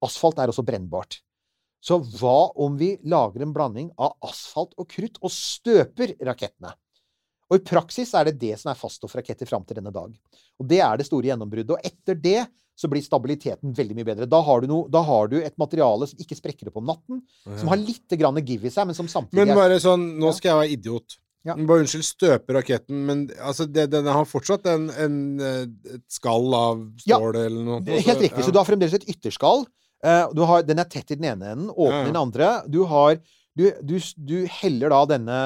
Asfalt 0.04 0.40
er 0.42 0.52
også 0.52 0.64
brennbart. 0.66 1.20
Så 1.84 1.98
hva 2.16 2.48
om 2.64 2.78
vi 2.80 2.94
lager 3.04 3.44
en 3.44 3.52
blanding 3.52 3.90
av 4.00 4.16
asfalt 4.24 4.72
og 4.80 4.88
krutt 4.88 5.20
og 5.20 5.32
støper 5.32 6.14
rakettene? 6.24 6.72
Og 7.52 7.58
i 7.60 7.64
praksis 7.66 8.14
er 8.16 8.30
det 8.30 8.38
det 8.40 8.54
som 8.60 8.70
er 8.72 8.78
faststoffraketter 8.80 9.46
fram 9.48 9.64
til 9.68 9.76
denne 9.80 9.92
dag. 9.94 10.12
Og 10.60 10.68
det 10.70 10.78
er 10.80 10.96
det 11.00 11.06
store 11.06 11.28
gjennombruddet. 11.28 11.74
Og 11.76 11.84
etter 11.84 12.16
det 12.16 12.46
så 12.74 12.88
blir 12.90 13.04
stabiliteten 13.04 13.74
veldig 13.76 13.94
mye 13.94 14.06
bedre. 14.08 14.26
Da 14.26 14.40
har 14.42 14.62
du, 14.64 14.66
noe, 14.66 14.88
da 14.90 15.02
har 15.06 15.28
du 15.30 15.36
et 15.38 15.54
materiale 15.60 16.08
som 16.10 16.18
ikke 16.18 16.38
sprekker 16.38 16.70
opp 16.72 16.80
om 16.80 16.88
natten, 16.88 17.20
som 17.60 17.68
har 17.70 17.78
litt 17.78 18.10
grann 18.18 18.40
give 18.42 18.66
i 18.66 18.72
seg, 18.74 18.88
men 18.88 18.96
som 18.98 19.06
samtidig 19.10 19.44
Men 19.46 19.54
bare 19.60 19.76
sånn, 19.82 20.08
nå 20.18 20.32
skal 20.34 20.50
jeg 20.50 20.58
være 20.62 20.72
idiot. 20.78 21.18
Ja. 21.44 21.54
Bare 21.60 21.84
unnskyld, 21.84 22.06
støpe 22.08 22.54
raketten, 22.56 23.02
men 23.04 23.26
altså, 23.44 23.66
det, 23.68 23.90
den 23.92 24.06
har 24.08 24.24
fortsatt 24.26 24.64
en, 24.72 24.86
en, 24.96 25.16
eh, 25.44 25.66
et 25.98 26.04
skall 26.08 26.48
av 26.56 26.80
Ja. 27.04 27.18
stål 27.20 27.36
eller 27.36 27.66
noe. 27.68 27.82
Helt 27.84 28.22
riktig. 28.24 28.46
Så 28.46 28.50
du 28.50 28.56
har 28.58 28.64
fremdeles 28.66 28.96
et 28.96 29.04
ytterskall. 29.12 29.66
Eh, 30.02 30.24
Du 30.34 30.40
har, 30.48 30.62
den 30.64 30.80
er 30.80 30.88
tett 30.88 31.12
i 31.12 31.18
den 31.20 31.28
ene 31.34 31.52
enden, 31.52 31.68
åpen 31.70 31.92
Ja, 31.92 32.00
ja. 32.00 32.08
i 32.08 32.10
den 32.10 32.16
andre. 32.22 32.48
Du, 32.66 32.80
har, 32.88 33.20
du, 33.54 33.70
du, 33.84 33.98
du 34.16 34.36
heller 34.48 34.88
da 34.96 35.04
denne 35.14 35.38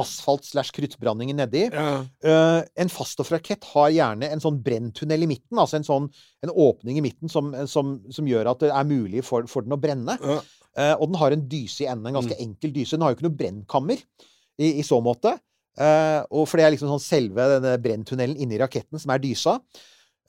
asfalt-slash-kruttblandingen 0.00 1.36
nedi. 1.36 1.66
Ja. 1.72 2.00
Uh, 2.24 2.62
en 2.80 2.90
faststoffrakett 2.92 3.64
har 3.74 3.90
gjerne 3.92 4.30
en 4.32 4.42
sånn 4.42 4.60
brenntunnel 4.64 5.26
i 5.26 5.28
midten, 5.34 5.58
altså 5.60 5.76
en 5.78 5.86
sånn 5.86 6.08
en 6.42 6.52
åpning 6.54 6.98
i 6.98 7.04
midten 7.04 7.28
som, 7.32 7.52
som, 7.68 7.98
som 8.12 8.28
gjør 8.28 8.52
at 8.54 8.64
det 8.64 8.72
er 8.72 8.88
mulig 8.88 9.24
for, 9.26 9.46
for 9.50 9.66
den 9.66 9.76
å 9.76 9.80
brenne. 9.80 10.16
Ja. 10.22 10.40
Uh, 10.72 10.94
og 10.96 11.08
den 11.10 11.18
har 11.20 11.36
en 11.36 11.46
dyse 11.52 11.84
i 11.84 11.88
enden, 11.92 12.08
en 12.08 12.14
Mm. 12.14 12.20
ganske 12.22 12.40
enkel 12.40 12.72
dyse. 12.72 12.96
Den 12.96 13.04
har 13.04 13.12
jo 13.12 13.18
ikke 13.20 13.28
noe 13.28 13.40
brennkammer 13.42 14.00
i, 14.00 14.78
i 14.80 14.82
så 14.86 15.00
måte. 15.04 15.36
Uh, 15.76 16.20
og 16.30 16.46
for 16.48 16.60
det 16.60 16.66
er 16.66 16.74
liksom 16.74 16.88
sånn 16.92 17.04
selve 17.04 17.48
denne 17.56 17.76
brenntunnelen 17.80 18.36
inni 18.40 18.60
raketten 18.60 19.00
som 19.00 19.12
er 19.12 19.20
dysa. 19.20 19.58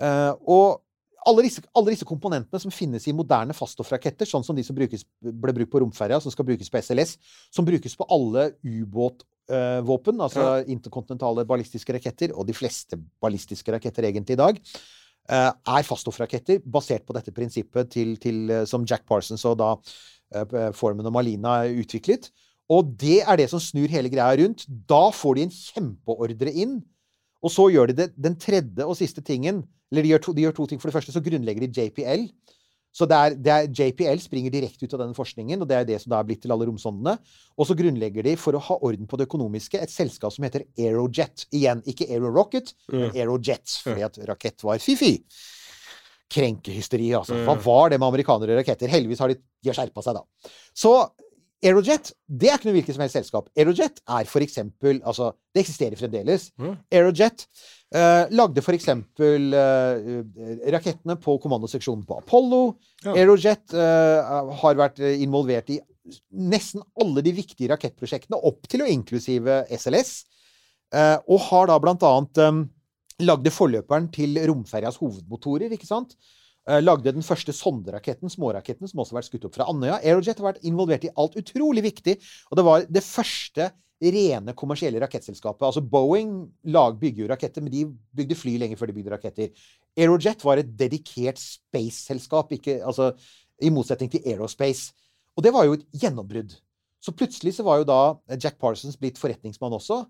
Og 0.03 0.81
alle 1.23 1.43
disse, 1.45 1.61
alle 1.77 1.93
disse 1.93 2.07
komponentene 2.07 2.59
som 2.59 2.71
finnes 2.73 3.05
i 3.07 3.13
moderne 3.15 3.55
faststoffraketter, 3.55 4.27
sånn 4.27 4.43
som 4.43 4.57
de 4.57 4.63
som 4.67 4.75
brukes, 4.75 5.05
ble 5.23 5.53
brukt 5.55 5.71
på 5.71 5.79
romferja, 5.79 6.19
som 6.19 6.33
skal 6.33 6.47
brukes 6.49 6.67
på 6.71 6.81
SLS, 6.83 7.13
som 7.53 7.63
brukes 7.67 7.95
på 7.95 8.07
alle 8.11 8.49
ubåtvåpen, 9.49 10.21
altså 10.23 10.63
interkontinentale 10.71 11.45
ballistiske 11.45 11.93
raketter, 11.95 12.33
og 12.35 12.47
de 12.47 12.55
fleste 12.55 12.99
ballistiske 13.21 13.71
raketter 13.75 14.07
egentlig 14.07 14.37
i 14.37 14.39
dag, 14.39 14.59
eh, 15.29 15.51
er 15.51 15.83
faststoffraketter 15.87 16.63
basert 16.63 17.05
på 17.05 17.13
dette 17.13 17.31
prinsippet 17.31 17.91
til, 17.91 18.15
til, 18.17 18.49
eh, 18.49 18.65
som 18.65 18.85
Jack 18.85 19.05
Parsons 19.05 19.45
og 19.45 19.57
da 19.57 19.75
Formen 20.73 21.05
og 21.05 21.13
Malina 21.13 21.59
utviklet. 21.69 22.31
Og 22.73 22.95
det 22.97 23.19
er 23.21 23.37
det 23.37 23.49
som 23.51 23.61
snur 23.61 23.91
hele 23.91 24.09
greia 24.09 24.33
rundt. 24.39 24.65
Da 24.65 25.11
får 25.13 25.35
de 25.35 25.43
en 25.45 25.53
kjempeordre 25.53 26.49
inn. 26.49 26.79
Og 27.43 27.51
så 27.51 27.67
gjør 27.69 27.91
de 27.91 27.97
det, 27.99 28.07
den 28.17 28.37
tredje 28.39 28.87
og 28.87 28.97
siste 28.97 29.21
tingen 29.21 29.61
Eller 29.91 30.01
de 30.01 30.09
gjør, 30.09 30.21
to, 30.25 30.33
de 30.33 30.41
gjør 30.41 30.55
to 30.57 30.65
ting. 30.65 30.79
For 30.81 30.89
det 30.89 30.95
første 30.95 31.13
så 31.13 31.21
grunnlegger 31.21 31.67
de 31.67 31.69
JPL. 31.69 32.23
Så 32.93 33.07
det 33.09 33.17
er, 33.17 33.35
det 33.41 33.53
er, 33.53 33.69
JPL 33.73 34.19
springer 34.21 34.53
direkte 34.53 34.85
ut 34.85 34.93
av 34.93 35.01
denne 35.01 35.17
forskningen, 35.17 35.63
og 35.63 35.69
det 35.69 35.79
er 35.79 35.87
det 35.87 35.97
som 36.03 36.13
da 36.13 36.19
er 36.19 36.27
blitt 36.29 36.43
til 36.43 36.53
alle 36.53 36.67
romsondene. 36.69 37.15
Og 37.57 37.65
så 37.65 37.77
grunnlegger 37.77 38.27
de, 38.27 38.35
for 38.37 38.53
å 38.53 38.61
ha 38.67 38.77
orden 38.85 39.09
på 39.09 39.17
det 39.17 39.25
økonomiske, 39.25 39.81
et 39.81 39.93
selskap 39.93 40.35
som 40.35 40.45
heter 40.45 40.67
Aerojet. 40.77 41.47
Igjen, 41.55 41.81
ikke 41.89 42.07
Aerorocket, 42.11 42.75
men 42.93 43.09
Aerojet, 43.09 43.79
fordi 43.81 44.05
at 44.05 44.21
rakett 44.29 44.65
var 44.65 44.81
fy-fy. 44.83 45.15
Krenkehysteri, 46.33 47.09
altså. 47.17 47.39
Hva 47.47 47.57
var 47.65 47.91
det 47.93 47.99
med 47.99 48.11
amerikanere 48.11 48.53
og 48.53 48.61
raketter? 48.61 48.93
Heldigvis 48.93 49.21
har 49.25 49.33
de, 49.33 49.41
de 49.41 49.73
skjerpa 49.73 50.05
seg, 50.05 50.21
da. 50.21 50.53
Så 50.77 50.93
Aerojet 51.63 52.11
det 52.27 52.49
er 52.49 52.57
ikke 52.57 52.67
noe 52.67 52.75
hvilket 52.77 52.97
som 52.97 53.03
helst 53.05 53.17
selskap. 53.17 53.47
Aerojet 53.55 54.01
er 54.01 54.27
for 54.29 54.43
eksempel 54.43 54.99
Altså, 54.99 55.31
det 55.55 55.63
eksisterer 55.63 55.99
fremdeles. 55.99 56.49
Mm. 56.59 56.75
Aerojet 56.91 57.45
uh, 57.95 58.25
lagde 58.33 58.63
for 58.65 58.75
eksempel 58.75 59.55
eh, 59.55 60.11
rakettene 60.73 61.15
på 61.21 61.37
kommandoseksjonen 61.43 62.03
på 62.09 62.19
Apollo. 62.19 62.61
Ja. 63.05 63.15
Aerojet 63.15 63.75
uh, 63.77 64.51
har 64.61 64.79
vært 64.79 65.01
involvert 65.13 65.71
i 65.73 65.79
nesten 66.35 66.83
alle 66.99 67.23
de 67.23 67.31
viktige 67.37 67.71
rakettprosjektene, 67.71 68.41
opp 68.43 68.67
til 68.67 68.83
og 68.83 68.91
inklusive 68.91 69.61
SLS. 69.71 70.15
Og 71.31 71.39
har 71.47 71.69
da 71.71 71.77
blant 71.81 72.03
annet 72.05 72.41
um, 72.43 72.57
lagde 73.23 73.53
forløperen 73.55 74.09
til 74.13 74.35
romferjas 74.49 74.99
hovedmotorer, 74.99 75.71
ikke 75.73 75.87
sant? 75.87 76.17
Eh, 76.63 76.79
lagde 76.79 77.11
den 77.11 77.25
første 77.25 77.51
sonderaketten, 77.51 78.31
småraketten, 78.31 78.87
som 78.87 79.01
også 79.03 79.11
har 79.11 79.19
vært 79.19 79.27
skutt 79.27 79.47
opp 79.49 79.55
fra 79.57 79.67
Andøya. 79.67 79.97
Aerojet 79.99 80.39
har 80.39 80.53
vært 80.53 80.67
involvert 80.67 81.03
i 81.03 81.11
alt 81.19 81.35
utrolig 81.39 81.83
viktig, 81.83 82.15
og 82.49 82.59
det 82.59 82.63
var 82.63 82.85
det 82.87 83.03
første 83.03 83.67
rene 84.03 84.55
kommersielle 84.55 85.01
rakettselskapet. 85.03 85.65
Altså 85.67 85.83
Boeing 85.83 86.31
lag, 86.71 86.95
bygger 86.99 87.25
jo 87.25 87.29
raketter, 87.31 87.63
men 87.63 87.71
de 87.73 87.85
bygde 88.15 88.37
fly 88.39 88.55
lenge 88.61 88.79
før 88.79 88.91
de 88.91 88.95
bygde 88.95 89.11
raketter. 89.11 89.65
Aerojet 89.99 90.43
var 90.47 90.59
et 90.59 90.71
dedikert 90.79 91.39
space-selskap, 91.39 92.55
altså, 92.79 93.11
i 93.59 93.71
motsetning 93.71 94.11
til 94.11 94.23
Aerospace. 94.23 94.95
Og 95.35 95.43
det 95.43 95.51
var 95.55 95.67
jo 95.67 95.75
et 95.75 95.85
gjennombrudd. 95.99 96.55
Så 97.03 97.11
plutselig 97.11 97.57
så 97.57 97.67
var 97.67 97.81
jo 97.81 97.89
da 97.89 97.99
Jack 98.39 98.55
Parsons 98.61 98.95
blitt 98.99 99.19
forretningsmann 99.19 99.75
også. 99.75 100.05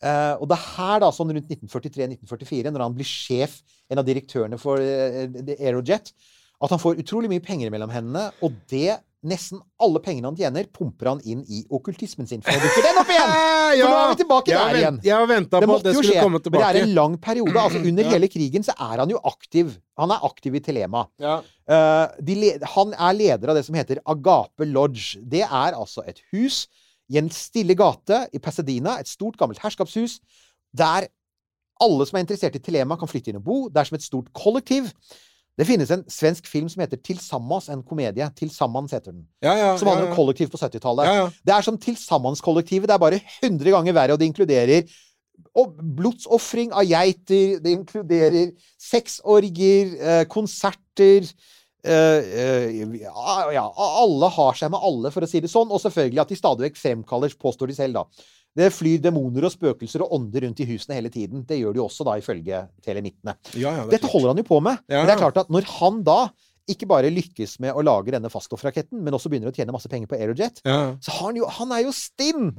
Eh, 0.00 0.34
og 0.40 0.48
det 0.48 0.56
er 0.56 0.66
her, 0.78 1.00
da, 1.04 1.10
sånn 1.12 1.32
rundt 1.36 1.50
1943-1944, 1.52 2.70
når 2.72 2.86
han 2.86 2.94
blir 2.96 3.08
sjef, 3.08 3.58
en 3.90 4.00
av 4.00 4.06
direktørene 4.08 4.58
for 4.60 4.80
eh, 4.80 5.28
Aerojet, 5.58 6.12
at 6.60 6.72
han 6.74 6.80
får 6.80 6.98
utrolig 7.02 7.30
mye 7.32 7.42
penger 7.44 7.70
mellom 7.72 7.92
hendene, 7.92 8.30
og 8.44 8.56
det 8.70 8.98
nesten 9.20 9.60
alle 9.84 10.00
pengene 10.00 10.30
han 10.30 10.36
tjener, 10.38 10.64
pumper 10.72 11.10
han 11.10 11.18
inn 11.28 11.42
i 11.52 11.58
okkultismen 11.68 12.24
sin. 12.28 12.40
For 12.40 12.56
å 12.56 12.60
dukke 12.62 12.84
den 12.86 13.00
opp 13.02 13.10
igjen! 13.12 13.32
For 13.80 13.84
nå 13.84 13.96
er 13.98 14.08
vi 14.14 14.18
tilbake 14.22 14.50
der 14.54 14.62
vent- 14.64 14.78
igjen. 14.80 15.00
Jeg 15.04 15.12
har 15.14 15.26
venta 15.28 15.60
Det 15.60 15.68
på 15.68 15.74
at 15.76 15.84
det 15.84 15.92
skulle 15.94 16.14
skje. 16.14 16.22
komme 16.24 16.40
Men 16.40 16.54
det 16.56 16.62
er 16.70 16.78
en 16.80 16.94
lang 16.96 17.16
periode. 17.20 17.56
altså 17.60 17.82
Under 17.90 18.08
Ja. 18.08 18.14
hele 18.16 18.30
krigen 18.32 18.64
så 18.64 18.72
er 18.80 19.02
han 19.04 19.12
jo 19.12 19.20
aktiv. 19.28 19.74
Han 20.00 20.14
er 20.16 20.24
aktiv 20.24 20.56
i 20.56 20.62
Telema. 20.64 21.04
Ja. 21.20 21.34
Uh, 21.68 22.64
han 22.74 22.94
er 22.96 23.18
leder 23.20 23.52
av 23.52 23.60
det 23.60 23.66
som 23.68 23.76
heter 23.76 24.00
Agape 24.08 24.64
Lodge. 24.72 25.20
Det 25.20 25.44
er 25.44 25.76
altså 25.76 26.02
et 26.08 26.24
hus 26.32 26.64
i 27.10 27.18
en 27.18 27.30
stille 27.34 27.74
gate 27.78 28.24
i 28.32 28.38
Pasadena, 28.42 28.98
et 29.00 29.08
stort, 29.10 29.38
gammelt 29.38 29.60
herskapshus, 29.62 30.20
der 30.76 31.08
alle 31.80 32.06
som 32.06 32.18
er 32.18 32.24
interessert 32.26 32.56
i 32.56 32.62
Telema, 32.62 32.96
kan 33.00 33.10
flytte 33.10 33.32
inn 33.32 33.40
og 33.40 33.44
bo. 33.46 33.58
Det 33.68 33.80
er 33.80 33.88
som 33.88 33.98
et 33.98 34.06
stort 34.06 34.30
kollektiv. 34.36 34.90
Det 35.58 35.66
finnes 35.68 35.90
en 35.92 36.02
svensk 36.08 36.46
film 36.48 36.68
som 36.72 36.80
heter 36.84 37.00
Tilsammans, 37.04 37.68
en 37.72 37.82
komedie. 37.84 38.26
Tilsammans 38.36 38.94
heter 38.94 39.12
den. 39.12 39.26
Ja, 39.44 39.54
ja, 39.58 39.70
Som 39.76 39.90
handler 39.90 40.08
om 40.08 40.12
ja. 40.12 40.16
kollektiv 40.16 40.52
på 40.52 40.60
70-tallet. 40.60 41.08
Ja, 41.08 41.14
ja. 41.18 41.28
Det 41.44 41.54
er 41.56 41.66
som 41.66 41.78
Tilsammanskollektivet. 41.80 42.88
Det 42.88 42.96
er 42.96 43.02
bare 43.02 43.20
100 43.42 43.74
ganger 43.74 43.96
verre, 43.96 44.16
og 44.16 44.20
det 44.20 44.30
inkluderer 44.30 44.84
blodsofring 45.98 46.72
av 46.72 46.86
geiter. 46.88 47.58
Det 47.64 47.74
inkluderer 47.74 48.52
sexorger, 48.80 49.96
eh, 50.00 50.24
konserter 50.30 51.28
eh, 51.84 53.00
ja, 53.00 53.64
alle 53.76 54.30
har 54.34 54.58
seg 54.58 54.72
med 54.72 54.82
alle, 54.82 55.12
for 55.14 55.24
å 55.24 55.30
si 55.30 55.40
det 55.40 55.50
sånn. 55.52 55.70
Og 55.70 55.80
selvfølgelig 55.82 56.22
at 56.24 56.32
de 56.32 56.38
stadig 56.38 56.68
vekk 56.68 56.78
fremkaller, 56.80 57.34
påstår 57.40 57.72
de 57.72 57.78
selv, 57.78 58.00
da. 58.00 58.28
Det 58.60 58.66
flyr 58.74 58.98
demoner 59.04 59.46
og 59.46 59.52
spøkelser 59.54 60.02
og 60.02 60.14
ånder 60.16 60.42
rundt 60.48 60.60
i 60.60 60.66
husene 60.66 60.96
hele 60.98 61.10
tiden. 61.14 61.44
Det 61.46 61.60
gjør 61.60 61.76
de 61.76 61.82
også, 61.84 62.06
da, 62.08 62.16
ifølge 62.18 62.64
telemittene. 62.82 63.36
Ja, 63.54 63.76
ja, 63.78 63.84
det 63.86 63.98
Dette 64.00 64.10
holder 64.10 64.32
han 64.32 64.42
jo 64.42 64.46
på 64.48 64.58
med. 64.64 64.80
Men 64.90 65.06
det 65.06 65.14
er 65.14 65.20
klart 65.22 65.38
at 65.44 65.52
når 65.54 65.68
han 65.78 66.00
da 66.06 66.20
ikke 66.70 66.86
bare 66.90 67.10
lykkes 67.10 67.56
med 67.62 67.74
å 67.74 67.82
lage 67.82 68.12
denne 68.14 68.30
faststoffraketten, 68.30 68.98
men 69.02 69.14
også 69.16 69.30
begynner 69.30 69.50
å 69.50 69.54
tjene 69.54 69.72
masse 69.74 69.88
penger 69.90 70.10
på 70.10 70.18
Aerojet, 70.18 70.60
så 71.02 71.14
har 71.16 71.30
han 71.30 71.38
jo, 71.40 71.46
han 71.50 71.72
er 71.74 71.84
jo 71.86 71.94
stinn! 71.94 72.50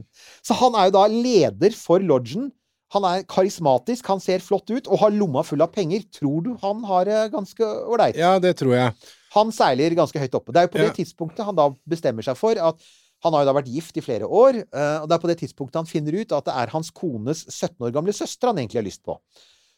Så 0.44 0.58
han 0.60 0.76
er 0.80 0.90
jo 0.90 0.96
da 0.98 1.06
leder 1.12 1.76
for 1.78 2.04
lodgen. 2.04 2.50
Han 2.92 3.06
er 3.08 3.24
karismatisk, 3.30 4.08
han 4.12 4.20
ser 4.20 4.44
flott 4.44 4.68
ut 4.74 4.88
og 4.92 5.00
har 5.00 5.14
lomma 5.16 5.44
full 5.48 5.62
av 5.64 5.72
penger. 5.72 6.04
Tror 6.12 6.42
du 6.44 6.50
han 6.64 6.82
har 6.90 7.06
det 7.08 7.20
ganske 7.32 7.64
ålreit? 7.88 8.18
Ja, 8.20 8.34
det 8.44 8.58
tror 8.60 8.74
jeg. 8.76 8.96
Han 9.36 9.54
seiler 9.56 9.96
ganske 9.96 10.20
høyt 10.20 10.34
oppe. 10.36 10.52
Det 10.52 10.60
er 10.60 10.68
jo 10.68 10.74
på 10.74 10.82
Ja. 10.82 10.90
det 10.90 10.98
tidspunktet 11.00 11.46
han 11.48 11.56
da 11.56 11.70
bestemmer 11.88 12.26
seg 12.28 12.36
for 12.36 12.52
at 12.60 12.84
han 13.24 13.34
har 13.34 13.44
jo 13.46 13.52
da 13.52 13.54
vært 13.62 13.70
gift 13.72 13.96
i 13.98 14.02
flere 14.02 14.26
år, 14.28 14.58
eh, 14.66 14.98
og 15.04 15.08
det 15.08 15.16
er 15.16 15.22
på 15.24 15.30
det 15.30 15.38
tidspunktet 15.44 15.78
han 15.78 15.86
finner 15.86 16.18
ut 16.20 16.32
at 16.34 16.44
det 16.50 16.54
er 16.58 16.72
hans 16.74 16.90
kones 16.92 17.46
17 17.48 17.78
år 17.86 17.94
gamle 17.94 18.12
søster 18.18 18.50
han 18.50 18.58
egentlig 18.58 18.82
har 18.82 18.88
lyst 18.90 19.04
på. 19.06 19.16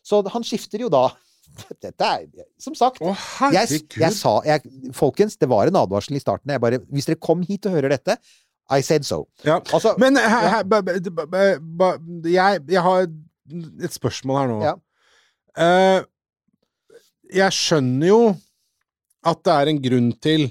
Så 0.04 0.24
han 0.32 0.44
skifter 0.48 0.80
jo 0.80 0.90
da 0.90 1.10
Dette 1.84 2.02
er 2.02 2.24
Som 2.58 2.74
sagt. 2.74 3.02
Å, 3.04 3.12
Jeg, 3.52 3.84
jeg 4.00 4.14
sa 4.16 4.40
jeg, 4.48 4.64
Folkens, 4.96 5.36
det 5.38 5.50
var 5.52 5.68
en 5.68 5.76
advarsel 5.76 6.16
i 6.16 6.22
starten. 6.24 6.50
Jeg 6.50 6.62
bare 6.64 6.80
Hvis 6.90 7.06
dere 7.06 7.20
kom 7.20 7.44
hit 7.46 7.68
og 7.68 7.76
hører 7.76 7.92
dette 7.94 8.16
I 8.72 8.82
said 8.82 9.04
so. 9.04 9.28
Ja. 9.46 9.60
Altså, 9.74 9.96
Men 10.00 10.18
he, 10.18 10.24
he, 10.24 10.64
ba, 10.64 10.82
ba, 10.82 10.96
ba, 11.28 11.44
ba, 11.60 11.92
jeg, 12.24 12.64
jeg 12.70 12.82
har 12.82 13.08
et 13.84 13.94
spørsmål 13.94 14.40
her 14.40 14.52
nå. 14.52 14.60
Ja. 14.64 14.74
Uh, 15.54 16.00
jeg 17.34 17.54
skjønner 17.54 18.08
jo 18.08 18.22
at 19.28 19.44
det 19.46 19.54
er 19.54 19.72
en 19.72 19.82
grunn 19.84 20.12
til 20.24 20.48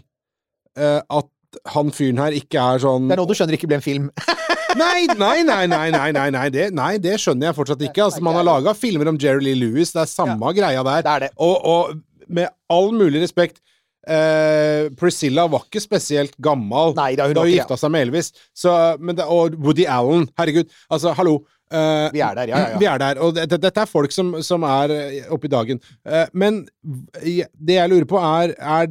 uh, 0.79 1.01
at 1.01 1.29
han 1.73 1.93
fyren 1.93 2.21
her 2.23 2.37
ikke 2.37 2.61
er 2.61 2.81
sånn 2.81 3.11
det 3.11 3.17
er 3.17 3.21
noe 3.21 3.29
du 3.29 3.35
skjønner 3.37 3.59
ikke 3.59 3.69
ble 3.69 3.81
en 3.81 3.85
film. 3.85 4.13
Nei, 4.73 5.05
nei, 5.05 5.43
nei, 5.45 5.67
nei, 5.69 5.91
nei, 5.93 6.07
nei, 6.17 6.29
nei, 6.33 6.47
det, 6.49 6.71
nei, 6.73 6.95
det 6.97 7.19
skjønner 7.21 7.51
jeg 7.51 7.57
fortsatt 7.59 7.83
ikke. 7.85 8.07
Altså, 8.07 8.23
man 8.25 8.39
har 8.39 8.47
laga 8.47 8.73
filmer 8.73 9.11
om 9.11 9.19
Jerry 9.21 9.45
Lee 9.45 9.59
Lewis, 9.59 9.91
det 9.93 10.01
er 10.01 10.09
samme 10.09 10.53
greia 10.57 10.81
der. 10.81 11.03
Det 11.05 11.13
er 11.13 11.25
det. 11.27 11.29
Og, 11.45 11.67
og 11.69 12.31
med 12.33 12.49
all 12.73 12.89
mulig 12.97 13.21
respekt 13.21 13.61
eh, 14.09 14.91
Priscilla 14.99 15.47
var 15.51 15.67
ikke 15.67 15.83
spesielt 15.83 16.37
gammel 16.43 16.95
Nei, 16.99 17.15
da 17.19 17.29
hun 17.29 17.37
da 17.39 17.47
hun 17.47 17.55
gifta 17.55 17.79
seg 17.81 17.93
med 17.95 18.09
Elvis. 18.09 18.33
Så, 18.57 18.73
men 19.01 19.19
det, 19.19 19.27
og 19.29 19.59
Woody 19.63 19.87
Allen, 19.89 20.29
herregud. 20.39 20.71
Altså, 20.91 21.15
hallo. 21.19 21.41
Uh, 21.73 22.13
Vi 22.13 22.21
er 22.21 22.37
der, 22.37 22.51
ja, 22.51 22.59
ja, 22.59 22.69
ja. 22.75 22.79
Vi 22.81 22.85
er 22.85 23.01
der. 23.01 23.21
Og 23.25 23.33
det, 23.37 23.47
det, 23.49 23.59
dette 23.63 23.81
er 23.81 23.89
folk 23.89 24.13
som, 24.13 24.35
som 24.45 24.65
er 24.69 24.93
eh, 24.93 25.31
oppe 25.33 25.49
i 25.49 25.53
dagen. 25.53 25.81
Uh, 26.05 26.27
men 26.37 26.67
det 26.85 27.79
jeg 27.79 27.89
lurer 27.89 28.09
på, 28.09 28.21
er, 28.21 28.53
er 28.61 28.91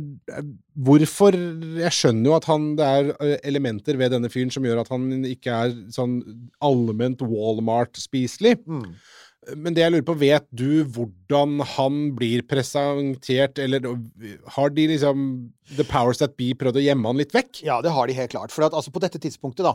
hvorfor 0.82 1.36
Jeg 1.78 1.94
skjønner 1.94 2.32
jo 2.32 2.36
at 2.40 2.48
han, 2.50 2.72
det 2.80 2.88
er 2.88 3.38
elementer 3.46 4.00
ved 4.00 4.16
denne 4.16 4.32
fyren 4.34 4.54
som 4.54 4.66
gjør 4.66 4.82
at 4.82 4.90
han 4.94 5.28
ikke 5.30 5.58
er 5.68 5.76
sånn 5.94 6.22
allment 6.64 7.22
Walmart-spiselig. 7.22 8.56
Mm. 8.66 8.96
Men 9.58 9.74
det 9.74 9.82
jeg 9.82 9.94
lurer 9.96 10.06
på, 10.06 10.14
vet 10.22 10.46
du 10.54 10.84
hvordan 10.94 11.64
han 11.74 12.02
blir 12.18 12.44
presentert, 12.46 13.58
eller 13.62 13.88
har 14.54 14.74
de 14.76 14.86
liksom 14.92 15.24
The 15.74 15.86
Powers 15.90 16.22
That 16.22 16.36
Be 16.38 16.52
prøvd 16.58 16.78
å 16.78 16.84
gjemme 16.86 17.10
han 17.10 17.22
litt 17.22 17.34
vekk? 17.34 17.64
Ja, 17.66 17.80
det 17.82 17.94
har 17.96 18.06
de 18.06 18.18
helt 18.20 18.36
klart. 18.36 18.54
For 18.54 18.68
at, 18.68 18.76
altså, 18.78 18.94
på 18.94 19.02
dette 19.02 19.22
tidspunktet, 19.22 19.66
da, 19.66 19.74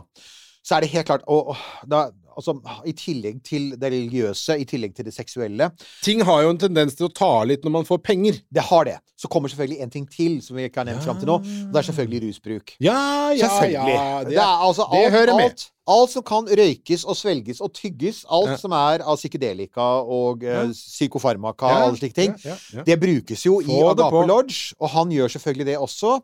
så 0.67 0.75
er 0.77 0.83
det 0.83 0.89
helt 0.91 1.07
klart 1.07 1.21
og, 1.31 1.53
og, 1.53 1.59
da, 1.87 2.09
altså, 2.35 2.57
I 2.85 2.91
tillegg 2.97 3.37
til 3.47 3.69
det 3.79 3.87
religiøse, 3.93 4.57
i 4.59 4.65
tillegg 4.67 4.97
til 4.97 5.07
det 5.07 5.13
seksuelle 5.15 5.69
Ting 6.03 6.19
har 6.27 6.41
jo 6.43 6.49
en 6.51 6.59
tendens 6.59 6.97
til 6.97 7.07
å 7.07 7.13
ta 7.15 7.29
litt 7.47 7.63
når 7.63 7.73
man 7.77 7.87
får 7.87 8.01
penger. 8.03 8.41
Det 8.51 8.65
har 8.67 8.83
det. 8.89 8.97
Så 9.17 9.29
kommer 9.31 9.49
selvfølgelig 9.53 9.79
en 9.85 9.93
ting 9.93 10.03
til 10.11 10.35
som 10.43 10.59
vi 10.59 10.65
ikke 10.67 10.81
har 10.83 10.89
nevnt 10.89 11.07
fram 11.07 11.17
til 11.21 11.29
nå. 11.31 11.37
Og 11.39 11.71
det 11.73 11.79
er 11.81 11.87
selvfølgelig 11.87 12.19
rusbruk. 12.27 12.75
Ja, 12.83 12.97
ja, 13.31 13.47
Selvfølgelig. 13.47 13.95
ja. 13.95 14.19
det, 14.27 14.35
er 14.43 14.67
altså 14.67 14.89
det 14.91 14.99
alt, 15.05 15.15
hører 15.15 15.33
med. 15.39 15.47
alt, 15.55 15.65
alt 15.95 16.13
som 16.17 16.27
kan 16.33 16.51
røykes 16.59 17.07
og 17.07 17.17
svelges 17.21 17.63
og 17.63 17.73
tygges, 17.79 18.21
alt 18.29 18.51
Ja. 18.53 18.59
som 18.61 18.75
er 18.77 19.05
av 19.07 19.17
psykedelika 19.23 19.87
og 20.03 20.43
ja. 20.45 20.65
uh, 20.67 20.75
psykofarmaka 20.75 21.71
Ja, 21.71 21.79
og 21.79 21.87
alle 21.87 22.01
slike 22.03 22.19
ting, 22.19 22.35
ja, 22.43 22.53
ja, 22.53 22.81
ja. 22.81 22.85
det 22.91 22.99
brukes 23.07 23.47
jo 23.47 23.61
i 23.63 23.71
Få 23.71 23.79
i 23.79 23.89
Agape. 23.95 24.27
Lodge, 24.29 24.75
og 24.83 24.91
han 24.99 25.15
gjør 25.15 25.33
selvfølgelig 25.37 25.71
det 25.71 25.77
også. 25.87 26.17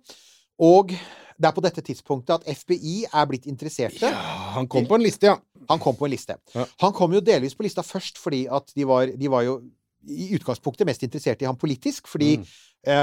Og 0.59 0.91
det 1.38 1.49
er 1.49 1.55
på 1.55 1.63
dette 1.65 1.84
tidspunktet 1.86 2.36
at 2.36 2.57
FBI 2.59 3.05
er 3.09 3.29
blitt 3.29 3.47
interesserte. 3.49 4.09
Han 4.55 4.67
kom 4.71 4.88
på 4.89 4.99
en 4.99 5.05
liste, 5.05 5.31
ja. 5.31 5.38
Han 5.69 5.79
kom 5.81 5.95
på 5.97 6.07
en 6.07 6.13
liste. 6.13 6.38
Ja. 6.55 6.65
Han 6.84 6.93
kom 6.95 7.15
jo 7.15 7.23
delvis 7.23 7.55
på 7.55 7.65
lista 7.65 7.86
først 7.86 8.19
fordi 8.21 8.45
at 8.51 8.73
de 8.75 8.88
var, 8.88 9.07
de 9.07 9.31
var 9.31 9.45
jo 9.47 9.57
i 10.03 10.34
utgangspunktet 10.36 10.88
mest 10.88 11.03
interessert 11.05 11.41
i 11.41 11.47
ham 11.47 11.57
politisk, 11.59 12.09
fordi 12.11 12.34
eh, 12.36 12.55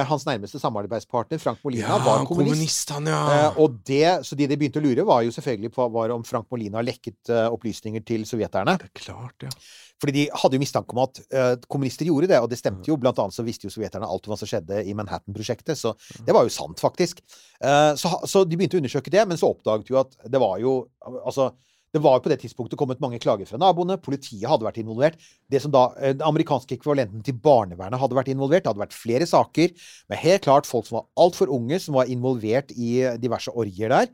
hans 0.05 0.27
nærmeste 0.29 0.61
samarbeidspartner, 0.61 1.41
Frank 1.41 1.63
Molina, 1.65 1.97
var 2.05 2.25
kommunist. 2.29 2.91
ja. 2.93 3.21
Eh, 3.33 3.61
og 3.63 3.79
det, 3.89 4.27
så 4.27 4.37
de 4.37 4.49
de 4.51 4.59
begynte 4.61 4.81
å 4.81 4.85
lure, 4.85 5.07
var 5.09 5.23
jo 5.25 5.33
selvfølgelig 5.33 5.73
på 5.73 5.87
var 5.95 6.13
om 6.13 6.25
Frank 6.27 6.51
Molina 6.53 6.83
lekket 6.85 7.33
eh, 7.33 7.47
opplysninger 7.49 8.05
til 8.05 8.27
sovjeterne. 8.29 8.77
Klart, 9.01 9.47
ja. 9.47 9.53
Fordi 10.01 10.15
de 10.17 10.27
hadde 10.33 10.57
jo 10.57 10.63
mistanke 10.63 10.97
om 10.97 11.03
at 11.03 11.23
eh, 11.29 11.55
kommunister 11.69 12.09
gjorde 12.09 12.31
det, 12.31 12.39
og 12.41 12.49
det 12.53 12.59
stemte 12.61 12.89
jo. 12.89 12.97
Blant 13.01 13.19
annet 13.21 13.37
så 13.37 13.45
visste 13.45 13.69
jo 13.69 13.75
sovjeterne 13.75 14.09
alt 14.09 14.29
om 14.29 14.33
hva 14.33 14.39
som 14.41 14.49
skjedde 14.49 14.83
i 14.89 14.95
Manhattan-prosjektet, 14.97 15.77
så 15.77 15.93
det 16.25 16.37
var 16.37 16.47
jo 16.47 16.53
sant, 16.55 16.81
faktisk. 16.81 17.21
Eh, 17.61 17.93
så, 18.01 18.15
så 18.29 18.45
de 18.49 18.57
begynte 18.61 18.79
å 18.79 18.81
undersøke 18.81 19.13
det, 19.13 19.27
men 19.29 19.41
så 19.41 19.53
oppdaget 19.53 19.93
jo 19.93 20.01
at 20.01 20.17
det 20.29 20.41
var 20.41 20.61
jo 20.63 20.79
Altså, 21.01 21.51
det 21.91 22.01
var 22.03 22.17
jo 22.17 22.25
på 22.25 22.31
det 22.31 22.39
tidspunktet 22.45 22.79
kommet 22.79 23.01
mange 23.03 23.19
klager 23.23 23.49
fra 23.49 23.59
naboene. 23.59 23.99
Politiet 24.03 24.47
hadde 24.47 24.67
vært 24.67 24.79
involvert. 24.83 25.17
Det 25.51 25.63
som 25.63 25.73
da, 25.75 25.89
eh, 25.99 26.13
Den 26.13 26.27
amerikanske 26.27 26.77
ekvivalenten 26.77 27.25
til 27.25 27.35
barnevernet 27.35 27.99
hadde 27.99 28.15
vært 28.15 28.31
involvert. 28.31 28.63
Det 28.63 28.71
hadde 28.71 28.87
vært 28.87 28.95
flere 28.95 29.27
saker 29.27 29.75
med 30.09 30.19
helt 30.19 30.43
klart 30.43 30.67
folk 30.67 30.87
som 30.87 31.01
var 31.01 31.07
altfor 31.17 31.51
unge, 31.51 31.81
som 31.81 31.95
var 31.95 32.07
involvert 32.07 32.71
i 32.77 33.03
eh, 33.03 33.17
diverse 33.17 33.51
orgier 33.51 33.89
der. 33.89 34.07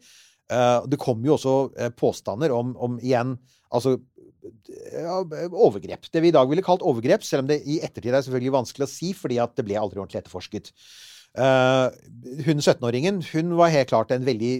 Eh, 0.48 0.86
det 0.86 0.98
kom 0.98 1.22
jo 1.24 1.36
også 1.36 1.92
påstander 1.96 2.50
om, 2.50 2.76
om 2.76 2.98
igjen 3.00 3.38
Altså 3.74 3.98
overgrep. 5.50 6.06
Det 6.06 6.20
vi 6.22 6.28
i 6.28 6.34
dag 6.34 6.46
ville 6.48 6.62
kalt 6.62 6.80
overgrep, 6.86 7.24
selv 7.26 7.42
om 7.42 7.48
det 7.48 7.64
i 7.66 7.80
ettertid 7.82 8.14
er 8.14 8.22
selvfølgelig 8.22 8.52
vanskelig 8.54 8.86
å 8.86 8.90
si, 8.90 9.12
fordi 9.12 9.40
at 9.42 9.56
det 9.58 9.64
ble 9.66 9.74
aldri 9.74 9.98
ordentlig 9.98 10.20
etterforsket. 10.20 10.70
Eh, 11.36 11.90
hun 12.46 12.58
17-åringen 12.58 13.20
hun 13.32 13.52
var 13.58 13.68
helt 13.70 13.88
klart 13.90 14.10
en 14.14 14.24
veldig 14.26 14.52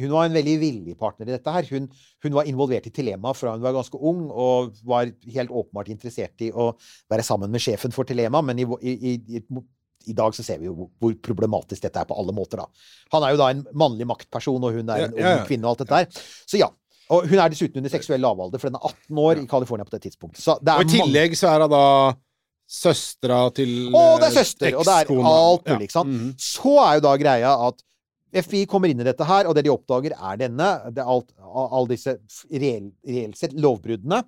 hun 0.00 0.10
var 0.10 0.26
en 0.26 0.34
veldig 0.34 0.54
villig 0.60 0.96
partner 0.98 1.28
i 1.30 1.36
dette. 1.36 1.52
her. 1.54 1.68
Hun, 1.70 1.86
hun 2.24 2.34
var 2.34 2.48
involvert 2.50 2.86
i 2.86 2.90
Telema 2.90 3.30
fra 3.38 3.52
hun 3.54 3.62
var 3.62 3.72
ganske 3.76 3.94
ung, 4.00 4.24
og 4.30 4.74
var 4.84 5.12
helt 5.36 5.50
åpenbart 5.54 5.88
interessert 5.94 6.42
i 6.42 6.50
å 6.50 6.72
være 7.10 7.22
sammen 7.22 7.50
med 7.54 7.62
sjefen 7.62 7.94
for 7.94 8.04
Telema, 8.08 8.42
men 8.42 8.58
i, 8.58 8.66
i, 8.82 9.14
i, 9.38 9.42
i 10.10 10.12
dag 10.18 10.34
så 10.34 10.42
ser 10.44 10.58
vi 10.58 10.66
jo 10.66 10.88
hvor- 11.00 11.14
problematisk 11.22 11.86
dette 11.86 12.02
er 12.02 12.08
på 12.10 12.16
alle 12.18 12.34
måter. 12.34 12.58
da. 12.64 12.66
Han 13.14 13.22
er 13.22 13.36
jo 13.36 13.40
da 13.40 13.50
en 13.54 13.62
mannlig 13.72 14.06
maktperson, 14.10 14.58
og 14.66 14.74
hun 14.80 14.90
er 14.90 15.06
en 15.06 15.14
Ja, 15.16 15.22
ja, 15.22 15.36
ung 15.38 15.46
kvinne 15.46 15.64
og 15.70 15.76
alt 15.76 15.84
dette 15.86 16.02
der. 16.02 16.26
Så 16.50 16.58
ja. 16.60 16.68
Og 17.14 17.26
hun 17.30 17.38
er 17.38 17.48
dessuten 17.52 17.78
under 17.78 17.92
seksuell 17.92 18.20
lavalder, 18.24 18.58
for 18.58 18.68
den 18.72 18.80
er 18.80 18.90
18 18.90 19.18
år 19.28 19.40
i 19.42 19.46
California 19.46 19.84
på 19.86 19.94
det 19.94 20.02
tidspunktet. 20.08 20.42
Og 20.80 20.84
i 20.88 20.90
tillegg 20.98 21.36
så 21.38 21.50
er 21.54 21.60
hun 21.66 21.70
da 21.70 21.82
søstera 22.74 23.40
til 23.54 23.74
Å, 23.94 24.04
det 24.20 24.28
er 24.28 24.32
eh, 24.32 24.36
søster! 24.42 24.76
Og 24.78 24.84
det 24.88 24.94
er 24.98 25.12
alt 25.30 25.66
Ja. 25.68 25.74
mulig, 25.74 25.88
ikke 25.88 25.98
sant. 25.98 26.08
-hmm. 26.10 26.34
Så 26.38 26.74
er 26.84 26.94
jo 26.98 27.04
da 27.08 27.16
greia 27.16 27.54
at 27.68 27.82
FI 28.44 28.64
kommer 28.66 28.90
inn 28.90 28.98
i 29.00 29.04
dette 29.06 29.24
her, 29.24 29.46
og 29.46 29.54
det 29.54 29.62
de 29.64 29.70
oppdager, 29.70 30.10
er 30.10 30.36
denne. 30.36 30.68
Det 30.92 30.98
er 31.04 31.06
alt, 31.06 31.28
alle 31.54 31.88
disse 31.88 32.16
f- 32.18 32.46
reelt 32.50 33.36
sett 33.38 33.52
lovbruddene. 33.54 34.24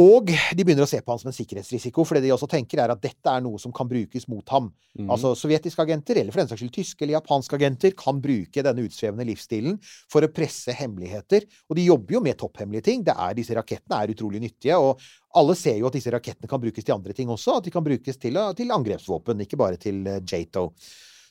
Og 0.00 0.24
de 0.26 0.64
begynner 0.64 0.86
å 0.86 0.88
se 0.88 1.02
på 1.04 1.12
han 1.12 1.18
som 1.20 1.28
en 1.28 1.34
sikkerhetsrisiko, 1.36 2.04
for 2.08 2.14
det 2.16 2.22
de 2.24 2.30
også 2.32 2.48
tenker, 2.48 2.80
er 2.80 2.88
at 2.94 3.00
dette 3.02 3.28
er 3.28 3.42
noe 3.44 3.58
som 3.60 3.72
kan 3.76 3.86
brukes 3.90 4.24
mot 4.26 4.48
ham. 4.48 4.70
Mm. 4.98 5.10
Altså 5.12 5.34
sovjetiske 5.36 5.82
agenter, 5.84 6.16
eller 6.16 6.32
for 6.32 6.40
den 6.40 6.48
saks 6.48 6.60
skyld 6.62 6.72
tyske 6.72 7.02
eller 7.04 7.18
japanske 7.20 7.58
agenter, 7.58 7.92
kan 7.92 8.20
bruke 8.24 8.62
denne 8.64 8.86
utsvevende 8.88 9.26
livsstilen 9.28 9.76
for 10.10 10.24
å 10.24 10.32
presse 10.32 10.72
hemmeligheter. 10.72 11.44
Og 11.68 11.76
de 11.76 11.84
jobber 11.84 12.14
jo 12.16 12.20
med 12.24 12.38
topphemmelige 12.40 12.82
ting. 12.88 13.04
Det 13.04 13.12
er, 13.18 13.34
disse 13.36 13.52
rakettene 13.54 14.00
er 14.00 14.14
utrolig 14.14 14.40
nyttige. 14.40 14.78
og 14.80 14.98
alle 15.38 15.56
ser 15.58 15.78
jo 15.80 15.88
at 15.88 15.96
disse 15.96 16.12
rakettene 16.12 16.50
kan 16.50 16.60
brukes 16.60 16.84
til 16.84 16.94
andre 16.94 17.14
ting 17.16 17.30
også. 17.32 17.58
At 17.58 17.68
de 17.68 17.72
kan 17.72 17.84
brukes 17.84 18.20
til, 18.20 18.36
til 18.58 18.74
angrepsvåpen, 18.74 19.40
ikke 19.44 19.60
bare 19.60 19.80
til 19.80 20.04
uh, 20.08 20.20
Jato. 20.20 20.70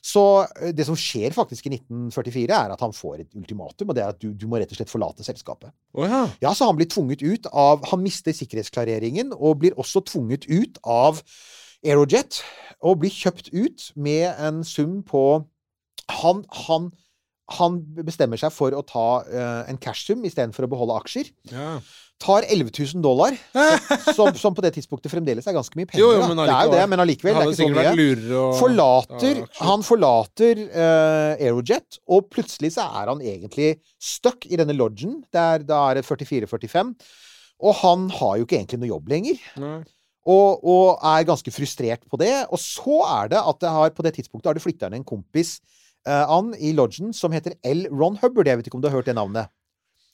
Så 0.02 0.22
eh, 0.42 0.72
det 0.74 0.86
som 0.88 0.98
skjer 0.98 1.34
faktisk 1.34 1.68
i 1.68 1.76
1944, 1.76 2.50
er 2.50 2.74
at 2.74 2.82
han 2.82 2.94
får 2.96 3.22
et 3.22 3.36
ultimatum, 3.38 3.92
og 3.92 3.96
det 3.96 4.02
er 4.02 4.10
at 4.10 4.18
du, 4.22 4.32
du 4.34 4.48
må 4.50 4.58
rett 4.58 4.72
og 4.74 4.80
slett 4.80 4.90
forlate 4.90 5.26
selskapet. 5.26 5.70
Oh 5.94 6.06
ja. 6.08 6.24
Ja, 6.42 6.54
så 6.58 6.66
han 6.68 6.78
blir 6.80 6.90
tvunget 6.90 7.22
ut 7.22 7.46
av 7.52 7.86
Han 7.92 8.02
mister 8.02 8.34
sikkerhetsklareringen, 8.34 9.30
og 9.38 9.62
blir 9.62 9.78
også 9.78 10.02
tvunget 10.10 10.48
ut 10.50 10.82
av 10.82 11.22
Aerojet. 11.86 12.42
Og 12.82 12.98
blir 13.02 13.14
kjøpt 13.14 13.52
ut 13.54 13.88
med 13.94 14.26
en 14.42 14.62
sum 14.66 15.00
på 15.06 15.44
Han, 16.10 16.42
han, 16.66 16.90
han 17.54 17.78
bestemmer 18.02 18.40
seg 18.40 18.50
for 18.52 18.74
å 18.74 18.82
ta 18.82 19.06
uh, 19.22 19.62
en 19.70 19.78
cashsum 19.78 20.26
istedenfor 20.26 20.66
å 20.66 20.72
beholde 20.74 20.98
aksjer. 20.98 21.30
ja. 21.54 21.76
Tar 22.22 22.46
11 22.46 22.70
000 22.94 23.02
dollar, 23.02 23.34
som, 24.14 24.30
som 24.38 24.54
på 24.54 24.62
det 24.62 24.70
tidspunktet 24.76 25.10
fremdeles 25.10 25.48
er 25.50 25.56
ganske 25.56 25.74
mye 25.78 25.88
penger. 25.90 26.02
Jo, 26.04 26.12
jo, 26.14 26.26
men 26.30 26.38
det 26.38 26.52
er 26.54 26.68
jo 26.68 26.74
det, 26.76 26.84
men 26.92 27.02
allikevel. 27.02 27.34
Det 27.34 27.42
er 27.42 27.50
ikke 27.50 27.58
så 27.58 27.70
mye 27.74 28.42
forlater, 28.60 29.40
han 29.58 29.82
forlater 29.86 30.62
uh, 30.68 31.32
Aerojet, 31.34 31.98
og 32.06 32.28
plutselig 32.30 32.76
så 32.76 32.86
er 33.00 33.10
han 33.10 33.24
egentlig 33.26 33.72
stuck 33.98 34.46
i 34.46 34.60
denne 34.60 34.76
lodgen. 34.78 35.18
Der, 35.34 35.66
da 35.66 35.82
er 35.90 35.98
det 35.98 36.06
44-45. 36.06 36.94
Og 37.62 37.76
han 37.82 38.06
har 38.20 38.38
jo 38.38 38.46
ikke 38.46 38.58
egentlig 38.60 38.80
noe 38.82 38.92
jobb 38.92 39.10
lenger. 39.12 39.42
Og, 40.22 40.62
og 40.62 41.02
er 41.02 41.26
ganske 41.26 41.50
frustrert 41.54 42.04
på 42.10 42.18
det. 42.22 42.32
Og 42.54 42.60
så 42.62 43.00
er 43.08 43.32
det 43.34 43.40
at 43.42 43.62
det 43.62 43.72
har, 43.74 43.94
på 43.94 44.06
det 44.06 44.14
tidspunktet 44.18 44.50
har 44.50 44.58
det 44.58 44.62
flytta 44.64 44.90
inn 44.90 45.00
en 45.00 45.06
kompis 45.06 45.56
uh, 46.06 46.26
an 46.26 46.52
i 46.58 46.74
lodgen 46.76 47.10
som 47.16 47.34
heter 47.34 47.58
L. 47.66 47.88
Ron 47.90 48.18
Hubbard. 48.22 48.50
Jeg 48.50 48.60
vet 48.60 48.70
ikke 48.70 48.78
om 48.78 48.84
du 48.84 48.90
har 48.90 48.98
hørt 48.98 49.10
det 49.10 49.18
navnet? 49.18 49.50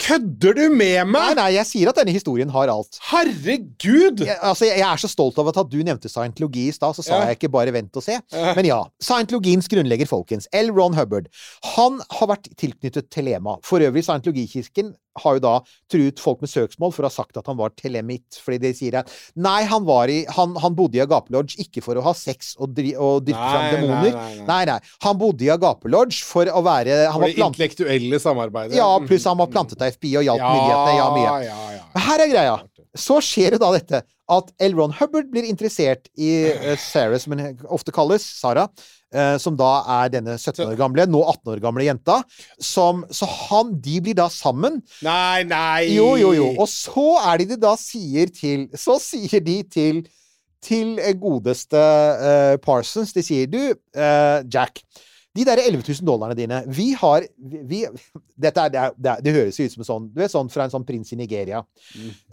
Kødder 0.09 0.55
du 0.57 0.63
med 0.73 0.95
Nei, 0.95 1.05
meg?! 1.13 1.35
nei, 1.37 1.49
jeg 1.59 1.69
sier 1.69 1.91
at 1.93 1.99
denne 2.01 2.15
historien 2.17 2.49
har 2.55 2.71
alt. 2.73 2.99
Herregud! 3.11 4.23
Jeg, 4.25 4.39
altså, 4.41 4.65
jeg 4.71 4.85
er 4.87 5.01
så 5.03 5.11
stolt 5.11 5.39
av 5.41 5.51
at 5.53 5.61
du 5.69 5.77
nevnte 5.85 6.09
scientologi 6.11 6.69
i 6.71 6.75
stad, 6.75 6.97
så 6.97 7.05
sa 7.05 7.19
Ja. 7.19 7.27
jeg 7.29 7.39
ikke 7.39 7.51
bare 7.53 7.75
vent 7.77 7.95
og 8.01 8.05
se. 8.07 8.17
Ja. 8.33 8.55
Men 8.57 8.65
ja. 8.69 8.79
Scientologiens 9.05 9.69
grunnlegger, 9.69 10.09
folkens. 10.09 10.49
L. 10.57 10.73
Ron 10.73 10.97
Hubbard. 10.97 11.29
Han 11.77 12.01
har 12.19 12.33
vært 12.33 12.49
tilknyttet 12.57 13.11
Telema. 13.13 13.59
For 13.63 13.85
øvrig, 13.85 14.05
scientologikirken 14.09 14.95
har 15.23 15.39
jo 15.39 15.45
da 15.45 15.55
truet 15.91 16.21
folk 16.23 16.43
med 16.45 16.53
søksmål 16.53 16.95
for 16.95 17.05
å 17.05 17.11
ha 17.11 17.15
sagt 17.15 17.39
at 17.41 17.49
han 17.51 17.59
var 17.59 17.75
telemit. 17.79 18.41
Fordi 18.45 18.61
de 18.63 18.73
sier 18.77 18.99
at 19.01 19.13
nei, 19.39 19.61
han, 19.69 19.85
var 19.89 20.13
i, 20.13 20.21
han, 20.37 20.57
han 20.63 20.77
bodde 20.79 21.01
i 21.01 21.03
Agape-lodge 21.05 21.59
ikke 21.65 21.85
for 21.85 21.99
å 21.99 22.05
ha 22.07 22.15
sex 22.17 22.55
og, 22.59 22.73
dri, 22.77 22.95
og 22.97 23.25
dyrke 23.27 23.51
fram 23.53 23.69
demoner. 23.77 24.13
nei, 24.13 24.35
nei. 24.41 24.47
nei, 24.49 24.61
nei. 24.73 24.79
Han 25.07 25.21
bodde 25.21 25.47
i 25.47 25.53
Agape-lodge 25.55 26.23
for 26.27 26.51
å 26.51 26.63
være 26.67 27.01
han 27.07 27.15
For 27.15 27.25
var 27.25 27.33
det 27.33 27.41
plant, 27.41 27.57
intellektuelle 27.57 28.23
samarbeidet. 28.23 28.79
Ja, 28.79 28.91
pluss 29.05 29.27
han 29.29 29.41
var 29.41 29.51
plantet 29.53 29.83
av 29.83 29.95
FBI 29.97 30.19
og 30.23 30.29
hjalp 30.31 30.45
myndighetene. 30.45 30.99
Ja, 30.99 31.09
mye. 31.15 31.33
Ja, 31.49 31.67
ja, 31.79 32.05
her 32.09 32.25
er 32.25 32.33
greia. 32.33 32.57
Så 32.99 33.21
skjer 33.25 33.57
jo 33.57 33.63
da 33.63 33.73
dette 33.77 34.05
at 34.29 34.53
L. 34.61 34.77
Ron 34.77 34.95
Hubbard 34.99 35.31
blir 35.33 35.47
interessert 35.49 36.11
i 36.21 36.31
eh, 36.51 36.77
Sarah, 36.81 37.19
som 37.21 37.35
hun 37.35 37.65
ofte 37.73 37.95
kalles, 37.95 38.25
Sara, 38.41 38.67
eh, 39.15 39.37
som 39.41 39.57
da 39.57 39.71
er 40.03 40.13
denne 40.13 40.37
17 40.37 40.67
år 40.67 40.77
gamle, 40.81 41.07
nå 41.09 41.23
18 41.33 41.55
år 41.55 41.63
gamle 41.65 41.87
jenta. 41.87 42.21
Som, 42.61 43.07
så 43.15 43.29
han, 43.49 43.73
de 43.85 43.99
blir 44.05 44.19
da 44.19 44.29
sammen. 44.33 44.83
Nei, 45.05 45.47
nei! 45.49 45.89
Jo, 45.97 46.13
jo, 46.21 46.35
jo. 46.37 46.53
Og 46.59 46.69
så 46.73 47.09
er 47.25 47.41
det 47.41 47.55
de 47.55 47.61
da 47.65 47.75
sier 47.81 48.31
til 48.35 48.69
Så 48.77 48.99
sier 49.03 49.45
de 49.45 49.61
til 49.73 50.07
til 50.65 50.97
godeste 51.21 51.79
uh, 51.79 52.57
Parsons. 52.59 53.13
De 53.15 53.23
sier 53.23 53.47
du, 53.47 53.61
uh, 53.95 54.41
Jack. 54.51 54.83
De 55.39 55.45
der 55.47 55.61
11 55.63 55.85
000 55.87 56.07
dollarene 56.07 56.37
dine 56.39 56.61
Vi 56.75 56.89
har 56.99 57.27
vi, 57.39 57.85
Dette 58.39 58.65
er, 58.65 58.73
det, 58.75 58.81
er, 59.13 59.23
det, 59.23 59.35
høres 59.37 59.59
ut 59.61 59.75
som 59.75 59.85
en 59.85 59.89
sånn 59.89 60.09
Du 60.11 60.21
vet 60.23 60.33
sånn 60.33 60.51
fra 60.53 60.67
en 60.67 60.73
sånn 60.73 60.87
prins 60.89 61.13
i 61.15 61.19
Nigeria. 61.19 61.63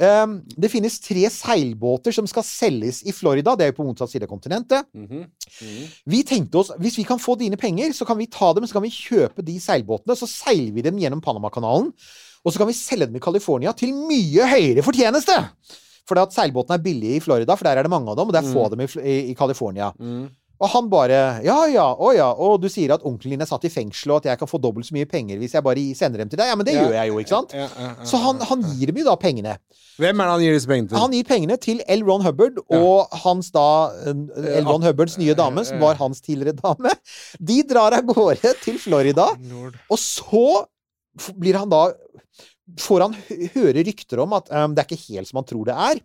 Um, 0.01 0.39
det 0.57 0.71
finnes 0.73 0.97
tre 1.03 1.27
seilbåter 1.33 2.15
som 2.15 2.27
skal 2.29 2.45
selges 2.47 3.03
i 3.05 3.13
Florida. 3.15 3.55
Det 3.55 3.67
er 3.67 3.73
jo 3.73 3.79
på 3.79 3.87
motsatt 3.87 4.13
side 4.13 4.27
av 4.27 4.31
kontinentet. 4.31 4.89
Mhm. 4.95 5.25
Vi 6.11 6.23
tenkte 6.27 6.61
oss 6.61 6.73
Hvis 6.81 6.97
vi 6.99 7.05
kan 7.07 7.21
få 7.21 7.37
dine 7.39 7.57
penger, 7.59 7.93
så 7.93 8.07
kan 8.07 8.17
vi 8.17 8.29
ta 8.31 8.51
dem, 8.53 8.65
så 8.67 8.77
kan 8.77 8.85
vi 8.85 8.93
kjøpe 8.93 9.45
de 9.45 9.59
seilbåtene. 9.61 10.17
Så 10.17 10.29
seiler 10.29 10.73
vi 10.75 10.85
dem 10.85 10.99
gjennom 11.01 11.23
Panamakanalen. 11.23 11.91
Og 12.45 12.53
så 12.53 12.61
kan 12.61 12.69
vi 12.69 12.77
selge 12.77 13.09
dem 13.09 13.17
i 13.17 13.23
California 13.23 13.73
til 13.73 13.93
mye 13.93 14.49
høyere 14.51 14.85
fortjeneste! 14.85 15.39
For 16.05 16.21
seilbåtene 16.29 16.77
er 16.77 16.83
billige 16.85 17.17
i 17.17 17.21
Florida, 17.23 17.55
for 17.57 17.65
der 17.65 17.79
er 17.79 17.87
det 17.87 17.89
mange 17.89 18.11
av 18.11 18.19
dem, 18.19 18.29
og 18.29 18.35
det 18.35 18.43
er 18.43 18.51
få 18.53 18.67
av 18.67 18.75
dem 18.75 18.83
i, 18.85 18.89
i, 19.01 19.15
i 19.31 19.37
California. 19.37 19.87
Og 20.61 20.69
han 20.71 20.85
bare 20.91 21.17
Ja 21.43 21.57
ja, 21.67 21.85
å 21.93 22.13
ja, 22.15 22.29
og 22.31 22.61
du 22.63 22.69
sier 22.71 22.93
at 22.95 23.03
onkelen 23.03 23.35
din 23.35 23.43
er 23.43 23.49
satt 23.49 23.65
i 23.67 23.71
fengsel, 23.73 24.13
og 24.13 24.21
at 24.21 24.29
jeg 24.31 24.39
kan 24.39 24.47
få 24.47 24.59
dobbelt 24.63 24.87
så 24.87 24.95
mye 24.95 25.07
penger 25.09 25.39
hvis 25.41 25.55
jeg 25.57 25.65
bare 25.65 25.83
sender 25.99 26.23
dem 26.23 26.29
til 26.31 26.39
deg. 26.39 26.47
Ja, 26.51 26.55
men 26.55 26.67
det 26.67 26.75
Ja, 26.77 26.85
gjør 26.85 26.95
jeg 26.95 27.11
jo, 27.11 27.17
ikke 27.23 27.33
sant? 27.33 27.55
ja, 27.57 27.67
Så 28.07 28.19
han, 28.23 28.39
han 28.39 28.63
gir 28.75 28.91
dem 28.91 29.01
jo 29.01 29.07
da 29.09 29.15
pengene. 29.19 29.57
Hvem 29.99 30.19
er 30.19 30.27
det 30.27 30.33
han 30.35 30.43
gir 30.45 30.55
disse 30.57 30.67
pengene 30.71 30.89
til? 30.91 30.99
Han 30.99 31.15
gir 31.15 31.27
pengene 31.27 31.57
til 31.63 31.81
L. 31.87 32.05
Ron 32.07 32.23
Hubbard 32.23 32.61
og 32.67 33.17
hans 33.25 33.51
da 33.55 33.65
eh, 34.05 34.59
L. 34.61 34.65
Ron 34.67 34.83
Hubbards 34.87 35.17
nye 35.19 35.35
dame, 35.35 35.63
som 35.67 35.79
var 35.83 35.99
hans 35.99 36.23
tidligere 36.23 36.55
dame. 36.59 36.91
De 37.39 37.59
drar 37.67 37.95
av 37.99 38.07
gårde 38.07 38.55
til 38.63 38.79
Florida, 38.79 39.29
og 39.91 39.99
så 39.99 40.45
blir 41.39 41.55
han 41.59 41.71
da 41.71 41.85
Får 42.81 43.03
han 43.03 43.13
høre 43.53 43.83
rykter 43.85 44.19
om 44.23 44.31
at 44.33 44.47
um, 44.49 44.73
det 44.73 44.81
er 44.81 44.87
ikke 44.89 45.13
helt 45.13 45.29
som 45.29 45.37
han 45.37 45.45
tror 45.45 45.67
det 45.69 45.75
er. 45.85 45.99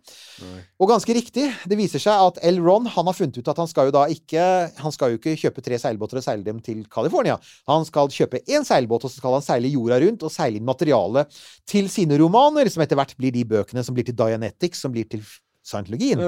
Og 0.77 0.91
ganske 0.91 1.15
riktig, 1.17 1.47
det 1.65 1.77
viser 1.79 2.03
seg 2.03 2.21
at 2.27 2.37
L. 2.45 2.59
Ron 2.61 2.85
han 2.85 3.09
har 3.09 3.17
funnet 3.17 3.39
ut 3.39 3.49
at 3.49 3.61
han 3.63 3.69
skal 3.71 3.89
jo 3.89 3.95
da 3.95 4.03
ikke 4.13 4.43
Han 4.77 4.93
skal 4.93 5.13
jo 5.13 5.17
ikke 5.17 5.33
kjøpe 5.41 5.63
tre 5.65 5.79
seilbåter 5.81 6.21
og 6.21 6.25
seile 6.25 6.45
dem 6.45 6.59
til 6.61 6.83
California. 6.91 7.39
Han 7.71 7.87
skal 7.87 8.13
kjøpe 8.13 8.43
én 8.45 8.67
seilbåt, 8.67 9.07
og 9.07 9.13
så 9.13 9.23
skal 9.23 9.39
han 9.39 9.45
seile 9.45 9.73
jorda 9.73 9.97
rundt 10.05 10.27
og 10.27 10.33
seile 10.33 10.61
inn 10.61 10.67
materiale 10.67 11.25
til 11.69 11.89
sine 11.89 12.19
romaner, 12.21 12.69
som 12.69 12.85
etter 12.85 12.99
hvert 12.99 13.17
blir 13.17 13.33
de 13.33 13.47
bøkene 13.47 13.83
som 13.85 13.97
blir 13.97 14.05
til 14.05 14.17
Dianetics, 14.21 14.85
som 14.85 14.93
blir 14.93 15.09
til 15.09 15.25
scientologien. 15.65 16.21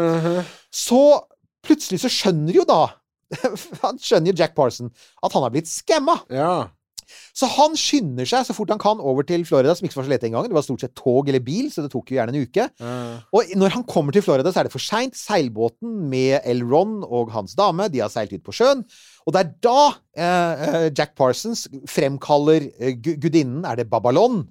Så 0.73 1.03
plutselig 1.63 2.01
så 2.03 2.11
skjønner 2.11 2.57
jo 2.57 2.65
da 2.67 2.83
Han 3.83 3.97
skjønner 4.01 4.33
jo 4.33 4.37
Jack 4.37 4.53
Parson 4.57 4.91
at 5.23 5.33
han 5.33 5.45
har 5.45 5.53
blitt 5.53 5.69
skamma. 5.69 6.19
Ja. 6.33 6.69
Så 7.35 7.49
han 7.55 7.77
skynder 7.79 8.27
seg 8.29 8.47
så 8.47 8.55
fort 8.55 8.73
han 8.73 8.81
kan 8.81 9.01
over 9.03 9.25
til 9.27 9.45
Florida, 9.47 9.75
som 9.77 9.87
ikke 9.87 9.99
var 9.99 10.07
så 10.07 10.13
lett 10.13 10.25
engang. 10.27 10.47
Det 10.49 10.57
var 10.57 10.65
stort 10.65 10.85
sett 10.85 10.95
tog 10.99 11.29
eller 11.29 11.43
bil, 11.43 11.69
så 11.73 11.85
det 11.85 11.91
tok 11.93 12.11
jo 12.11 12.19
gjerne 12.19 12.35
en 12.35 12.47
uke. 12.47 12.67
Og 13.33 13.53
når 13.59 13.77
han 13.77 13.87
kommer 13.89 14.15
til 14.15 14.25
Florida, 14.25 14.53
så 14.53 14.63
er 14.63 14.69
det 14.69 14.75
for 14.75 14.83
seint. 14.83 15.17
Seilbåten 15.19 16.07
med 16.11 16.39
L. 16.49 16.63
Ron 16.67 17.01
og 17.03 17.33
hans 17.35 17.55
dame, 17.59 17.89
de 17.93 18.03
har 18.03 18.11
seilt 18.13 18.33
ut 18.35 18.45
på 18.45 18.55
sjøen. 18.55 18.83
Og 19.23 19.35
det 19.35 19.43
er 19.43 19.53
da 19.63 19.79
eh, 20.17 20.65
eh, 20.67 20.89
Jack 20.91 21.15
Parsons 21.19 21.67
fremkaller 21.89 22.67
eh, 22.79 22.97
gudinnen, 22.97 23.63
er 23.67 23.79
det 23.79 23.89
Babalon? 23.91 24.43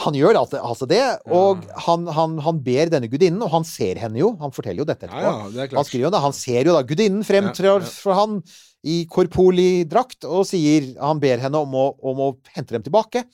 Han 0.00 0.16
gjør 0.16 0.38
altså, 0.40 0.56
altså 0.64 0.86
det, 0.88 1.02
og 1.28 1.66
han, 1.84 2.06
han, 2.16 2.38
han 2.40 2.60
ber 2.64 2.88
denne 2.94 3.10
gudinnen, 3.12 3.42
og 3.44 3.50
han 3.52 3.66
ser 3.68 4.00
henne 4.00 4.22
jo. 4.22 4.30
Han 4.40 4.54
forteller 4.54 4.80
jo 4.80 4.88
dette 4.88 5.04
etterpå. 5.04 5.20
Ja, 5.52 5.66
ja. 5.66 5.66
Han 5.76 5.88
skriver 5.88 6.06
jo 6.06 6.12
det. 6.14 6.22
Han 6.24 6.36
ser 6.36 6.70
jo 6.70 6.76
da 6.78 6.84
gudinnen 6.88 7.26
fremtrår 7.28 7.84
for 7.84 8.16
han 8.16 8.38
i 8.82 9.02
korpoli-drakt 9.06 10.26
og 10.26 10.42
sier 10.48 10.88
Han 10.98 11.20
ber 11.22 11.38
henne 11.38 11.60
om 11.60 11.76
å, 11.78 11.84
om 12.02 12.22
å 12.24 12.30
hente 12.56 12.74
dem 12.74 12.86
tilbake. 12.86 13.26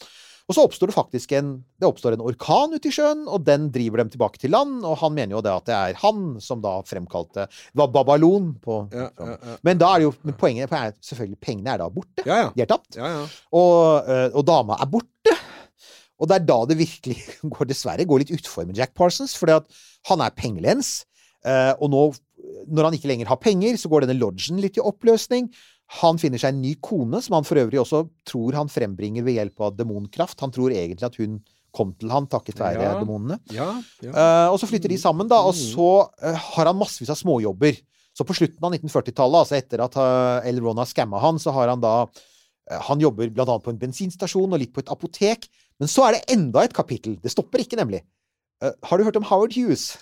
Og 0.48 0.56
så 0.56 0.62
oppstår 0.64 0.88
det 0.88 0.96
faktisk 0.96 1.32
en 1.36 1.50
Det 1.78 1.86
oppstår 1.86 2.16
en 2.16 2.24
orkan 2.24 2.72
ute 2.72 2.88
i 2.88 2.92
sjøen, 2.92 3.26
og 3.28 3.44
den 3.46 3.68
driver 3.72 4.02
dem 4.02 4.10
tilbake 4.12 4.40
til 4.40 4.52
land. 4.54 4.80
Og 4.82 4.96
han 5.02 5.14
mener 5.14 5.36
jo 5.36 5.42
det 5.44 5.52
at 5.52 5.68
det 5.68 5.76
er 5.76 6.00
han 6.02 6.38
som 6.42 6.62
da 6.64 6.78
fremkalte 6.88 7.46
Det 7.52 7.78
var 7.78 7.92
Babalon 7.94 8.54
på 8.64 8.80
Ja, 8.90 9.10
ja, 9.12 9.36
ja. 9.36 9.58
Men 9.62 9.80
da 9.80 9.92
er 9.92 10.02
det 10.02 10.08
jo 10.08 10.14
men 10.24 10.38
poenget 10.40 10.72
er 10.72 10.96
selvfølgelig 11.04 11.40
Pengene 11.44 11.76
er 11.76 11.84
da 11.84 11.90
borte. 11.92 12.24
Ja, 12.26 12.42
ja. 12.46 12.50
De 12.56 12.64
er 12.64 12.70
tapt. 12.70 12.96
Ja, 12.98 13.12
ja. 13.14 13.22
Og, 13.54 14.08
øh, 14.08 14.28
og 14.40 14.48
dama 14.48 14.80
er 14.82 14.90
borte. 14.90 15.36
Og 16.18 16.28
det 16.30 16.40
er 16.40 16.46
da 16.48 16.58
det 16.66 16.78
virkelig 16.80 17.18
går, 17.54 17.68
dessverre 17.70 18.06
går 18.08 18.24
litt 18.24 18.34
utfor 18.34 18.66
med 18.66 18.78
Jack 18.78 18.94
Parsons, 18.98 19.36
fordi 19.38 19.58
at 19.60 19.68
han 20.10 20.22
er 20.24 20.34
pengelens. 20.34 21.04
eh, 21.46 21.72
og 21.78 21.90
nå, 21.92 22.04
når 22.68 22.88
han 22.88 22.96
ikke 22.98 23.10
lenger 23.10 23.28
har 23.30 23.38
penger, 23.42 23.76
så 23.78 23.90
går 23.90 24.04
denne 24.06 24.18
lodgen 24.18 24.58
litt 24.62 24.78
i 24.78 24.84
oppløsning. 24.84 25.50
Han 26.02 26.18
finner 26.20 26.40
seg 26.42 26.52
en 26.52 26.60
ny 26.60 26.74
kone, 26.84 27.20
som 27.24 27.38
han 27.38 27.46
for 27.48 27.56
øvrig 27.62 27.78
også 27.80 28.02
tror 28.28 28.56
han 28.58 28.68
frembringer 28.68 29.24
ved 29.24 29.38
hjelp 29.38 29.62
av 29.64 29.76
demonkraft. 29.78 30.40
Han 30.44 30.52
tror 30.52 30.74
egentlig 30.74 31.06
at 31.06 31.16
hun 31.22 31.38
kom 31.72 31.92
til 32.00 32.10
han 32.12 32.26
takket 32.28 32.58
være 32.60 32.82
Ja. 32.82 32.94
demonene. 32.98 33.38
Ja, 33.54 33.68
ja. 34.02 34.10
Uh, 34.12 34.52
og 34.52 34.58
så 34.60 34.66
flytter 34.68 34.88
de 34.92 34.98
sammen, 35.00 35.28
da, 35.30 35.38
og 35.44 35.54
så 35.56 35.88
uh, 36.08 36.34
har 36.34 36.66
han 36.70 36.76
massevis 36.76 37.12
av 37.12 37.16
småjobber. 37.20 37.78
Så 38.16 38.26
på 38.26 38.34
slutten 38.34 38.64
av 38.64 38.72
1940-tallet, 38.74 39.38
altså 39.44 39.56
etter 39.56 39.84
at 39.84 39.96
uh, 39.96 40.48
L. 40.48 40.58
Ron 40.64 40.80
har 40.82 40.88
skamma 40.90 41.20
han, 41.22 41.38
så 41.38 41.54
har 41.54 41.70
han 41.72 41.80
da 41.84 42.08
Han 42.88 43.00
jobber 43.00 43.30
blant 43.32 43.48
annet 43.48 43.64
på 43.64 43.72
en 43.72 43.78
bensinstasjon 43.80 44.52
og 44.52 44.60
litt 44.60 44.74
på 44.74 44.82
et 44.84 44.90
apotek. 44.92 45.46
Men 45.78 45.90
så 45.90 46.08
er 46.08 46.16
det 46.16 46.34
enda 46.34 46.64
et 46.66 46.74
kapittel. 46.74 47.18
Det 47.22 47.30
stopper 47.30 47.62
ikke, 47.62 47.78
nemlig. 47.78 48.02
Uh, 48.64 48.74
har 48.82 48.98
du 48.98 49.04
hørt 49.06 49.16
om 49.16 49.26
Howard 49.28 49.54
Hughes? 49.54 49.96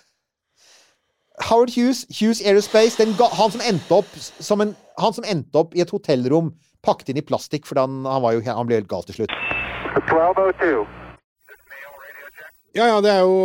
Howard 1.51 1.75
Hughes, 1.77 2.07
Hughes 2.21 2.41
Aerospace, 2.41 3.05
ga, 3.19 3.29
han, 3.37 3.51
som 4.41 4.61
en, 4.65 4.73
han 4.99 5.13
som 5.13 5.27
endte 5.29 5.61
opp 5.61 5.77
i 5.77 5.85
et 5.85 5.93
hotellrom 5.93 6.55
pakket 6.87 7.13
inn 7.13 7.21
i 7.21 7.27
plastikk 7.27 7.67
fordi 7.69 7.85
han, 7.85 8.07
han, 8.09 8.29
jo, 8.33 8.45
han 8.47 8.69
ble 8.69 8.81
helt 8.81 8.89
gal 8.89 9.05
til 9.05 9.21
slutt. 9.21 9.35
1202. 10.01 11.06
Ja, 12.77 12.87
ja, 12.91 12.97
det 13.01 13.13
er 13.13 13.23
jo 13.25 13.37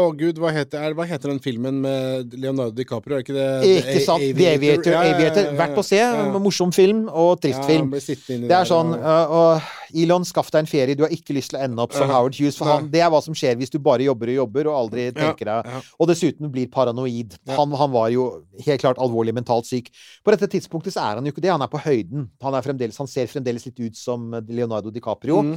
Å 0.00 0.04
gud, 0.18 0.38
hva 0.42 0.50
heter, 0.54 0.82
er, 0.82 0.94
hva 0.98 1.06
heter 1.06 1.30
den 1.30 1.38
filmen 1.42 1.76
med 1.84 2.34
Leonardo 2.34 2.74
DiCaprio? 2.74 3.18
Er 3.18 3.22
ikke 3.24 3.36
det 3.36 3.46
Ikke 3.70 4.02
sant? 4.02 4.24
The 4.34 4.48
Aviator. 4.56 4.90
Ja, 4.96 5.02
ja, 5.06 5.12
ja, 5.14 5.28
ja, 5.28 5.44
ja. 5.46 5.54
Verdt 5.60 5.78
å 5.78 5.84
se. 5.86 6.00
Ja. 6.00 6.24
Morsom 6.42 6.72
film 6.74 7.04
og 7.08 7.38
trist 7.44 7.60
Ja, 7.62 7.68
film. 7.68 7.92
inni 7.94 8.50
Det 8.50 8.56
er 8.58 8.68
sånn 8.68 8.90
øh, 8.98 9.70
Elon, 9.94 10.26
skaff 10.26 10.50
deg 10.50 10.64
en 10.64 10.70
ferie. 10.70 10.96
Du 10.98 11.04
har 11.06 11.14
ikke 11.14 11.36
lyst 11.36 11.52
til 11.52 11.60
å 11.60 11.62
ende 11.68 11.84
opp 11.84 11.94
som 11.94 12.08
Ja. 12.08 12.16
Howard 12.16 12.34
Hughes. 12.38 12.58
For 12.58 12.70
han, 12.70 12.90
det 12.90 13.04
er 13.04 13.12
hva 13.14 13.22
som 13.24 13.36
skjer 13.38 13.54
hvis 13.60 13.70
du 13.70 13.78
bare 13.78 14.06
jobber 14.08 14.32
og 14.32 14.38
jobber 14.40 14.72
og 14.72 14.80
aldri 14.80 15.06
tenker 15.14 15.52
deg 15.52 15.70
ja. 15.76 15.84
Og 16.00 16.10
dessuten 16.10 16.50
blir 16.52 16.66
paranoid. 16.72 17.38
Han, 17.54 17.78
han 17.78 17.94
var 17.94 18.10
jo 18.14 18.26
helt 18.66 18.82
klart 18.82 18.98
alvorlig 19.02 19.36
mentalt 19.36 19.70
syk. 19.70 19.92
På 20.26 20.34
dette 20.34 20.50
tidspunktet 20.50 20.96
så 20.96 21.06
er 21.06 21.20
han 21.20 21.28
jo 21.28 21.34
ikke 21.34 21.44
det. 21.44 21.54
Han 21.54 21.62
er 21.62 21.70
på 21.70 21.82
høyden. 21.84 22.28
Han, 22.42 22.58
er 22.58 22.66
fremdeles, 22.66 22.98
han 22.98 23.10
ser 23.10 23.30
fremdeles 23.30 23.68
litt 23.70 23.80
ut 23.86 23.98
som 23.98 24.32
Leonardo 24.50 24.90
DiCaprio. 24.94 25.42
Mm. 25.46 25.56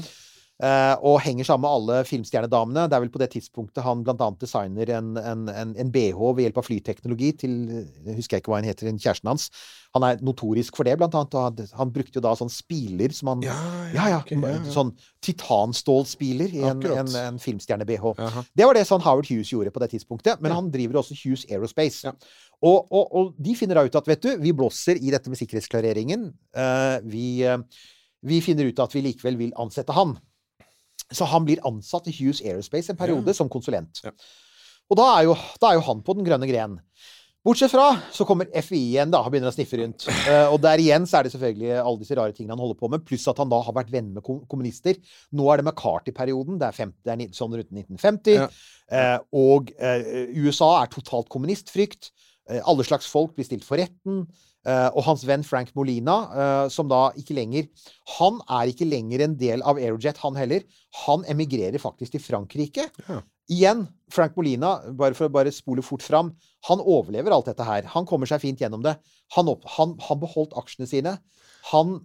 Eh, 0.64 0.94
og 1.06 1.20
henger 1.24 1.48
sammen 1.48 1.66
med 1.66 1.76
alle 1.76 1.98
filmstjernedamene. 2.08 2.86
Det 2.90 2.98
er 2.98 3.04
vel 3.04 3.12
på 3.14 3.22
det 3.22 3.30
tidspunktet 3.36 3.86
han 3.86 4.04
annet 4.08 4.40
designer 4.42 4.92
en, 4.98 5.12
en, 5.18 5.48
en, 5.52 5.74
en 5.78 5.92
BH 5.94 6.22
ved 6.38 6.48
hjelp 6.48 6.62
av 6.62 6.68
flyteknologi 6.68 7.34
til 7.44 7.58
jeg 7.68 8.18
husker 8.18 8.38
jeg 8.38 8.44
ikke 8.44 8.54
hva 8.54 8.62
han 8.62 8.70
heter, 8.70 8.90
en 8.90 9.02
kjæresten 9.02 9.32
hans. 9.32 9.50
Han 9.96 10.06
er 10.06 10.22
notorisk 10.26 10.78
for 10.78 10.88
det, 10.88 10.98
blant 11.00 11.16
annet. 11.18 11.38
Og 11.38 11.62
han, 11.80 11.94
brukte 11.94 12.20
jo 12.20 12.24
da 12.26 12.34
sånn 12.38 12.52
spiler 12.54 13.14
som 13.16 13.32
han 13.34 13.46
Ja, 13.48 13.58
ja, 13.94 14.10
ja, 14.14 14.20
okay, 14.22 14.38
ja, 14.38 14.56
ja. 14.58 14.74
Sånn 14.74 14.94
titanstålspiler 15.26 16.58
i 16.58 16.66
en, 16.68 16.84
en, 16.94 17.14
en 17.24 17.40
filmstjerne-BH. 17.42 18.12
Det 18.58 18.68
var 18.68 18.78
det 18.78 18.86
sånn 18.90 19.04
Howard 19.06 19.30
Hughes 19.30 19.54
gjorde 19.54 19.74
på 19.74 19.84
det 19.84 19.92
tidspunktet. 19.96 20.44
Men 20.44 20.56
han 20.56 20.72
driver 20.74 21.02
også 21.02 21.18
Hughes 21.18 21.48
Aerospace. 21.50 22.14
Og, 22.58 22.88
og, 22.90 23.04
og 23.14 23.36
de 23.42 23.54
finner 23.58 23.78
da 23.78 23.86
ut 23.86 24.00
at 24.00 24.08
vet 24.10 24.24
du, 24.24 24.32
vi 24.42 24.54
blåser 24.56 24.98
i 24.98 25.14
dette 25.14 25.30
med 25.30 25.40
sikkerhetsklareringen. 25.40 26.32
Uh, 26.58 26.98
vi, 27.06 27.28
uh, 27.46 27.62
vi 28.26 28.42
finner 28.42 28.70
ut 28.70 28.82
at 28.82 28.96
vi 28.96 29.06
likevel 29.06 29.38
vil 29.40 29.54
ansette 29.62 29.94
han. 29.98 30.16
Så 31.14 31.28
han 31.30 31.46
blir 31.48 31.64
ansatt 31.68 32.10
i 32.10 32.16
Hughes 32.16 32.42
Aerospace 32.44 32.92
en 32.92 33.00
periode 33.00 33.36
som 33.36 33.50
konsulent. 33.52 34.02
Ja. 34.04 34.12
Og 34.88 35.00
da 35.00 35.06
er, 35.18 35.28
jo, 35.28 35.38
da 35.62 35.72
er 35.72 35.80
jo 35.80 35.86
han 35.88 36.04
på 36.04 36.16
den 36.18 36.28
grønne 36.28 36.48
gren. 36.50 36.78
Bortsett 37.48 37.72
fra 37.72 37.86
så 38.12 38.26
kommer 38.28 38.50
FI 38.52 38.80
igjen 38.90 39.12
da, 39.14 39.22
og 39.24 39.32
begynner 39.32 39.54
å 39.54 39.56
sniffe 39.56 39.80
rundt. 39.80 40.08
Eh, 40.28 40.50
og 40.52 40.58
der 40.60 40.82
igjen 40.84 41.06
så 41.08 41.20
er 41.20 41.28
det 41.28 41.32
selvfølgelig 41.32 41.70
alle 41.80 42.02
disse 42.02 42.16
rare 42.18 42.34
tingene 42.36 42.52
han 42.52 42.60
holder 42.60 42.80
på 42.82 42.90
med, 42.92 43.06
pluss 43.08 43.28
at 43.32 43.38
han 43.40 43.48
da 43.52 43.62
har 43.64 43.76
vært 43.78 43.94
venn 43.94 44.10
med 44.18 44.26
kommunister. 44.52 44.98
Nå 45.40 45.46
er 45.48 45.62
det 45.62 45.68
McCarthy-perioden. 45.70 46.58
Det 46.60 46.68
er, 46.68 46.76
50, 46.76 46.98
det 47.08 47.14
er 47.14 47.38
sånn 47.38 47.56
rundt 47.56 47.72
1950. 47.72 48.36
Ja. 48.36 48.50
Eh, 48.92 49.16
og 49.40 49.72
eh, 49.80 50.34
USA 50.44 50.74
er 50.82 50.92
totalt 50.92 51.32
kommunistfrykt. 51.32 52.12
Eh, 52.52 52.60
alle 52.60 52.84
slags 52.88 53.08
folk 53.12 53.38
blir 53.38 53.48
stilt 53.48 53.64
for 53.68 53.80
retten. 53.80 54.26
Eh, 54.68 54.90
og 54.92 55.06
hans 55.06 55.24
venn 55.24 55.46
Frank 55.48 55.70
Molina, 55.78 56.18
eh, 56.28 56.66
som 56.74 56.90
da 56.92 57.08
ikke 57.16 57.38
lenger 57.38 57.70
Han 58.18 58.42
er 58.52 58.68
ikke 58.68 58.88
lenger 58.88 59.24
en 59.24 59.38
del 59.40 59.64
av 59.64 59.80
Aerojet, 59.80 60.20
han 60.20 60.36
heller. 60.36 60.66
Han 61.06 61.24
emigrerer 61.32 61.80
faktisk 61.80 62.18
til 62.18 62.24
Frankrike. 62.24 62.90
Ja. 63.08 63.22
Igjen, 63.48 63.86
Frank 64.12 64.36
Molina, 64.36 64.74
bare 64.92 65.16
for 65.16 65.30
å 65.30 65.32
bare 65.32 65.54
spole 65.56 65.84
fort 65.86 66.04
fram, 66.04 66.34
han 66.68 66.84
overlever 66.84 67.32
alt 67.32 67.48
dette 67.48 67.64
her. 67.64 67.88
Han 67.94 68.08
kommer 68.10 68.28
seg 68.28 68.44
fint 68.44 68.60
gjennom 68.60 68.84
det. 68.84 68.98
Han, 69.38 69.48
opp, 69.54 69.64
han, 69.78 69.96
han 70.04 70.20
beholdt 70.20 70.58
aksjene 70.60 70.90
sine. 70.90 71.16
Han, 71.68 71.98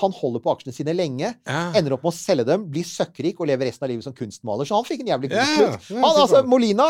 han 0.00 0.14
holder 0.16 0.42
på 0.44 0.52
aksjene 0.54 0.74
sine 0.74 0.94
lenge. 0.96 1.32
Ja. 1.48 1.62
Ender 1.76 1.96
opp 1.96 2.04
med 2.06 2.12
å 2.12 2.16
selge 2.16 2.46
dem, 2.48 2.66
blir 2.72 2.86
søkkrik 2.88 3.42
og 3.42 3.50
lever 3.50 3.68
resten 3.68 3.86
av 3.86 3.92
livet 3.92 4.06
som 4.06 4.14
kunstmaler. 4.16 4.68
Så 4.68 4.78
han 4.78 4.86
fikk 4.88 5.02
en 5.04 5.12
jævlig 5.12 5.32
god 5.32 5.50
slutt. 5.50 5.90
Han, 5.90 6.20
altså. 6.24 6.40
Molina, 6.48 6.86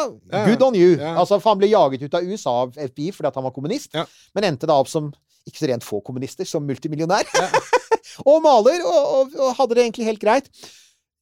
good 0.46 0.62
on 0.66 0.78
you. 0.78 0.92
Altså, 1.10 1.40
for 1.40 1.54
han 1.54 1.62
ble 1.62 1.72
jaget 1.72 2.04
ut 2.06 2.14
av 2.18 2.28
USA 2.28 2.54
av 2.66 2.78
FBI 2.92 3.10
fordi 3.16 3.32
han 3.34 3.48
var 3.48 3.56
kommunist, 3.56 3.98
men 4.36 4.46
endte 4.52 4.70
da 4.70 4.78
opp 4.82 4.90
som 4.92 5.10
ikke 5.48 5.62
så 5.62 5.70
rent 5.70 5.86
få 5.86 6.02
kommunister, 6.06 6.46
som 6.46 6.66
multimillionær. 6.68 7.26
og 8.28 8.38
maler, 8.44 8.84
og, 8.84 9.00
og, 9.16 9.36
og 9.40 9.58
hadde 9.58 9.78
det 9.78 9.86
egentlig 9.86 10.08
helt 10.12 10.22
greit. 10.22 10.50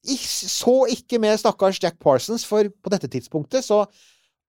Ik 0.09 0.23
så 0.29 0.83
ikke 0.93 1.21
med 1.23 1.39
stakkars 1.41 1.81
Jack 1.83 1.99
Parsons, 2.03 2.45
for 2.47 2.69
på 2.69 2.93
dette 2.95 3.11
tidspunktet 3.11 3.67
så 3.67 3.85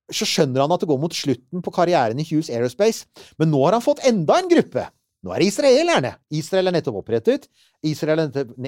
så 0.10 0.26
skjønner 0.26 0.64
han 0.64 0.72
at 0.74 0.82
det 0.82 0.90
går 0.90 0.98
mot 1.02 1.14
slutten 1.14 1.62
på 1.62 1.74
karrieren 1.74 2.18
i 2.18 2.26
Hughes 2.26 2.50
Aerospace. 2.50 3.06
Men 3.38 3.52
nå 3.54 3.60
har 3.62 3.78
han 3.78 3.84
fått 3.86 4.02
enda 4.10 4.40
en 4.42 4.50
gruppe. 4.50 4.88
Nå 5.26 5.34
er 5.36 5.44
det 5.44 5.50
israelerne. 5.52 6.14
Israel 6.32 6.70
er 6.70 6.78
nettopp 6.78 7.02
opprettet. 7.02 7.50
Israel 7.86 8.26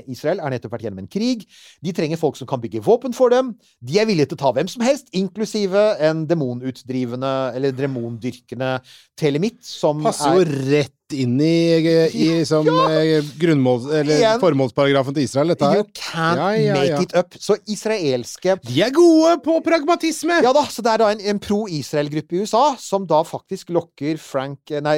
Israel 0.08 0.40
er 0.40 0.54
nettopp 0.54 0.76
vært 0.76 0.88
gjennom 0.88 1.04
en 1.04 1.12
krig. 1.12 1.44
De 1.84 1.94
trenger 1.96 2.20
folk 2.22 2.40
som 2.40 2.50
kan 2.50 2.62
bygge 2.64 2.84
våpen 2.86 3.16
for 3.16 3.34
dem. 3.34 3.54
De 3.84 4.00
er 4.00 4.08
villige 4.10 4.32
til 4.32 4.40
å 4.40 4.44
ta 4.46 4.54
hvem 4.56 4.72
som 4.72 4.86
helst, 4.86 5.12
inklusive 5.18 5.84
en 6.04 6.26
demonutdrivende 6.30 7.36
eller 7.58 7.76
demondyrkende 7.76 8.78
telemitt 9.20 9.62
som 9.66 10.02
Passer 10.06 10.36
jo 10.36 10.46
er 10.46 10.58
rett 10.72 10.98
inn 11.12 11.36
i, 11.44 12.08
i 12.16 12.28
som, 12.48 12.68
ja. 12.68 13.20
grunnmål... 13.40 13.84
Eller 14.02 14.40
formålsparagrafen 14.42 15.16
til 15.18 15.26
Israel, 15.28 15.54
dette 15.54 15.68
her. 15.68 15.82
You 15.82 15.88
can't 15.98 16.40
Ja, 16.40 16.50
ja, 16.56 16.78
make 16.78 17.04
it 17.04 17.16
up. 17.18 17.36
Så 17.36 17.58
israelske 17.68 18.56
De 18.64 18.78
er 18.86 18.94
gode 18.96 19.36
på 19.46 19.58
pragmatisme! 19.66 20.40
Ja 20.46 20.54
da, 20.56 20.64
så 20.72 20.84
det 20.86 20.94
er 20.94 21.04
da 21.04 21.10
en, 21.12 21.24
en 21.34 21.42
pro-Israel-gruppe 21.44 22.38
i 22.38 22.46
USA 22.46 22.64
som 22.80 23.08
da 23.10 23.22
faktisk 23.28 23.74
lokker 23.76 24.20
Frank 24.22 24.72
Nei, 24.84 24.96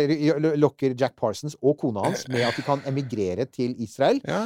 lokker 0.61 0.93
Jack 0.99 1.18
Parsons 1.20 1.57
og 1.61 1.80
kona 1.82 2.05
hans 2.07 2.28
med 2.32 2.45
at 2.45 2.57
de 2.57 2.66
kan 2.66 2.84
emigrere 2.89 3.47
til 3.49 3.74
Israel. 3.82 4.03
Ja. 4.28 4.43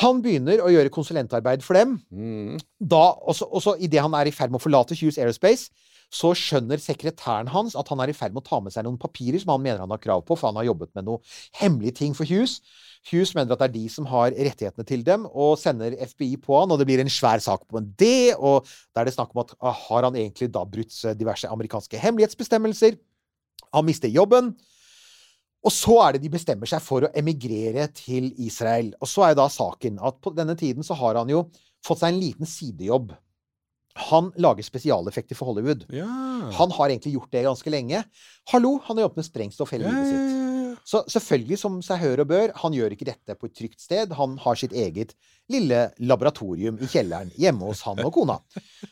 Han 0.00 0.22
begynner 0.24 0.62
å 0.64 0.70
gjøre 0.72 0.92
konsulentarbeid 0.94 1.64
for 1.66 1.78
dem. 1.78 1.98
Mm. 2.10 2.60
Da, 2.80 3.06
også, 3.24 3.48
også 3.48 3.76
idet 3.84 4.02
han 4.04 4.14
er 4.18 4.30
i 4.30 4.34
ferd 4.34 4.52
med 4.52 4.62
å 4.62 4.64
forlate 4.64 4.96
Hughes 4.98 5.20
Aerospace, 5.20 5.70
så 6.14 6.30
skjønner 6.36 6.78
sekretæren 6.82 7.48
hans 7.50 7.74
at 7.78 7.88
han 7.90 8.00
er 8.02 8.12
i 8.12 8.16
ferd 8.16 8.34
med 8.34 8.44
å 8.44 8.48
ta 8.48 8.60
med 8.62 8.74
seg 8.74 8.86
noen 8.86 9.00
papirer 9.00 9.40
som 9.42 9.54
han 9.54 9.62
mener 9.64 9.82
han 9.82 9.92
har 9.92 10.02
krav 10.02 10.22
på, 10.26 10.36
for 10.38 10.50
han 10.50 10.58
har 10.60 10.68
jobbet 10.68 10.92
med 10.94 11.08
noen 11.08 11.22
hemmelige 11.58 11.98
ting 12.00 12.14
for 12.16 12.28
Hughes. 12.28 12.60
Hughes 13.10 13.34
mener 13.36 13.52
at 13.52 13.60
det 13.60 13.68
er 13.68 13.74
de 13.74 13.84
som 13.92 14.06
har 14.08 14.32
rettighetene 14.32 14.86
til 14.88 15.02
dem, 15.06 15.26
og 15.28 15.58
sender 15.60 15.96
FBI 15.98 16.38
på 16.44 16.60
han, 16.60 16.72
og 16.72 16.80
det 16.80 16.86
blir 16.88 17.02
en 17.02 17.12
svær 17.12 17.42
sak 17.44 17.66
på 17.68 17.80
en 17.80 17.90
D, 18.00 18.06
og 18.36 18.68
da 18.94 19.02
er 19.02 19.10
det 19.10 19.16
snakk 19.16 19.34
om 19.34 19.42
at 19.44 19.56
ah, 19.60 19.74
har 19.88 20.06
han 20.08 20.16
egentlig 20.20 20.52
da 20.54 20.64
brutt 20.68 20.94
eh, 21.04 21.16
diverse 21.18 21.50
amerikanske 21.50 22.00
hemmelighetsbestemmelser? 22.00 22.96
Han 23.74 23.88
mister 23.88 24.12
jobben. 24.12 24.54
Og 25.64 25.72
så 25.72 25.96
er 26.04 26.14
det 26.14 26.24
de 26.24 26.32
bestemmer 26.34 26.68
seg 26.68 26.82
for 26.84 27.06
å 27.06 27.12
emigrere 27.16 27.86
til 27.96 28.30
Israel. 28.44 28.92
Og 29.00 29.08
så 29.08 29.24
er 29.24 29.32
jo 29.32 29.40
da 29.42 29.48
saken 29.52 30.00
at 30.04 30.20
på 30.20 30.34
denne 30.36 30.56
tiden 30.60 30.84
så 30.84 30.96
har 31.00 31.16
han 31.22 31.30
jo 31.32 31.46
fått 31.84 32.02
seg 32.02 32.12
en 32.12 32.20
liten 32.20 32.48
sidejobb. 32.48 33.14
Han 34.10 34.32
lager 34.42 34.66
spesialeffekter 34.66 35.38
for 35.38 35.52
Hollywood. 35.52 35.86
Ja. 35.94 36.08
Han 36.58 36.72
har 36.74 36.90
egentlig 36.90 37.14
gjort 37.14 37.32
det 37.32 37.44
ganske 37.46 37.72
lenge. 37.72 38.02
Hallo, 38.50 38.76
han 38.84 38.98
har 38.98 39.06
jobbet 39.06 39.22
med 39.22 39.28
sprengstoff 39.28 39.72
hele 39.72 39.86
livet 39.88 40.02
ja, 40.02 40.10
sitt. 40.10 40.40
Så 40.84 41.00
selvfølgelig, 41.08 41.56
som 41.56 41.78
seg 41.84 42.02
hør 42.02 42.24
og 42.24 42.28
bør, 42.28 42.52
han 42.60 42.74
gjør 42.76 42.92
ikke 42.92 43.06
dette 43.08 43.36
på 43.38 43.48
et 43.48 43.54
trygt 43.56 43.80
sted. 43.80 44.12
Han 44.18 44.34
har 44.42 44.58
sitt 44.60 44.74
eget 44.76 45.14
lille 45.52 45.86
laboratorium 46.02 46.76
i 46.82 46.88
kjelleren 46.90 47.30
hjemme 47.40 47.70
hos 47.70 47.84
han 47.86 48.02
og 48.04 48.12
kona. 48.16 48.36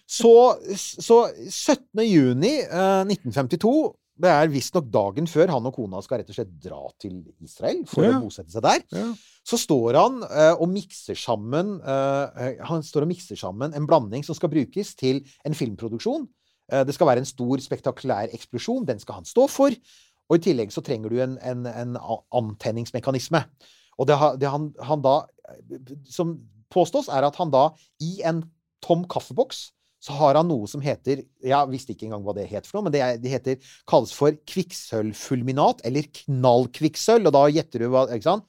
Så, 0.07 0.33
så 0.79 1.19
17. 1.51 2.05
juni 2.07 2.55
eh, 2.63 3.03
1952 3.05 3.75
det 4.23 4.31
er 4.31 4.51
visstnok 4.53 4.87
dagen 4.95 5.27
før 5.27 5.51
han 5.51 5.67
og 5.67 5.75
kona 5.75 6.01
skal 6.05 6.21
rett 6.21 6.31
og 6.31 6.37
slett 6.37 6.53
dra 6.63 6.79
til 7.03 7.17
Israel 7.43 7.81
for 7.91 8.07
Ja. 8.07 8.13
å 8.17 8.23
bosette 8.23 8.53
seg 8.55 8.63
der. 8.63 8.85
ja. 8.95 9.09
Så 9.43 9.59
står 9.59 9.97
han 9.99 10.21
uh, 10.23 10.55
og 10.63 10.69
mikser 10.71 11.19
sammen 11.19 11.81
uh, 11.83 12.31
Han 12.69 12.85
står 12.87 13.03
og 13.03 13.11
mikser 13.11 13.35
sammen 13.41 13.75
en 13.75 13.89
blanding 13.91 14.23
som 14.23 14.37
skal 14.39 14.53
brukes 14.53 14.93
til 14.95 15.19
en 15.45 15.57
filmproduksjon. 15.59 16.29
Uh, 16.71 16.85
det 16.87 16.95
skal 16.95 17.09
være 17.11 17.25
en 17.25 17.27
stor, 17.27 17.59
spektakulær 17.59 18.31
eksplosjon. 18.39 18.87
Den 18.87 19.03
skal 19.03 19.19
han 19.19 19.27
stå 19.27 19.49
for. 19.51 19.75
Og 20.31 20.39
i 20.39 20.45
tillegg 20.47 20.71
så 20.71 20.81
trenger 20.87 21.11
du 21.11 21.19
en, 21.21 21.35
en, 21.43 21.67
en 21.67 21.99
antenningsmekanisme. 22.33 23.43
Og 23.99 24.07
det, 24.09 24.17
ha- 24.23 24.37
det 24.39 24.49
han, 24.49 24.71
han 24.81 25.03
da 25.05 25.17
Som 26.09 26.39
påstås, 26.73 27.11
er 27.13 27.27
at 27.27 27.37
han 27.37 27.51
da 27.53 27.67
i 28.01 28.23
en 28.25 28.45
tom 28.81 29.03
kaffeboks 29.11 29.73
så 30.03 30.17
har 30.19 30.39
han 30.41 30.49
noe 30.51 30.67
som 30.67 30.83
heter 30.83 31.21
Jeg 31.23 31.71
visste 31.71 31.95
ikke 31.95 32.09
engang 32.09 32.25
hva 32.27 32.35
det 32.35 32.49
het 32.51 32.67
for 32.67 32.79
noe, 32.79 32.89
men 32.89 32.95
det, 32.95 33.03
er, 33.05 33.21
det 33.23 33.31
heter, 33.37 33.75
kalles 33.89 34.11
for 34.17 34.35
kvikksølvfulminat, 34.51 35.85
eller 35.87 36.09
knallkvikksølv. 36.25 37.31
Og 37.31 37.37
da 37.37 37.45
gjetter 37.55 37.85
du 37.85 37.93
hva 37.93 38.09
Ikke 38.11 38.27
sant? 38.27 38.49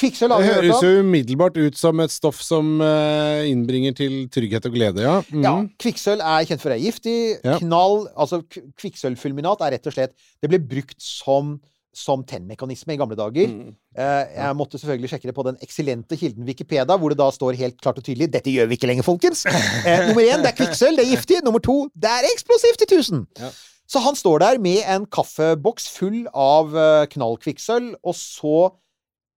Kvikksølv 0.00 0.32
Det 0.40 0.46
høres 0.48 0.84
jo 0.86 1.02
umiddelbart 1.04 1.58
ut 1.60 1.76
som 1.76 2.00
et 2.00 2.12
stoff 2.14 2.38
som 2.40 2.78
eh, 2.80 3.50
innbringer 3.50 3.92
til 3.98 4.14
trygghet 4.32 4.64
og 4.70 4.78
glede, 4.78 5.04
ja. 5.04 5.18
Mm. 5.28 5.42
Ja, 5.44 5.52
Kvikksølv 5.84 6.24
er 6.24 6.46
kjent 6.48 6.62
for 6.62 6.70
å 6.70 6.74
være 6.74 6.86
giftig. 6.86 7.16
Ja. 7.44 7.58
Knall 7.60 8.06
Altså, 8.16 8.40
kvikksølvfulminat 8.48 9.60
er 9.66 9.76
rett 9.76 9.90
og 9.90 9.96
slett 9.96 10.16
Det 10.40 10.48
ble 10.48 10.62
brukt 10.64 10.96
som 11.04 11.58
som 11.92 12.22
tennmekanisme 12.24 12.94
i 12.94 13.00
gamle 13.00 13.16
dager. 13.18 13.50
Mm. 13.52 13.74
Eh, 13.96 14.30
jeg 14.36 14.56
måtte 14.56 14.80
selvfølgelig 14.80 15.10
sjekke 15.12 15.28
det 15.28 15.34
på 15.36 15.44
den 15.46 15.58
eksellente 15.64 16.16
kilden 16.16 16.46
Wikipedia, 16.48 16.96
hvor 16.96 17.12
det 17.12 17.18
da 17.20 17.28
står 17.32 17.58
helt 17.60 17.76
klart 17.80 18.00
og 18.00 18.06
tydelig 18.06 18.30
'Dette 18.32 18.52
gjør 18.52 18.70
vi 18.70 18.78
ikke 18.78 18.88
lenger, 18.90 19.06
folkens'. 19.08 19.44
Eh, 19.82 20.06
nummer 20.08 20.22
én, 20.22 20.40
det 20.44 20.52
er 20.52 20.56
kvikksølv, 20.56 20.96
det 20.96 21.04
er 21.04 21.10
giftig. 21.10 21.42
Nummer 21.44 21.60
to, 21.60 21.88
det 21.94 22.08
er 22.08 22.28
eksplosivt 22.30 22.84
i 22.84 22.88
tusen. 22.96 23.26
Ja. 23.40 23.50
Så 23.88 24.00
han 24.00 24.16
står 24.16 24.38
der 24.38 24.58
med 24.62 24.86
en 24.88 25.04
kaffeboks 25.10 25.90
full 25.92 26.24
av 26.32 26.72
uh, 26.72 27.04
knallkvikksølv, 27.12 27.96
og 28.00 28.16
så 28.16 28.70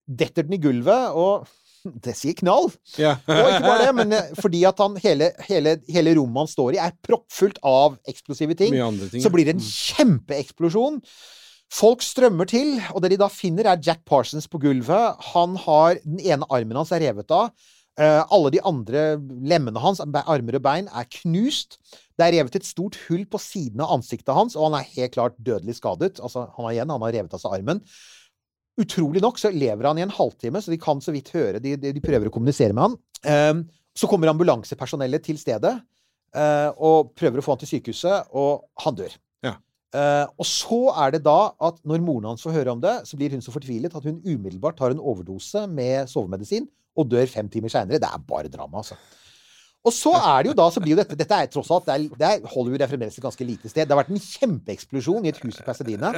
detter 0.05 0.45
den 0.45 0.55
i 0.55 0.61
gulvet, 0.61 1.15
og 1.17 1.47
det 2.05 2.15
sier 2.17 2.37
knall. 2.39 2.69
Ja. 3.01 3.15
Og 3.27 3.49
ikke 3.51 3.63
bare 3.65 3.87
det, 3.87 3.95
men 3.99 4.15
eh, 4.15 4.33
fordi 4.39 4.63
at 4.69 4.79
han, 4.81 4.97
hele, 5.03 5.31
hele, 5.49 5.77
hele 5.91 6.15
rommet 6.19 6.45
han 6.45 6.51
står 6.51 6.77
i, 6.77 6.81
er 6.81 6.95
proppfullt 7.05 7.59
av 7.65 7.97
eksplosive 8.09 8.57
ting, 8.57 8.75
ting. 8.75 9.23
så 9.23 9.33
blir 9.33 9.49
det 9.49 9.57
en 9.57 9.65
kjempeeksplosjon. 9.65 11.01
Folk 11.73 12.03
strømmer 12.05 12.47
til, 12.47 12.77
og 12.93 13.01
det 13.03 13.15
de 13.15 13.19
da 13.19 13.29
finner, 13.31 13.67
er 13.67 13.81
Jack 13.83 14.03
Parsons 14.07 14.47
på 14.47 14.61
gulvet. 14.61 15.23
Han 15.33 15.55
har 15.65 15.97
Den 16.03 16.21
ene 16.21 16.47
armen 16.49 16.77
hans 16.77 16.93
er 16.95 17.03
revet 17.03 17.31
av. 17.33 17.49
Eh, 17.95 18.21
alle 18.35 18.51
de 18.51 18.59
andre 18.67 19.15
lemmene 19.47 19.79
hans, 19.79 20.01
armer 20.03 20.59
og 20.59 20.63
bein, 20.63 20.89
er 20.91 21.07
knust. 21.21 21.79
Det 22.15 22.27
er 22.27 22.37
revet 22.37 22.59
et 22.59 22.67
stort 22.67 22.97
hull 23.07 23.25
på 23.27 23.39
siden 23.41 23.81
av 23.83 23.95
ansiktet 23.97 24.35
hans, 24.35 24.55
og 24.55 24.69
han 24.69 24.77
er 24.79 24.91
helt 24.93 25.15
klart 25.15 25.39
dødelig 25.39 25.77
skadet. 25.79 26.19
Altså, 26.19 26.45
han 26.55 26.67
har 26.67 26.75
igjen, 26.75 26.93
han 26.93 27.07
har 27.07 27.17
revet 27.17 27.35
av 27.35 27.43
seg 27.43 27.57
armen. 27.57 27.81
Utrolig 28.79 29.23
nok 29.23 29.39
så 29.39 29.51
lever 29.55 29.87
han 29.87 29.99
i 29.99 30.03
en 30.03 30.13
halvtime, 30.13 30.59
så 30.61 30.71
de 30.71 30.79
kan 30.79 31.01
så 31.03 31.15
vidt 31.15 31.31
høre. 31.35 31.61
De, 31.63 31.77
de, 31.79 31.93
de 31.95 32.03
prøver 32.03 32.27
å 32.27 32.33
kommunisere 32.35 32.75
med 32.75 32.89
han. 32.89 32.97
Ehm, 33.31 33.61
så 33.95 34.09
kommer 34.11 34.31
ambulansepersonellet 34.31 35.23
til 35.23 35.39
stedet 35.39 35.71
eh, 36.35 36.71
og 36.83 37.13
prøver 37.15 37.39
å 37.39 37.45
få 37.45 37.55
han 37.55 37.61
til 37.63 37.71
sykehuset, 37.77 38.33
og 38.35 38.67
han 38.83 38.99
dør. 38.99 39.15
Eh, 39.95 40.25
og 40.35 40.47
så 40.49 40.79
er 41.05 41.15
det 41.15 41.21
da 41.25 41.39
at 41.63 41.77
når 41.87 42.03
moren 42.03 42.31
hans 42.33 42.43
får 42.43 42.57
høre 42.57 42.73
om 42.75 42.81
det, 42.83 42.95
så 43.07 43.19
blir 43.19 43.35
hun 43.35 43.43
så 43.43 43.53
fortvilet 43.53 43.93
at 43.95 44.07
hun 44.07 44.21
umiddelbart 44.25 44.79
tar 44.79 44.95
en 44.95 45.03
overdose 45.03 45.65
med 45.71 46.09
sovemedisin 46.11 46.67
og 46.95 47.11
dør 47.11 47.29
fem 47.31 47.47
timer 47.51 47.71
seinere. 47.71 48.01
Det 48.01 48.09
er 48.09 48.25
bare 48.27 48.51
drama, 48.51 48.81
altså. 48.81 48.97
Og 49.85 49.93
så 49.93 50.15
er 50.17 50.41
det 50.41 50.49
jo 50.49 50.57
da, 50.57 50.65
så 50.73 50.81
blir 50.81 50.95
jo 50.95 50.97
dette 50.97 51.17
Dette 51.19 51.37
er 51.37 51.49
tross 51.53 51.69
alt 51.73 51.85
det 51.85 51.93
er, 51.93 52.05
det 52.17 52.29
er 52.29 52.47
Hollywood 52.55 52.81
er 52.81 52.89
fremdeles 52.89 53.19
et 53.19 53.25
ganske 53.25 53.45
lite 53.45 53.69
sted. 53.69 53.85
Det 53.85 53.93
har 53.93 54.01
vært 54.01 54.15
en 54.15 54.23
kjempeeksplosjon 54.23 55.27
i 55.27 55.31
et 55.31 55.41
hus 55.43 55.59
i 55.61 55.65
Pasadena. 55.67 56.09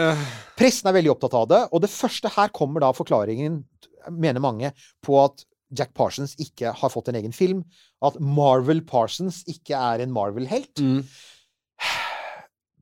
Pressen 0.58 0.88
er 0.88 0.96
veldig 0.96 1.12
opptatt 1.14 1.36
av 1.36 1.50
det. 1.52 1.62
Og 1.76 1.84
det 1.84 1.92
første 1.92 2.32
her 2.38 2.54
kommer 2.56 2.86
da 2.86 2.94
forklaringen, 2.96 3.60
mener 4.08 4.44
mange, 4.44 4.72
på 5.04 5.20
at 5.20 5.44
Jack 5.76 5.92
Parsons 5.98 6.38
ikke 6.40 6.72
har 6.80 6.94
fått 6.94 7.12
en 7.12 7.20
egen 7.20 7.36
film. 7.36 7.66
At 8.08 8.16
Marvel 8.24 8.86
Parsons 8.88 9.42
ikke 9.52 9.76
er 9.76 10.06
en 10.06 10.16
Marvel-helt. 10.16 10.80
Mm. 10.80 11.02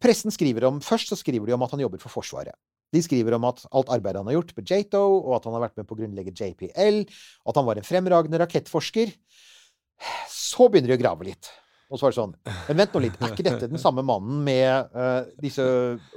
Pressen 0.06 0.34
skriver 0.34 0.68
om 0.70 0.80
Først 0.86 1.10
så 1.10 1.18
skriver 1.18 1.50
de 1.50 1.58
om 1.58 1.66
at 1.66 1.74
han 1.74 1.82
jobber 1.82 2.02
for 2.02 2.14
Forsvaret. 2.14 2.54
De 2.94 3.02
skriver 3.02 3.36
om 3.36 3.48
at 3.50 3.64
alt 3.76 3.90
arbeidet 3.92 4.22
han 4.22 4.30
har 4.30 4.38
gjort 4.38 4.54
på 4.56 4.64
Jato, 4.70 5.02
og 5.18 5.36
at 5.40 5.48
han 5.48 5.56
har 5.58 5.66
vært 5.66 5.80
med 5.80 5.88
på 5.90 5.96
å 5.96 6.00
grunnlegge 6.00 6.34
JPL, 6.38 7.02
at 7.50 7.58
han 7.58 7.68
var 7.68 7.82
en 7.82 7.88
fremragende 7.88 8.40
rakettforsker. 8.44 9.12
Så 10.32 10.70
begynner 10.70 10.94
de 10.94 11.00
å 11.00 11.02
grave 11.02 11.28
litt. 11.28 11.50
Og 11.86 12.00
så 12.00 12.06
var 12.08 12.14
det 12.14 12.18
sånn 12.18 12.32
Men 12.66 12.80
vent 12.80 12.96
nå 12.96 13.02
litt, 13.04 13.18
er 13.22 13.34
ikke 13.36 13.46
dette 13.46 13.68
den 13.70 13.82
samme 13.82 14.02
mannen 14.06 14.40
med 14.46 14.96
uh, 14.98 15.28
disse 15.42 15.64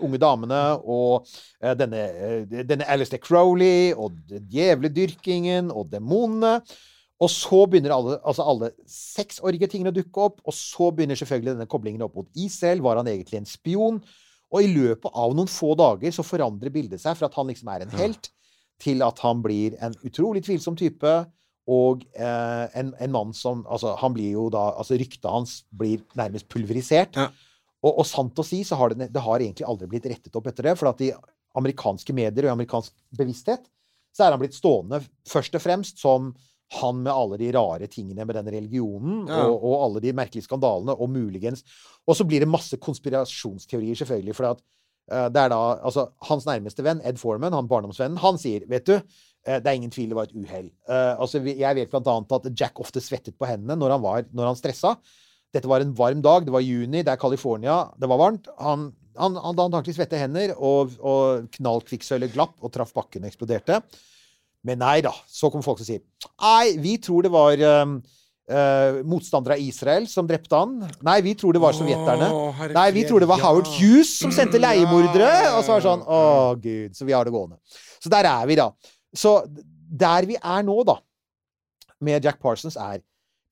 unge 0.01 0.21
damene 0.21 0.61
og 0.81 1.29
uh, 1.29 1.75
denne, 1.77 2.05
uh, 2.09 2.63
denne 2.65 2.87
Alistair 2.89 3.21
Crowley 3.21 3.93
og 3.93 4.17
djevledyrkingen 4.29 5.69
og 5.69 5.91
demonene? 5.93 6.63
Og 7.19 7.31
så 7.33 7.65
begynner 7.67 7.95
alle, 7.97 8.17
altså 8.23 8.45
alle 8.47 8.71
sexorgie 8.87 9.67
tingene 9.71 9.91
å 9.91 9.97
dukke 9.97 10.27
opp, 10.29 10.43
og 10.47 10.55
så 10.55 10.93
begynner 10.95 11.19
selvfølgelig 11.19 11.57
denne 11.57 11.71
koblingen 11.71 12.05
opp 12.07 12.15
mot 12.21 12.29
Israel. 12.39 12.83
Var 12.85 13.01
han 13.01 13.11
egentlig 13.11 13.41
en 13.41 13.49
spion? 13.49 13.99
Og 14.55 14.65
i 14.65 14.71
løpet 14.71 15.17
av 15.19 15.35
noen 15.37 15.51
få 15.51 15.75
dager 15.79 16.15
så 16.15 16.25
forandrer 16.25 16.73
bildet 16.73 17.03
seg 17.03 17.19
fra 17.19 17.29
at 17.29 17.35
han 17.37 17.51
liksom 17.51 17.73
er 17.73 17.85
en 17.85 17.97
helt, 17.99 18.31
til 18.79 19.03
at 19.03 19.19
han 19.25 19.43
blir 19.43 19.75
en 19.83 19.97
utrolig 20.07 20.45
tvilsom 20.47 20.79
type. 20.79 21.15
Og 21.69 22.07
eh, 22.17 22.65
en, 22.81 22.95
en 22.97 23.13
mann 23.13 23.35
som 23.37 23.67
Altså, 23.69 23.91
han 24.01 24.15
blir 24.17 24.31
jo 24.39 24.47
da 24.49 24.71
Altså, 24.81 24.97
ryktet 24.97 25.27
hans 25.29 25.59
blir 25.69 26.01
nærmest 26.17 26.49
pulverisert. 26.49 27.19
Ja. 27.19 27.27
Og, 27.83 27.91
og 27.91 28.07
sant 28.09 28.39
å 28.41 28.47
si, 28.47 28.63
så 28.65 28.79
har 28.79 28.95
det, 28.95 29.11
det 29.13 29.25
har 29.27 29.43
egentlig 29.43 29.67
aldri 29.69 29.91
blitt 29.91 30.07
rettet 30.09 30.39
opp 30.39 30.49
etter 30.49 30.71
det. 30.71 30.79
For 30.79 30.93
at 30.95 31.03
i 31.05 31.11
amerikanske 31.59 32.15
medier 32.17 32.47
og 32.47 32.53
i 32.53 32.55
amerikansk 32.55 32.95
bevissthet 33.19 33.67
så 34.15 34.25
er 34.25 34.33
han 34.33 34.41
blitt 34.41 34.57
stående 34.57 35.03
først 35.29 35.59
og 35.59 35.63
fremst 35.63 36.01
som 36.01 36.33
han 36.77 36.99
med 37.01 37.13
alle 37.13 37.39
de 37.41 37.53
rare 37.57 37.87
tingene 37.89 38.27
med 38.29 38.37
den 38.37 38.51
religionen 38.53 39.23
Ja. 39.29 39.47
og, 39.47 39.63
og 39.65 39.85
alle 39.87 40.03
de 40.05 40.13
merkelige 40.13 40.45
skandalene, 40.45 40.93
og 40.93 41.09
muligens 41.09 41.65
Og 42.07 42.17
så 42.17 42.25
blir 42.29 42.41
det 42.45 42.49
masse 42.49 42.77
konspirasjonsteorier, 42.77 43.97
selvfølgelig, 43.97 44.35
for 44.37 44.51
at 44.51 44.61
uh, 45.13 45.29
det 45.33 45.41
er 45.43 45.49
da 45.49 45.61
Altså, 45.85 46.09
hans 46.29 46.45
nærmeste 46.45 46.85
venn, 46.85 47.01
Ed 47.05 47.17
Foreman, 47.21 47.57
han 47.57 47.69
barndomsvennen, 47.69 48.21
han 48.21 48.39
sier, 48.41 48.67
vet 48.69 48.87
du 48.87 48.95
eh, 48.99 49.59
det 49.61 49.67
er 49.67 49.79
ingen 49.79 49.91
tvil 49.95 50.13
det 50.13 50.19
var 50.19 50.29
et 50.29 50.37
uhell. 50.37 50.69
Uh, 50.89 51.17
altså, 51.21 51.41
jeg 51.41 51.81
vet 51.81 51.91
blant 51.91 52.07
annet 52.13 52.37
at 52.37 52.51
Jack 52.53 52.81
ofte 52.81 53.01
svettet 53.01 53.39
på 53.39 53.49
hendene 53.49 53.79
når 53.81 53.97
han, 53.97 54.05
var, 54.05 54.29
når 54.33 54.53
han 54.53 54.61
stressa. 54.61 54.97
Dette 55.55 55.69
var 55.71 55.81
en 55.81 55.95
varm 55.97 56.21
dag, 56.21 56.45
det 56.45 56.53
var 56.53 56.61
juni, 56.61 57.01
det 57.01 57.15
er 57.15 57.21
California, 57.21 57.87
det 57.97 58.09
var 58.11 58.21
varmt. 58.21 58.51
Han, 58.61 58.91
han, 59.17 59.39
han 59.41 59.55
hadde 59.55 59.65
antakelig 59.71 59.97
svette 59.97 60.21
hender, 60.21 60.53
og, 60.61 60.93
og 61.01 61.49
knallkvikksølvet 61.57 62.35
glapp 62.35 62.59
og 62.61 62.73
traff 62.75 62.93
bakken 62.93 63.25
og 63.25 63.31
eksploderte. 63.31 63.81
Men 64.69 64.81
nei 64.83 65.01
da, 65.05 65.15
så 65.27 65.49
kommer 65.51 65.65
folk 65.65 65.81
og 65.81 65.89
sier 65.89 66.03
Nei, 66.29 66.77
vi 66.83 66.99
tror 67.03 67.27
det 67.27 67.33
var 67.35 67.67
um, 67.83 67.99
Uh, 68.49 69.03
motstandere 69.05 69.59
av 69.59 69.61
Israel 69.61 70.07
som 70.09 70.25
drepte 70.25 70.57
han. 70.57 70.79
Nei, 71.05 71.19
vi 71.21 71.35
tror 71.37 71.53
det 71.53 71.61
var 71.61 71.75
sovjeterne. 71.77 72.31
Å, 72.33 72.69
Nei, 72.73 72.87
vi 72.97 73.03
tror 73.05 73.21
det 73.21 73.29
var 73.29 73.43
Howard. 73.43 73.69
Hughes 73.75 74.15
som 74.23 74.33
sendte 74.33 74.57
leiemordere. 74.57 75.29
Og 75.51 75.59
så 75.67 75.75
var 75.75 75.83
det 75.83 75.85
sånn 75.85 76.05
Å, 76.09 76.21
gud. 76.57 76.95
Så 76.97 77.05
vi 77.05 77.13
har 77.13 77.29
det 77.29 77.35
gående. 77.35 77.59
Så 78.01 78.09
der 78.09 78.25
er 78.31 78.49
vi, 78.49 78.57
da. 78.57 78.71
Så 79.13 79.35
der 80.01 80.31
vi 80.31 80.39
er 80.41 80.65
nå, 80.65 80.79
da, 80.89 80.97
med 82.09 82.25
Jack 82.25 82.41
Parsons, 82.41 82.81
er 82.81 83.03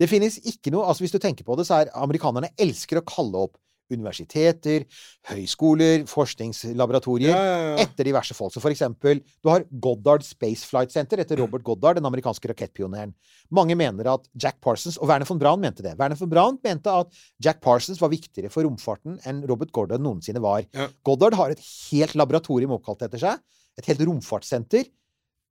Det 0.01 0.09
finnes 0.09 0.41
ikke 0.49 0.73
noe 0.73 0.89
Altså, 0.89 1.05
hvis 1.05 1.13
du 1.13 1.21
tenker 1.21 1.45
på 1.45 1.61
det, 1.61 1.69
så 1.69 1.83
er 1.83 1.93
amerikanerne 1.93 2.55
elsker 2.57 3.03
å 3.03 3.05
kalle 3.05 3.47
opp 3.51 3.57
universiteter, 3.93 4.85
høyskoler, 5.31 6.05
forskningslaboratorier 6.11 7.31
Ja, 7.31 7.43
ja, 7.43 7.59
ja. 7.77 7.85
etter 7.87 8.09
diverse 8.09 8.35
folk. 8.37 8.53
Så 8.55 8.63
for 8.63 8.73
eksempel, 8.75 9.21
du 9.45 9.51
har 9.53 9.65
Goddard 9.83 10.25
Space 10.27 10.67
Flight 10.67 10.93
Center 10.95 11.23
etter 11.23 11.39
Robert 11.43 11.65
Goddard, 11.67 12.01
den 12.01 12.09
amerikanske 12.09 12.51
rakettpioneren. 12.51 13.15
Mange 13.55 13.77
mener 13.79 14.09
at 14.17 14.27
Jack 14.35 14.59
Parsons 14.65 14.99
Og 14.99 15.09
Werner 15.11 15.29
von 15.29 15.39
Braun 15.39 15.61
mente 15.63 15.85
det. 15.87 15.95
Werner 15.99 16.19
von 16.19 16.31
Braun 16.31 16.59
mente 16.65 16.91
at 16.91 17.13
Jack 17.43 17.61
Parsons 17.63 18.01
var 18.03 18.11
viktigere 18.13 18.51
for 18.53 18.67
romfarten 18.67 19.21
enn 19.27 19.45
Robert 19.49 19.73
Goddard 19.73 20.03
noensinne 20.03 20.43
var. 20.43 20.67
Goddard 21.07 21.37
har 21.39 21.55
et 21.55 21.63
helt 21.91 22.17
laboratorium 22.19 22.75
oppkalt 22.79 23.07
etter 23.07 23.23
seg. 23.23 23.43
Et 23.79 23.91
helt 23.93 24.01
romfartssenter. 24.09 24.87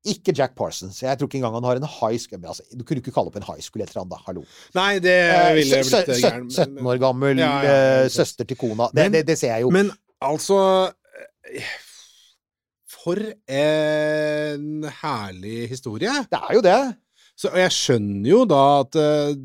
Ikke 0.06 0.34
Jack 0.38 0.54
Parsons. 0.56 1.00
Jeg 1.02 1.18
tror 1.18 1.28
ikke 1.30 1.40
engang 1.40 1.56
han 1.58 1.64
har 1.68 1.80
en 1.80 1.88
high 1.90 2.18
school 2.22 2.44
altså, 2.46 2.64
Du 2.78 2.84
kunne 2.86 3.02
ikke 3.02 3.12
kalle 3.16 3.32
opp 3.32 3.36
en 3.40 3.48
high 3.48 3.62
school 3.66 3.82
etter 3.86 4.00
han, 4.02 4.10
da. 4.12 4.20
Hallo. 4.28 4.44
Nei, 4.78 5.00
det 5.00 5.16
Eh, 5.16 5.54
ville 5.58 5.80
sø- 5.84 6.04
blitt 6.06 6.22
gæren. 6.22 6.50
17 6.52 6.86
år 6.92 7.00
gammel 7.02 7.38
Ja, 7.42 7.50
ja, 7.64 7.72
ja, 7.72 8.04
eh, 8.04 8.10
søster 8.14 8.46
til 8.46 8.58
kona. 8.58 8.88
Det, 8.94 9.02
Men- 9.04 9.12
det, 9.18 9.24
det 9.28 9.38
ser 9.40 9.56
jeg 9.56 9.62
jo. 9.66 9.70
Men 9.74 9.92
altså 10.22 10.60
eh, 11.54 11.74
For 12.90 13.18
en 13.50 14.86
herlig 15.02 15.68
historie. 15.70 16.14
det 16.32 16.40
er 16.42 16.54
jo 16.58 16.62
det. 16.66 16.80
Så, 17.38 17.50
og 17.52 17.60
jeg 17.60 17.72
skjønner 17.76 18.30
jo 18.30 18.46
da 18.48 18.62
at 18.82 18.96
eh, 18.96 19.36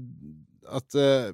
At 0.81 0.95
eh, 0.95 1.33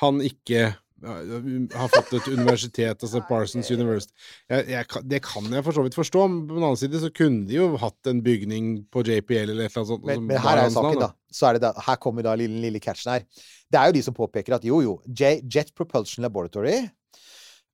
han 0.00 0.20
ikke 0.24 0.62
ja, 0.62 0.72
har 1.04 1.90
fått 1.92 2.12
et 2.18 2.28
universitet, 2.32 3.02
altså 3.04 3.20
Parsons 3.30 3.70
University. 3.70 4.12
Jeg, 4.50 4.66
jeg, 4.72 5.02
det 5.10 5.20
kan 5.26 5.46
jeg 5.52 5.64
for 5.66 5.76
så 5.76 5.84
vidt 5.86 5.98
forstå, 5.98 6.24
men 6.30 6.42
på 6.48 6.56
den 6.58 6.66
annen 6.66 6.80
side 6.80 7.00
så 7.02 7.10
kunne 7.14 7.46
de 7.48 7.58
jo 7.58 7.68
hatt 7.80 8.10
en 8.10 8.22
bygning 8.24 8.72
på 8.94 9.04
JPL 9.06 9.52
eller 9.54 9.66
et 9.66 9.72
eller 9.72 9.82
annet 9.82 9.92
sånt. 9.92 10.06
Men, 10.08 10.26
men 10.30 10.40
her 10.44 10.62
er 10.64 10.72
saken, 10.74 11.00
da. 11.04 11.10
Så 11.34 11.48
er 11.48 11.58
det 11.58 11.64
da. 11.66 11.72
Her 11.88 11.98
kommer 12.02 12.26
da 12.26 12.36
lille, 12.38 12.60
lille 12.66 12.82
catchen 12.82 13.14
her. 13.16 13.26
Det 13.70 13.80
er 13.80 13.90
jo 13.90 13.96
de 13.98 14.04
som 14.06 14.14
påpeker 14.16 14.56
at 14.58 14.64
jo, 14.68 14.80
jo, 14.84 14.98
Jet 15.14 15.74
Propulsion 15.74 16.22
Laboratory 16.26 16.80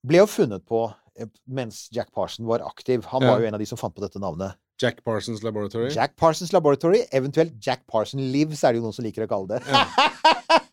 ble 0.06 0.22
jo 0.22 0.28
funnet 0.30 0.64
på 0.64 0.86
eh, 1.20 1.28
mens 1.52 1.86
Jack 1.92 2.08
Parson 2.16 2.46
var 2.48 2.64
aktiv. 2.64 3.04
Han 3.12 3.22
Ja. 3.26 3.34
var 3.34 3.42
jo 3.42 3.50
en 3.50 3.58
av 3.58 3.60
de 3.60 3.68
som 3.68 3.80
fant 3.80 3.94
på 3.94 4.00
dette 4.04 4.22
navnet. 4.22 4.56
Jack 4.80 5.02
Parsons 5.04 5.42
Laboratory. 5.44 5.90
Jack 5.92 6.16
Parsons 6.16 6.54
Laboratory, 6.54 7.02
eventuelt 7.12 7.52
Jack 7.60 7.82
Parson 7.86 8.32
Lives, 8.32 8.64
er 8.64 8.72
det 8.72 8.80
jo 8.80 8.86
noen 8.86 8.96
som 8.96 9.04
liker 9.04 9.26
å 9.26 9.28
kalle 9.28 9.58
det. 9.58 9.60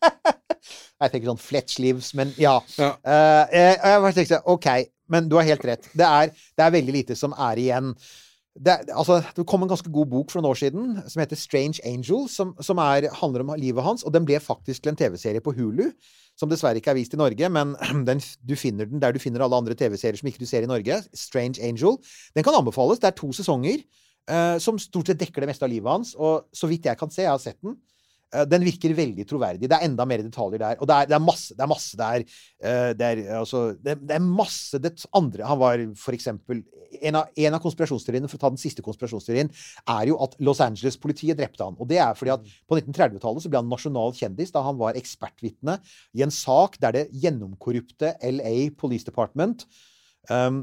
jeg 0.58 1.12
tenker 1.12 1.32
sånn 1.32 1.42
Fletch 1.42 1.80
Lives, 1.82 2.12
men 2.18 2.32
ja. 2.40 2.58
Ja. 2.78 2.94
Uh, 3.02 3.44
jeg 3.52 4.16
tenkte, 4.20 4.40
OK, 4.50 4.70
men 5.12 5.28
du 5.28 5.36
har 5.38 5.48
helt 5.48 5.66
rett. 5.66 5.90
Det 5.96 6.06
er, 6.06 6.32
det 6.32 6.64
er 6.64 6.74
veldig 6.74 6.96
lite 7.00 7.18
som 7.18 7.34
er 7.34 7.60
igjen. 7.60 7.92
Det, 8.58 8.74
altså, 8.90 9.20
det 9.36 9.46
kom 9.46 9.62
en 9.62 9.70
ganske 9.70 9.90
god 9.94 10.08
bok 10.10 10.32
for 10.32 10.40
noen 10.40 10.50
år 10.50 10.58
siden 10.58 10.86
som 11.06 11.22
heter 11.22 11.38
Strange 11.38 11.82
Angel, 11.86 12.24
som, 12.32 12.56
som 12.64 12.80
er, 12.82 13.06
handler 13.20 13.44
om 13.44 13.52
livet 13.60 13.86
hans, 13.86 14.02
og 14.02 14.14
den 14.14 14.26
ble 14.26 14.40
faktisk 14.42 14.82
til 14.82 14.92
en 14.92 14.98
TV-serie 14.98 15.44
på 15.44 15.54
Hulu. 15.54 15.86
Som 16.38 16.50
dessverre 16.50 16.78
ikke 16.78 16.92
er 16.92 16.98
vist 17.00 17.14
i 17.14 17.18
Norge, 17.18 17.50
men 17.50 17.74
den, 18.08 18.22
du 18.46 18.54
finner 18.58 18.86
den 18.90 19.02
der 19.02 19.14
du 19.14 19.22
finner 19.22 19.42
alle 19.46 19.58
andre 19.58 19.78
TV-serier 19.78 20.18
som 20.18 20.30
ikke 20.30 20.42
du 20.42 20.50
ser 20.50 20.66
i 20.66 20.70
Norge. 20.70 21.00
Strange 21.14 21.62
Angel. 21.62 21.98
Den 22.34 22.46
kan 22.46 22.58
anbefales. 22.58 23.02
Det 23.02 23.10
er 23.10 23.18
to 23.18 23.30
sesonger 23.34 23.82
uh, 24.30 24.56
som 24.62 24.78
stort 24.82 25.10
sett 25.10 25.20
dekker 25.22 25.44
det 25.44 25.52
meste 25.52 25.66
av 25.66 25.72
livet 25.72 25.90
hans. 25.90 26.14
Og 26.18 26.46
så 26.54 26.70
vidt 26.70 26.86
jeg 26.90 26.98
kan 26.98 27.10
se, 27.14 27.24
jeg 27.24 27.32
har 27.32 27.42
sett 27.42 27.58
den, 27.64 27.78
den 28.28 28.64
virker 28.66 28.92
veldig 28.92 29.24
troverdig. 29.28 29.68
Det 29.70 29.76
er 29.76 29.86
enda 29.86 30.04
mer 30.08 30.20
detaljer 30.20 30.60
der. 30.60 30.80
Og 30.82 30.88
det 30.88 30.96
er, 30.96 31.08
det 31.08 31.16
er 31.16 31.24
masse 31.24 31.54
det 31.56 31.64
er 31.64 31.70
masse 31.70 31.98
der. 31.98 32.24
eh, 32.60 32.90
det, 32.98 33.06
er, 33.06 33.22
altså, 33.38 33.62
det, 33.80 33.96
er 34.12 34.24
masse 34.24 34.78
det 34.82 34.92
andre 35.16 35.46
Han 35.48 35.58
var 35.58 35.84
for 35.96 36.12
eksempel 36.12 36.62
En 37.00 37.18
av, 37.20 37.28
en 37.36 37.54
av 37.54 37.60
konspirasjonsteoriene, 37.60 38.28
for 38.28 38.38
å 38.38 38.40
ta 38.40 38.50
den 38.52 38.60
siste 38.60 38.82
konspirasjonsteorien, 38.84 39.50
er 39.92 40.08
jo 40.08 40.16
at 40.24 40.38
Los 40.40 40.60
Angeles-politiet 40.64 41.36
drepte 41.36 41.60
han. 41.64 41.76
Og 41.76 41.88
det 41.88 41.98
er 42.00 42.16
fordi 42.16 42.32
at 42.32 42.46
på 42.64 42.78
1930-tallet 42.78 43.44
så 43.44 43.50
ble 43.52 43.60
han 43.60 43.68
nasjonal 43.68 44.16
kjendis 44.16 44.54
da 44.54 44.62
han 44.64 44.78
var 44.80 44.96
ekspertvitne 44.96 45.76
i 46.16 46.24
en 46.24 46.32
sak 46.32 46.80
der 46.80 46.96
det 46.96 47.04
gjennomkorrupte 47.12 48.14
LA 48.24 48.70
Police 48.80 49.04
Department 49.04 49.66
um, 50.32 50.62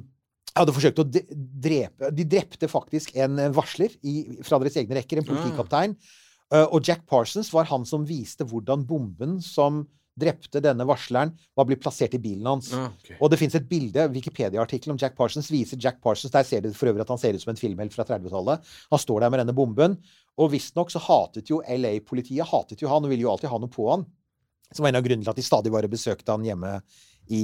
hadde 0.58 0.74
forsøkt 0.74 1.04
å 1.04 1.06
drepe 1.06 2.10
De 2.18 2.26
drepte 2.34 2.70
faktisk 2.74 3.14
en 3.22 3.38
varsler 3.54 3.94
i, 4.02 4.42
fra 4.42 4.58
deres 4.64 4.82
egne 4.82 4.98
rekker, 4.98 5.22
en 5.22 5.30
politikaptein. 5.30 5.94
Uh, 5.94 6.25
og 6.72 6.82
Jack 6.86 7.06
Parsons 7.10 7.52
var 7.54 7.66
han 7.72 7.86
som 7.86 8.04
viste 8.06 8.46
hvordan 8.46 8.84
bomben 8.86 9.40
som 9.42 9.86
drepte 10.16 10.62
denne 10.64 10.86
varsleren, 10.88 11.34
var 11.58 11.66
blitt 11.68 11.82
plassert 11.84 12.14
i 12.16 12.20
bilen 12.24 12.46
hans. 12.48 12.70
Okay. 12.72 13.18
Og 13.20 13.28
det 13.34 13.40
fins 13.42 13.56
et 13.58 13.66
bilde, 13.68 14.06
Wikipedia-artikkel 14.14 14.94
om 14.94 15.00
Jack 15.02 15.18
Parsons 15.18 15.50
viser 15.52 15.76
Jack 15.82 15.98
Parsons 16.02 16.32
Der 16.32 16.44
ser 16.48 16.62
du 16.64 16.70
for 16.72 16.88
øvrig 16.88 17.02
at 17.04 17.10
han 17.12 17.20
ser 17.20 17.36
ut 17.36 17.42
som 17.44 17.52
en 17.52 17.60
filmhelt 17.60 17.92
fra 17.94 18.06
30-tallet. 18.08 18.64
Han 18.94 19.02
står 19.02 19.26
der 19.26 19.34
med 19.34 19.42
denne 19.44 19.56
bomben. 19.58 19.98
Og 20.40 20.54
visstnok 20.54 20.92
så 20.94 21.02
hatet 21.04 21.50
jo 21.52 21.60
LA-politiet 21.68 22.48
hatet 22.48 22.80
jo 22.86 22.88
han 22.94 23.04
og 23.04 23.12
ville 23.12 23.26
jo 23.26 23.32
alltid 23.34 23.52
ha 23.52 23.60
noe 23.60 23.72
på 23.74 23.90
han. 23.92 24.06
Som 24.72 24.84
var 24.88 24.94
en 24.94 25.02
av 25.02 25.04
grunnene 25.04 25.24
til 25.28 25.34
at 25.36 25.42
de 25.42 25.48
stadig 25.50 25.72
bare 25.76 25.92
besøkte 25.92 26.32
han 26.32 26.48
hjemme 26.48 26.78
i 27.36 27.44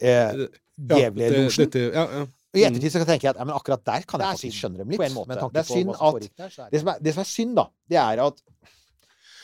eh, 0.00 0.36
Ja, 0.36 0.98
det- 1.32 1.48
dette- 1.72 1.94
Ja, 1.96 2.06
ja. 2.20 2.26
Og 2.52 2.60
I 2.60 2.64
ettertid 2.68 2.92
så 2.92 3.00
tenker 3.08 3.28
jeg 3.28 3.32
at 3.32 3.38
ja, 3.40 3.44
men 3.48 3.54
akkurat 3.56 3.80
der 3.88 4.02
kan 4.04 4.20
jeg 4.20 4.36
faktisk 4.36 4.58
skjønne 4.60 4.82
dem 4.82 4.90
litt. 4.92 5.00
Det 5.00 5.62
er 5.62 5.68
synd 5.68 5.94
at- 5.96 6.26
det, 6.72 6.80
som 6.82 6.88
er, 6.92 6.98
det 7.00 7.14
som 7.16 7.22
er 7.24 7.28
synd, 7.30 7.54
da, 7.56 7.66
det 7.88 7.96
er 8.02 8.20
at 8.26 8.42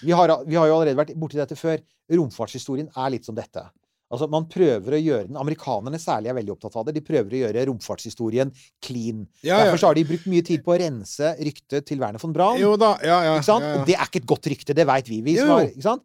vi 0.05 0.13
har, 0.15 0.31
vi 0.47 0.55
har 0.55 0.69
jo 0.69 0.75
allerede 0.77 0.99
vært 1.01 1.15
borti 1.19 1.41
dette 1.41 1.57
før. 1.59 1.81
Romfartshistorien 2.13 2.89
er 2.97 3.11
litt 3.11 3.25
som 3.27 3.35
dette. 3.35 3.65
Altså, 4.09 4.29
Man 4.31 4.47
prøver 4.49 4.95
å 4.97 5.01
gjøre 5.01 5.27
den 5.29 5.37
Amerikanerne 5.37 5.99
særlig 6.01 6.31
er 6.31 6.37
veldig 6.39 6.53
opptatt 6.55 6.77
av 6.81 6.87
det. 6.87 6.95
De 6.97 7.03
prøver 7.05 7.35
å 7.35 7.41
gjøre 7.43 7.65
romfartshistorien 7.69 8.53
clean. 8.85 9.27
Ja, 9.43 9.59
ja. 9.59 9.65
Derfor 9.67 9.83
så 9.83 9.91
har 9.91 9.99
de 9.99 10.05
brukt 10.09 10.29
mye 10.33 10.45
tid 10.47 10.63
på 10.65 10.73
å 10.73 10.79
rense 10.81 11.33
ryktet 11.45 11.85
til 11.91 12.01
Werner 12.01 12.23
von 12.23 12.33
Braun. 12.33 12.61
Jo 12.61 12.77
da, 12.81 12.95
ja, 13.05 13.19
ja. 13.27 13.35
Ikke 13.37 13.49
sant? 13.51 13.65
ja, 13.67 13.75
ja. 13.75 13.81
Og 13.83 13.87
det 13.91 13.97
er 13.99 14.07
ikke 14.09 14.23
et 14.23 14.31
godt 14.33 14.49
rykte, 14.53 14.77
det 14.79 14.87
veit 14.89 15.11
vi. 15.13 15.21
vi 15.27 15.37
som 15.37 15.49
Jo. 15.51 15.59
har, 15.59 15.69
ikke 15.73 15.89
sant? 15.91 16.05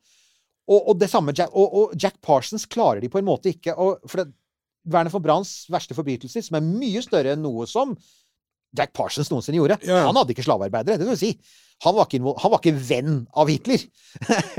Og, 0.68 0.80
og 0.90 1.00
det 1.00 1.10
samme 1.12 1.32
Jack, 1.36 1.52
og, 1.60 1.74
og 1.80 1.96
Jack 2.00 2.20
Parsons 2.24 2.66
klarer 2.72 3.00
de 3.04 3.10
på 3.12 3.20
en 3.20 3.26
måte 3.28 3.52
ikke. 3.52 3.76
Og, 3.78 4.04
for 4.08 4.24
det, 4.24 4.34
Werner 4.84 5.14
von 5.14 5.24
Brans 5.24 5.54
verste 5.72 5.96
forbrytelser, 5.96 6.44
som 6.44 6.58
er 6.60 6.66
mye 6.66 7.02
større 7.06 7.36
enn 7.36 7.44
noe 7.46 7.68
som 7.70 7.96
Jack 8.74 8.94
Parsons 8.98 9.30
noensinne 9.32 9.60
gjorde 9.60 9.78
Ja. 9.86 10.02
Han 10.08 10.18
hadde 10.18 10.34
ikke 10.34 10.46
slavearbeidere, 10.46 10.98
det 10.98 11.08
skal 11.08 11.20
si. 11.20 11.34
Han 11.86 11.96
var 11.98 12.08
ikke, 12.10 12.22
han 12.42 12.52
var 12.54 12.62
ikke 12.62 12.80
venn 12.90 13.18
av 13.38 13.52
Hitler. 13.52 13.84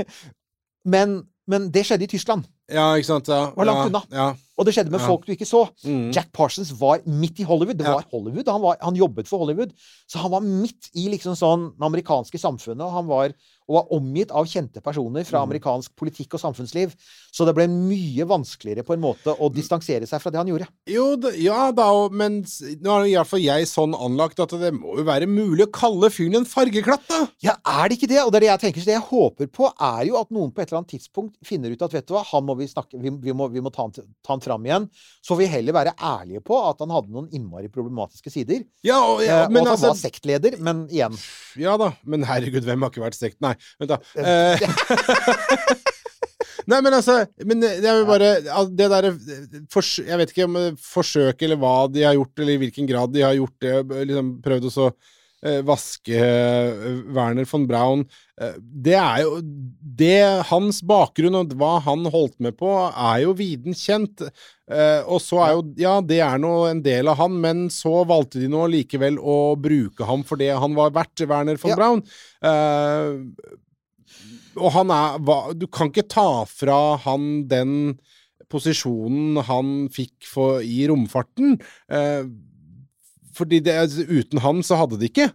men, 0.93 1.17
men 1.49 1.69
det 1.73 1.85
skjedde 1.87 2.07
i 2.07 2.11
Tyskland. 2.15 2.45
ja, 2.71 2.87
ikke 2.95 3.09
sant. 3.09 3.29
Ja, 3.31 3.51
Var 3.55 3.69
langt 3.69 3.91
unna. 3.91 4.03
Ja. 4.13 4.29
Og 4.57 4.65
det 4.65 4.73
skjedde 4.75 4.91
med 4.91 5.01
Ja. 5.01 5.07
folk 5.07 5.25
du 5.25 5.33
ikke 5.33 5.45
så. 5.49 5.65
Mm. 5.83 6.11
Jack 6.15 6.31
Parsons 6.31 6.71
var 6.79 6.99
midt 7.05 7.39
i 7.39 7.43
Hollywood. 7.43 7.77
Det 7.77 7.85
Ja. 7.85 7.95
var 7.95 8.05
Hollywood. 8.11 8.47
Han, 8.47 8.61
var, 8.61 8.77
han 8.81 8.95
jobbet 8.95 9.27
for 9.27 9.39
Hollywood. 9.39 9.73
Så 10.07 10.17
han 10.19 10.31
var 10.31 10.39
midt 10.41 10.89
i 10.95 11.09
liksom 11.09 11.35
sånn 11.35 11.71
det 11.77 11.83
amerikanske 11.85 12.39
samfunnet. 12.39 12.79
Og 12.85 12.91
han 12.93 13.05
var, 13.07 13.33
og 13.67 13.73
var 13.75 13.87
omgitt 13.97 14.31
av 14.31 14.45
kjente 14.45 14.79
personer 14.81 15.25
fra 15.25 15.39
Mm. 15.43 15.49
amerikansk 15.49 15.91
politikk 15.97 16.35
og 16.35 16.39
samfunnsliv. 16.39 16.93
Så 17.33 17.45
det 17.45 17.55
ble 17.55 17.67
mye 17.67 18.23
vanskeligere 18.25 18.85
på 18.85 18.93
en 18.93 19.01
måte 19.01 19.35
å 19.37 19.51
distansere 19.51 20.07
seg 20.07 20.21
fra 20.21 20.31
det 20.31 20.37
han 20.37 20.47
gjorde. 20.47 20.67
Jo, 20.87 21.15
det, 21.17 21.35
ja 21.41 21.71
da, 21.71 22.07
men 22.09 22.43
nå 22.43 23.01
er 23.01 23.05
i 23.09 23.15
hvert 23.17 23.27
fall 23.27 23.41
jeg 23.41 23.65
sånn 23.67 23.93
anlagt 23.93 24.39
at 24.39 24.49
det 24.51 24.71
må 24.73 24.95
jo 24.97 25.03
være 25.03 25.27
mulig 25.27 25.65
å 25.67 25.71
kalle 25.71 26.09
fyren 26.09 26.35
en 26.37 26.45
fargeklatt, 26.45 27.03
da! 27.09 27.27
Ja, 27.41 27.55
er 27.65 27.89
det 27.89 27.97
ikke 27.99 28.07
det? 28.07 28.21
Og 28.23 28.31
det 28.31 28.37
er 28.37 28.45
det 28.55 28.61
jeg 28.61 28.73
tenker. 28.73 28.81
Så 28.81 28.85
det 28.85 29.01
jeg 29.01 29.09
håper 29.09 29.47
på, 29.51 29.73
er 29.81 30.05
jo 30.07 30.15
at 30.21 30.29
noen 30.31 30.53
på 30.53 30.61
et 30.61 30.69
eller 30.71 30.79
annet 30.85 30.93
tidspunkt 30.95 31.35
finner 31.43 31.71
ut 31.71 31.81
at 31.81 31.91
vet 31.91 32.05
du 32.07 32.13
hva, 32.13 32.23
han 32.23 32.45
må 32.45 32.55
vi 32.55 32.67
snakke 32.67 32.95
Vi, 33.01 33.09
vi, 33.09 33.33
må, 33.33 33.49
vi 33.51 33.59
må 33.59 33.69
ta 33.73 33.81
han, 33.81 33.91
ta 33.91 34.03
han 34.29 34.39
fram 34.45 34.65
igjen. 34.67 34.89
Så 35.21 35.33
får 35.33 35.41
vi 35.43 35.51
heller 35.51 35.75
være 35.75 35.95
ærlige 35.97 36.43
på 36.45 36.59
at 36.65 36.81
han 36.83 36.93
hadde 36.95 37.13
noen 37.13 37.29
innmari 37.35 37.71
problematiske 37.73 38.33
sider. 38.33 38.63
Ja, 38.85 39.01
og, 39.01 39.23
ja, 39.25 39.45
Eh, 39.45 39.51
men 39.51 39.63
og 39.63 39.65
at 39.65 39.71
han 39.71 39.75
altså 39.75 39.91
var 39.91 39.99
sektleder, 39.99 40.59
men 40.63 40.85
igjen 40.91 41.17
Ja 41.59 41.75
da, 41.81 41.91
men 42.07 42.25
herregud, 42.27 42.65
hvem 42.65 42.85
har 42.85 42.93
ikke 42.93 43.03
vært 43.03 43.17
sekt... 43.17 43.41
Nei, 43.43 43.55
vent 43.81 43.91
da. 43.91 43.99
Eh, 44.15 44.63
Nei, 46.69 46.79
men 46.81 46.95
altså 46.97 47.19
men 47.45 47.61
Jeg 47.61 47.81
vil 47.83 48.07
bare 48.07 48.29
Det 48.73 48.87
derre 48.89 49.11
Jeg 50.05 50.21
vet 50.21 50.31
ikke 50.33 50.47
om 50.47 50.57
er 50.61 51.35
eller 51.45 51.59
hva 51.61 51.75
de 51.91 52.05
har 52.05 52.15
gjort, 52.17 52.39
eller 52.39 52.55
i 52.55 52.61
hvilken 52.63 52.89
grad 52.89 53.13
de 53.13 53.21
har 53.25 53.35
gjort 53.37 53.57
det, 53.61 53.75
liksom 54.09 54.31
prøvd 54.45 54.69
å 54.69 54.73
så 54.73 54.87
eh, 54.89 55.13
vaske 55.67 56.17
eh, 56.17 56.85
Werner 57.15 57.45
von 57.49 57.67
Braun 57.69 58.03
eh, 58.41 58.55
Det 58.59 58.95
er 58.97 59.21
jo 59.23 59.39
Det 59.41 60.45
Hans 60.49 60.81
bakgrunn 60.85 61.37
og 61.39 61.53
hva 61.59 61.75
han 61.85 62.07
holdt 62.11 62.39
med 62.43 62.57
på, 62.59 62.71
er 62.89 63.21
jo 63.23 63.35
viden 63.37 63.75
kjent. 63.77 64.23
Eh, 64.65 65.01
og 65.05 65.21
så 65.23 65.41
er 65.45 65.51
jo 65.55 65.65
Ja, 65.79 65.93
det 66.01 66.19
er 66.25 66.41
nå 66.41 66.53
en 66.69 66.81
del 66.85 67.11
av 67.11 67.19
han, 67.21 67.37
men 67.43 67.67
så 67.73 68.01
valgte 68.09 68.41
de 68.41 68.49
nå 68.51 68.65
likevel 68.73 69.19
å 69.21 69.55
bruke 69.59 70.07
ham 70.09 70.25
for 70.27 70.41
det 70.41 70.49
han 70.55 70.75
var 70.77 70.95
verdt, 70.95 71.27
Werner 71.29 71.61
von 71.61 71.75
Ja. 71.75 71.79
Braun. 71.79 72.03
Eh, 72.41 73.53
og 74.55 74.71
han 74.71 74.91
er 74.95 75.53
Du 75.55 75.67
kan 75.67 75.91
ikke 75.91 76.07
ta 76.09 76.45
fra 76.49 76.97
han 77.05 77.47
den 77.51 77.97
posisjonen 78.51 79.39
han 79.47 79.69
fikk 79.93 80.27
for, 80.29 80.61
i 80.61 80.85
romfarten. 80.89 81.55
Eh, 81.89 82.27
fordi 83.35 83.61
det, 83.65 83.75
altså, 83.85 84.05
uten 84.07 84.41
han 84.43 84.63
så 84.65 84.79
hadde 84.79 84.99
de 85.01 85.09
ikke. 85.11 85.29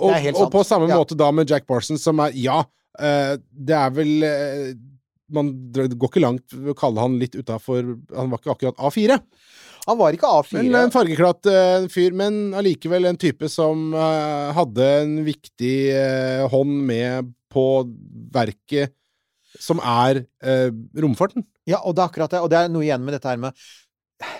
Og, 0.00 0.14
Det 0.14 0.34
og 0.36 0.50
på 0.52 0.62
samme 0.64 0.88
Ja. 0.88 0.96
måte 0.96 1.16
da 1.18 1.30
med 1.32 1.50
Jack 1.50 1.66
Parsons, 1.68 2.02
som 2.02 2.20
er 2.24 2.32
Ja, 2.32 2.62
uh, 2.64 3.34
det 3.52 3.76
er 3.76 3.90
vel 3.92 4.24
uh, 4.24 4.70
Man 5.30 5.50
går 5.70 6.08
ikke 6.08 6.22
langt 6.24 6.48
ved 6.54 6.72
å 6.72 6.78
kalle 6.78 7.02
han 7.04 7.18
litt 7.20 7.36
utafor 7.36 7.84
Han 8.16 8.32
var 8.32 8.40
ikke 8.40 8.54
akkurat 8.54 8.80
A4. 8.80 9.18
Han 9.86 9.98
var 10.00 10.16
ikke 10.16 10.26
A4. 10.26 10.62
Men 10.64 10.78
en 10.86 10.94
fargeklatt 10.94 11.46
uh, 11.46 11.88
fyr, 11.92 12.16
men 12.16 12.54
allikevel 12.56 13.06
en 13.08 13.20
type 13.20 13.48
som 13.52 13.92
uh, 13.94 14.50
hadde 14.56 14.88
en 15.02 15.14
viktig 15.26 15.76
uh, 15.92 16.48
hånd 16.52 16.80
med 16.88 17.30
på 17.52 17.66
verket 18.32 18.96
som 19.60 19.80
er 19.82 20.22
romfarten. 21.02 21.42
Ja, 21.66 21.80
og 21.82 21.96
det 21.96 22.04
er 22.04 22.10
akkurat 22.12 22.30
det. 22.32 22.42
Og 22.44 22.50
det 22.52 22.60
er 22.60 22.68
noe 22.70 22.86
igjen 22.86 23.02
med 23.02 23.16
dette 23.16 23.28
her 23.28 23.40
med 23.40 23.56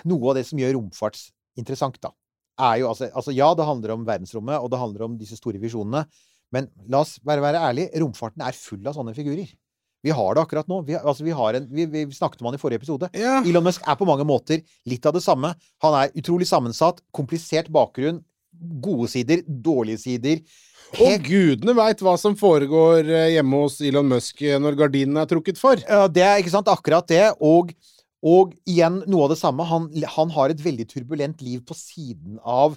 Noe 0.05 0.31
av 0.31 0.37
det 0.37 0.45
som 0.45 0.61
gjør 0.61 0.75
romfart 0.77 1.17
interessant, 1.59 1.97
da, 2.05 2.13
er 2.61 2.83
jo 2.83 2.91
altså, 2.93 3.09
altså 3.11 3.35
Ja, 3.35 3.51
det 3.57 3.67
handler 3.67 3.97
om 3.97 4.05
verdensrommet, 4.09 4.61
og 4.61 4.71
det 4.73 4.81
handler 4.81 5.09
om 5.09 5.17
disse 5.21 5.39
store 5.41 5.61
visjonene. 5.63 6.05
Men 6.55 6.69
la 6.91 7.03
oss 7.05 7.19
bare 7.25 7.43
være 7.45 7.63
ærlige. 7.71 7.93
Romfarten 8.03 8.43
er 8.43 8.57
full 8.59 8.87
av 8.87 8.97
sånne 8.97 9.15
figurer. 9.17 9.51
Vi 10.01 10.13
har 10.17 10.35
det 10.35 10.43
akkurat 10.43 10.69
nå. 10.71 10.81
Vi, 10.89 10.97
altså, 10.97 11.25
vi, 11.27 11.35
har 11.37 11.59
en, 11.59 11.69
vi, 11.71 11.85
vi 11.93 12.07
snakket 12.17 12.41
om 12.41 12.49
han 12.49 12.57
i 12.57 12.63
forrige 12.63 12.81
episode. 12.81 13.11
Ja. 13.17 13.41
Elon 13.45 13.67
Musk 13.67 13.85
er 13.85 13.99
på 14.01 14.09
mange 14.09 14.25
måter 14.27 14.63
litt 14.89 15.07
av 15.07 15.15
det 15.17 15.23
samme. 15.25 15.53
Han 15.85 15.97
er 15.99 16.17
utrolig 16.17 16.49
sammensatt, 16.49 17.03
komplisert 17.15 17.69
bakgrunn, 17.73 18.23
gode 18.83 19.11
sider, 19.13 19.45
dårlige 19.47 20.01
sider. 20.01 20.41
Og 20.99 21.23
gudene 21.23 21.75
veit 21.77 22.01
hva 22.03 22.17
som 22.19 22.35
foregår 22.39 23.07
eh, 23.07 23.29
hjemme 23.37 23.61
hos 23.63 23.77
Elon 23.87 24.09
Musk 24.11 24.41
eh, 24.43 24.59
når 24.59 24.79
gardinene 24.81 25.23
er 25.23 25.31
trukket 25.31 25.61
for. 25.61 25.79
Ja, 25.85 26.09
det 26.11 26.25
er 26.27 26.41
ikke 26.41 26.57
sant, 26.57 26.71
akkurat 26.73 27.07
det. 27.11 27.29
Og, 27.47 27.71
og 28.27 28.55
igjen 28.69 29.01
noe 29.09 29.27
av 29.27 29.33
det 29.33 29.41
samme. 29.41 29.65
Han, 29.69 29.89
han 30.17 30.33
har 30.35 30.53
et 30.53 30.65
veldig 30.65 30.87
turbulent 30.91 31.45
liv 31.45 31.63
på 31.67 31.77
siden 31.77 32.41
av 32.45 32.77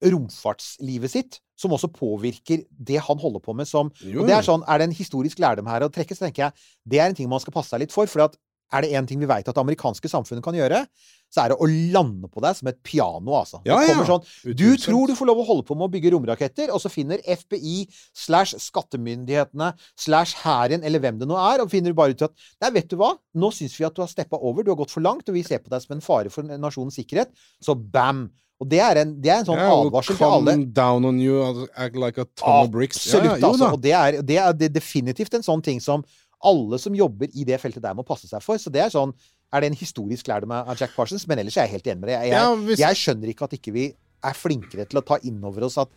romfartslivet 0.00 1.12
sitt, 1.12 1.38
som 1.60 1.74
også 1.76 1.90
påvirker 1.92 2.64
det 2.72 3.02
han 3.04 3.20
holder 3.20 3.42
på 3.44 3.52
med 3.56 3.68
som 3.68 3.90
Jo, 4.00 4.22
Og 4.22 4.30
det 4.30 4.38
er 4.38 4.46
sånn, 4.46 4.64
er 4.64 4.80
det 4.80 4.88
en 4.88 4.96
historisk 4.96 5.42
lærdom 5.42 5.68
her 5.68 5.84
å 5.84 5.90
trekke, 5.92 6.16
så 6.16 6.26
tenker 6.26 6.46
jeg 6.46 6.70
det 6.88 7.02
er 7.02 7.10
en 7.10 7.18
ting 7.18 7.28
man 7.28 7.42
skal 7.42 7.54
passe 7.54 7.74
seg 7.74 7.84
litt 7.84 7.92
for. 7.92 8.08
For 8.08 8.24
at 8.24 8.38
er 8.72 8.84
det 8.84 8.92
én 8.96 9.08
ting 9.08 9.20
vi 9.22 9.28
veit 9.30 9.46
at 9.48 9.56
det 9.56 9.62
amerikanske 9.62 10.10
samfunnet 10.10 10.44
kan 10.44 10.56
gjøre, 10.56 10.84
så 11.30 11.44
er 11.44 11.52
det 11.52 11.58
å 11.62 11.68
lande 11.94 12.30
på 12.30 12.42
deg 12.42 12.56
som 12.58 12.70
et 12.70 12.78
piano, 12.86 13.34
altså. 13.38 13.60
Ja, 13.66 13.78
det 13.78 13.90
ja. 13.90 13.94
kommer 13.94 14.08
sånn 14.08 14.56
Du 14.58 14.66
tror 14.82 15.10
du 15.10 15.14
får 15.18 15.30
lov 15.30 15.42
å 15.42 15.46
holde 15.46 15.66
på 15.68 15.76
med 15.78 15.86
å 15.86 15.92
bygge 15.92 16.12
romraketter, 16.14 16.72
og 16.74 16.82
så 16.82 16.90
finner 16.92 17.22
FBI 17.22 17.84
slash 18.24 18.58
skattemyndighetene 18.66 19.72
slash 19.94 20.42
hæren 20.42 20.86
eller 20.86 21.02
hvem 21.02 21.20
det 21.22 21.30
nå 21.30 21.38
er, 21.38 21.62
og 21.62 21.70
finner 21.72 21.96
bare 21.96 22.16
ut 22.16 22.26
at 22.26 22.34
Nei, 22.62 22.72
vet 22.80 22.90
du 22.90 22.98
hva, 23.00 23.14
nå 23.38 23.52
syns 23.54 23.76
vi 23.78 23.86
at 23.86 23.96
du 23.96 24.02
har 24.02 24.10
steppa 24.10 24.38
over, 24.38 24.66
du 24.66 24.74
har 24.74 24.80
gått 24.80 24.94
for 24.94 25.04
langt, 25.04 25.28
og 25.30 25.38
vi 25.38 25.46
ser 25.46 25.62
på 25.62 25.72
deg 25.72 25.84
som 25.84 25.96
en 25.96 26.04
fare 26.04 26.32
for 26.32 26.46
nasjonens 26.50 26.98
sikkerhet. 26.98 27.34
Så 27.62 27.78
bam! 27.78 28.28
Og 28.60 28.68
det 28.68 28.80
er 28.84 28.98
en, 29.00 29.12
det 29.24 29.30
er 29.32 29.38
en 29.40 29.46
sånn 29.48 29.56
yeah, 29.56 29.72
advarsel 29.72 30.18
til 30.18 30.26
alle. 30.26 30.54
Down 30.76 31.06
on 31.08 31.20
you, 31.22 31.40
act 31.72 31.96
like 31.96 32.20
a 32.20 32.26
ton 32.36 32.66
of 32.66 32.72
bricks. 32.74 32.98
Absolutt, 33.06 33.30
ja, 33.30 33.36
ja, 33.40 33.48
altså. 33.48 33.70
Og 33.72 33.80
det 33.80 33.94
er 33.96 34.18
det 34.20 34.36
er 34.36 34.74
definitivt 34.74 35.38
en 35.38 35.46
sånn 35.46 35.64
ting 35.64 35.80
som 35.80 36.04
alle 36.44 36.78
som 36.78 36.94
jobber 36.96 37.28
i 37.34 37.44
det 37.44 37.58
feltet 37.60 37.82
der, 37.82 37.94
må 37.94 38.04
passe 38.06 38.28
seg 38.30 38.42
for. 38.42 38.56
Så 38.56 38.70
det 38.72 38.80
er 38.86 38.90
sånn 38.94 39.12
Er 39.52 39.60
det 39.64 39.72
en 39.72 39.74
historisk 39.80 40.28
lærdom 40.30 40.52
av 40.54 40.76
Jack 40.78 40.92
Parsons? 40.94 41.24
Men 41.26 41.40
ellers 41.42 41.56
er 41.58 41.66
jeg 41.66 41.72
helt 41.80 41.86
enig 41.90 42.00
med 42.04 42.08
deg. 42.12 42.20
Jeg, 42.22 42.30
Ja, 42.30 42.54
jeg, 42.54 42.58
hvis- 42.68 42.78
jeg 42.78 42.94
skjønner 43.00 43.28
ikke 43.32 43.42
at 43.48 43.50
ikke 43.58 43.72
vi 43.74 43.94
er 44.22 44.32
flinkere 44.32 44.84
til 44.88 45.00
å 45.00 45.04
ta 45.04 45.18
inn 45.26 45.42
over 45.44 45.64
oss 45.64 45.76
at 45.78 45.88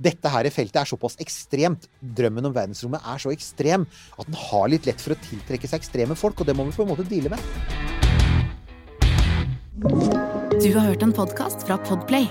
dette 0.00 0.24
her 0.28 0.44
feltet 0.50 0.76
er 0.80 0.84
såpass 0.88 1.16
ekstremt. 1.20 1.86
Drømmen 2.02 2.46
om 2.46 2.52
verdensrommet 2.54 3.02
er 3.04 3.18
så 3.18 3.30
ekstrem 3.30 3.84
at 4.18 4.24
den 4.26 4.34
har 4.34 4.68
litt 4.68 4.86
lett 4.86 5.00
for 5.00 5.12
å 5.14 5.20
tiltrekke 5.20 5.68
seg 5.68 5.80
ekstreme 5.82 6.16
folk, 6.16 6.40
og 6.40 6.46
det 6.46 6.56
må 6.56 6.64
vi 6.64 6.72
på 6.72 6.82
en 6.82 6.88
måte 6.96 7.06
deale 7.06 7.28
med. 7.28 7.40
Du 10.62 10.72
har 10.78 10.86
hørt 10.88 11.02
en 11.02 11.12
podkast 11.12 11.66
fra 11.66 11.76
Podplay. 11.78 12.26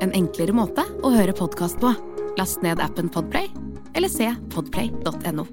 En 0.00 0.12
enklere 0.12 0.52
måte 0.56 0.82
å 1.02 1.12
høre 1.14 1.32
podkast 1.36 1.78
på. 1.78 1.92
Last 2.38 2.62
ned 2.62 2.80
appen 2.80 3.08
Podplay, 3.08 3.48
eller 3.94 4.08
se 4.08 4.32
podplay.no. 4.48 5.46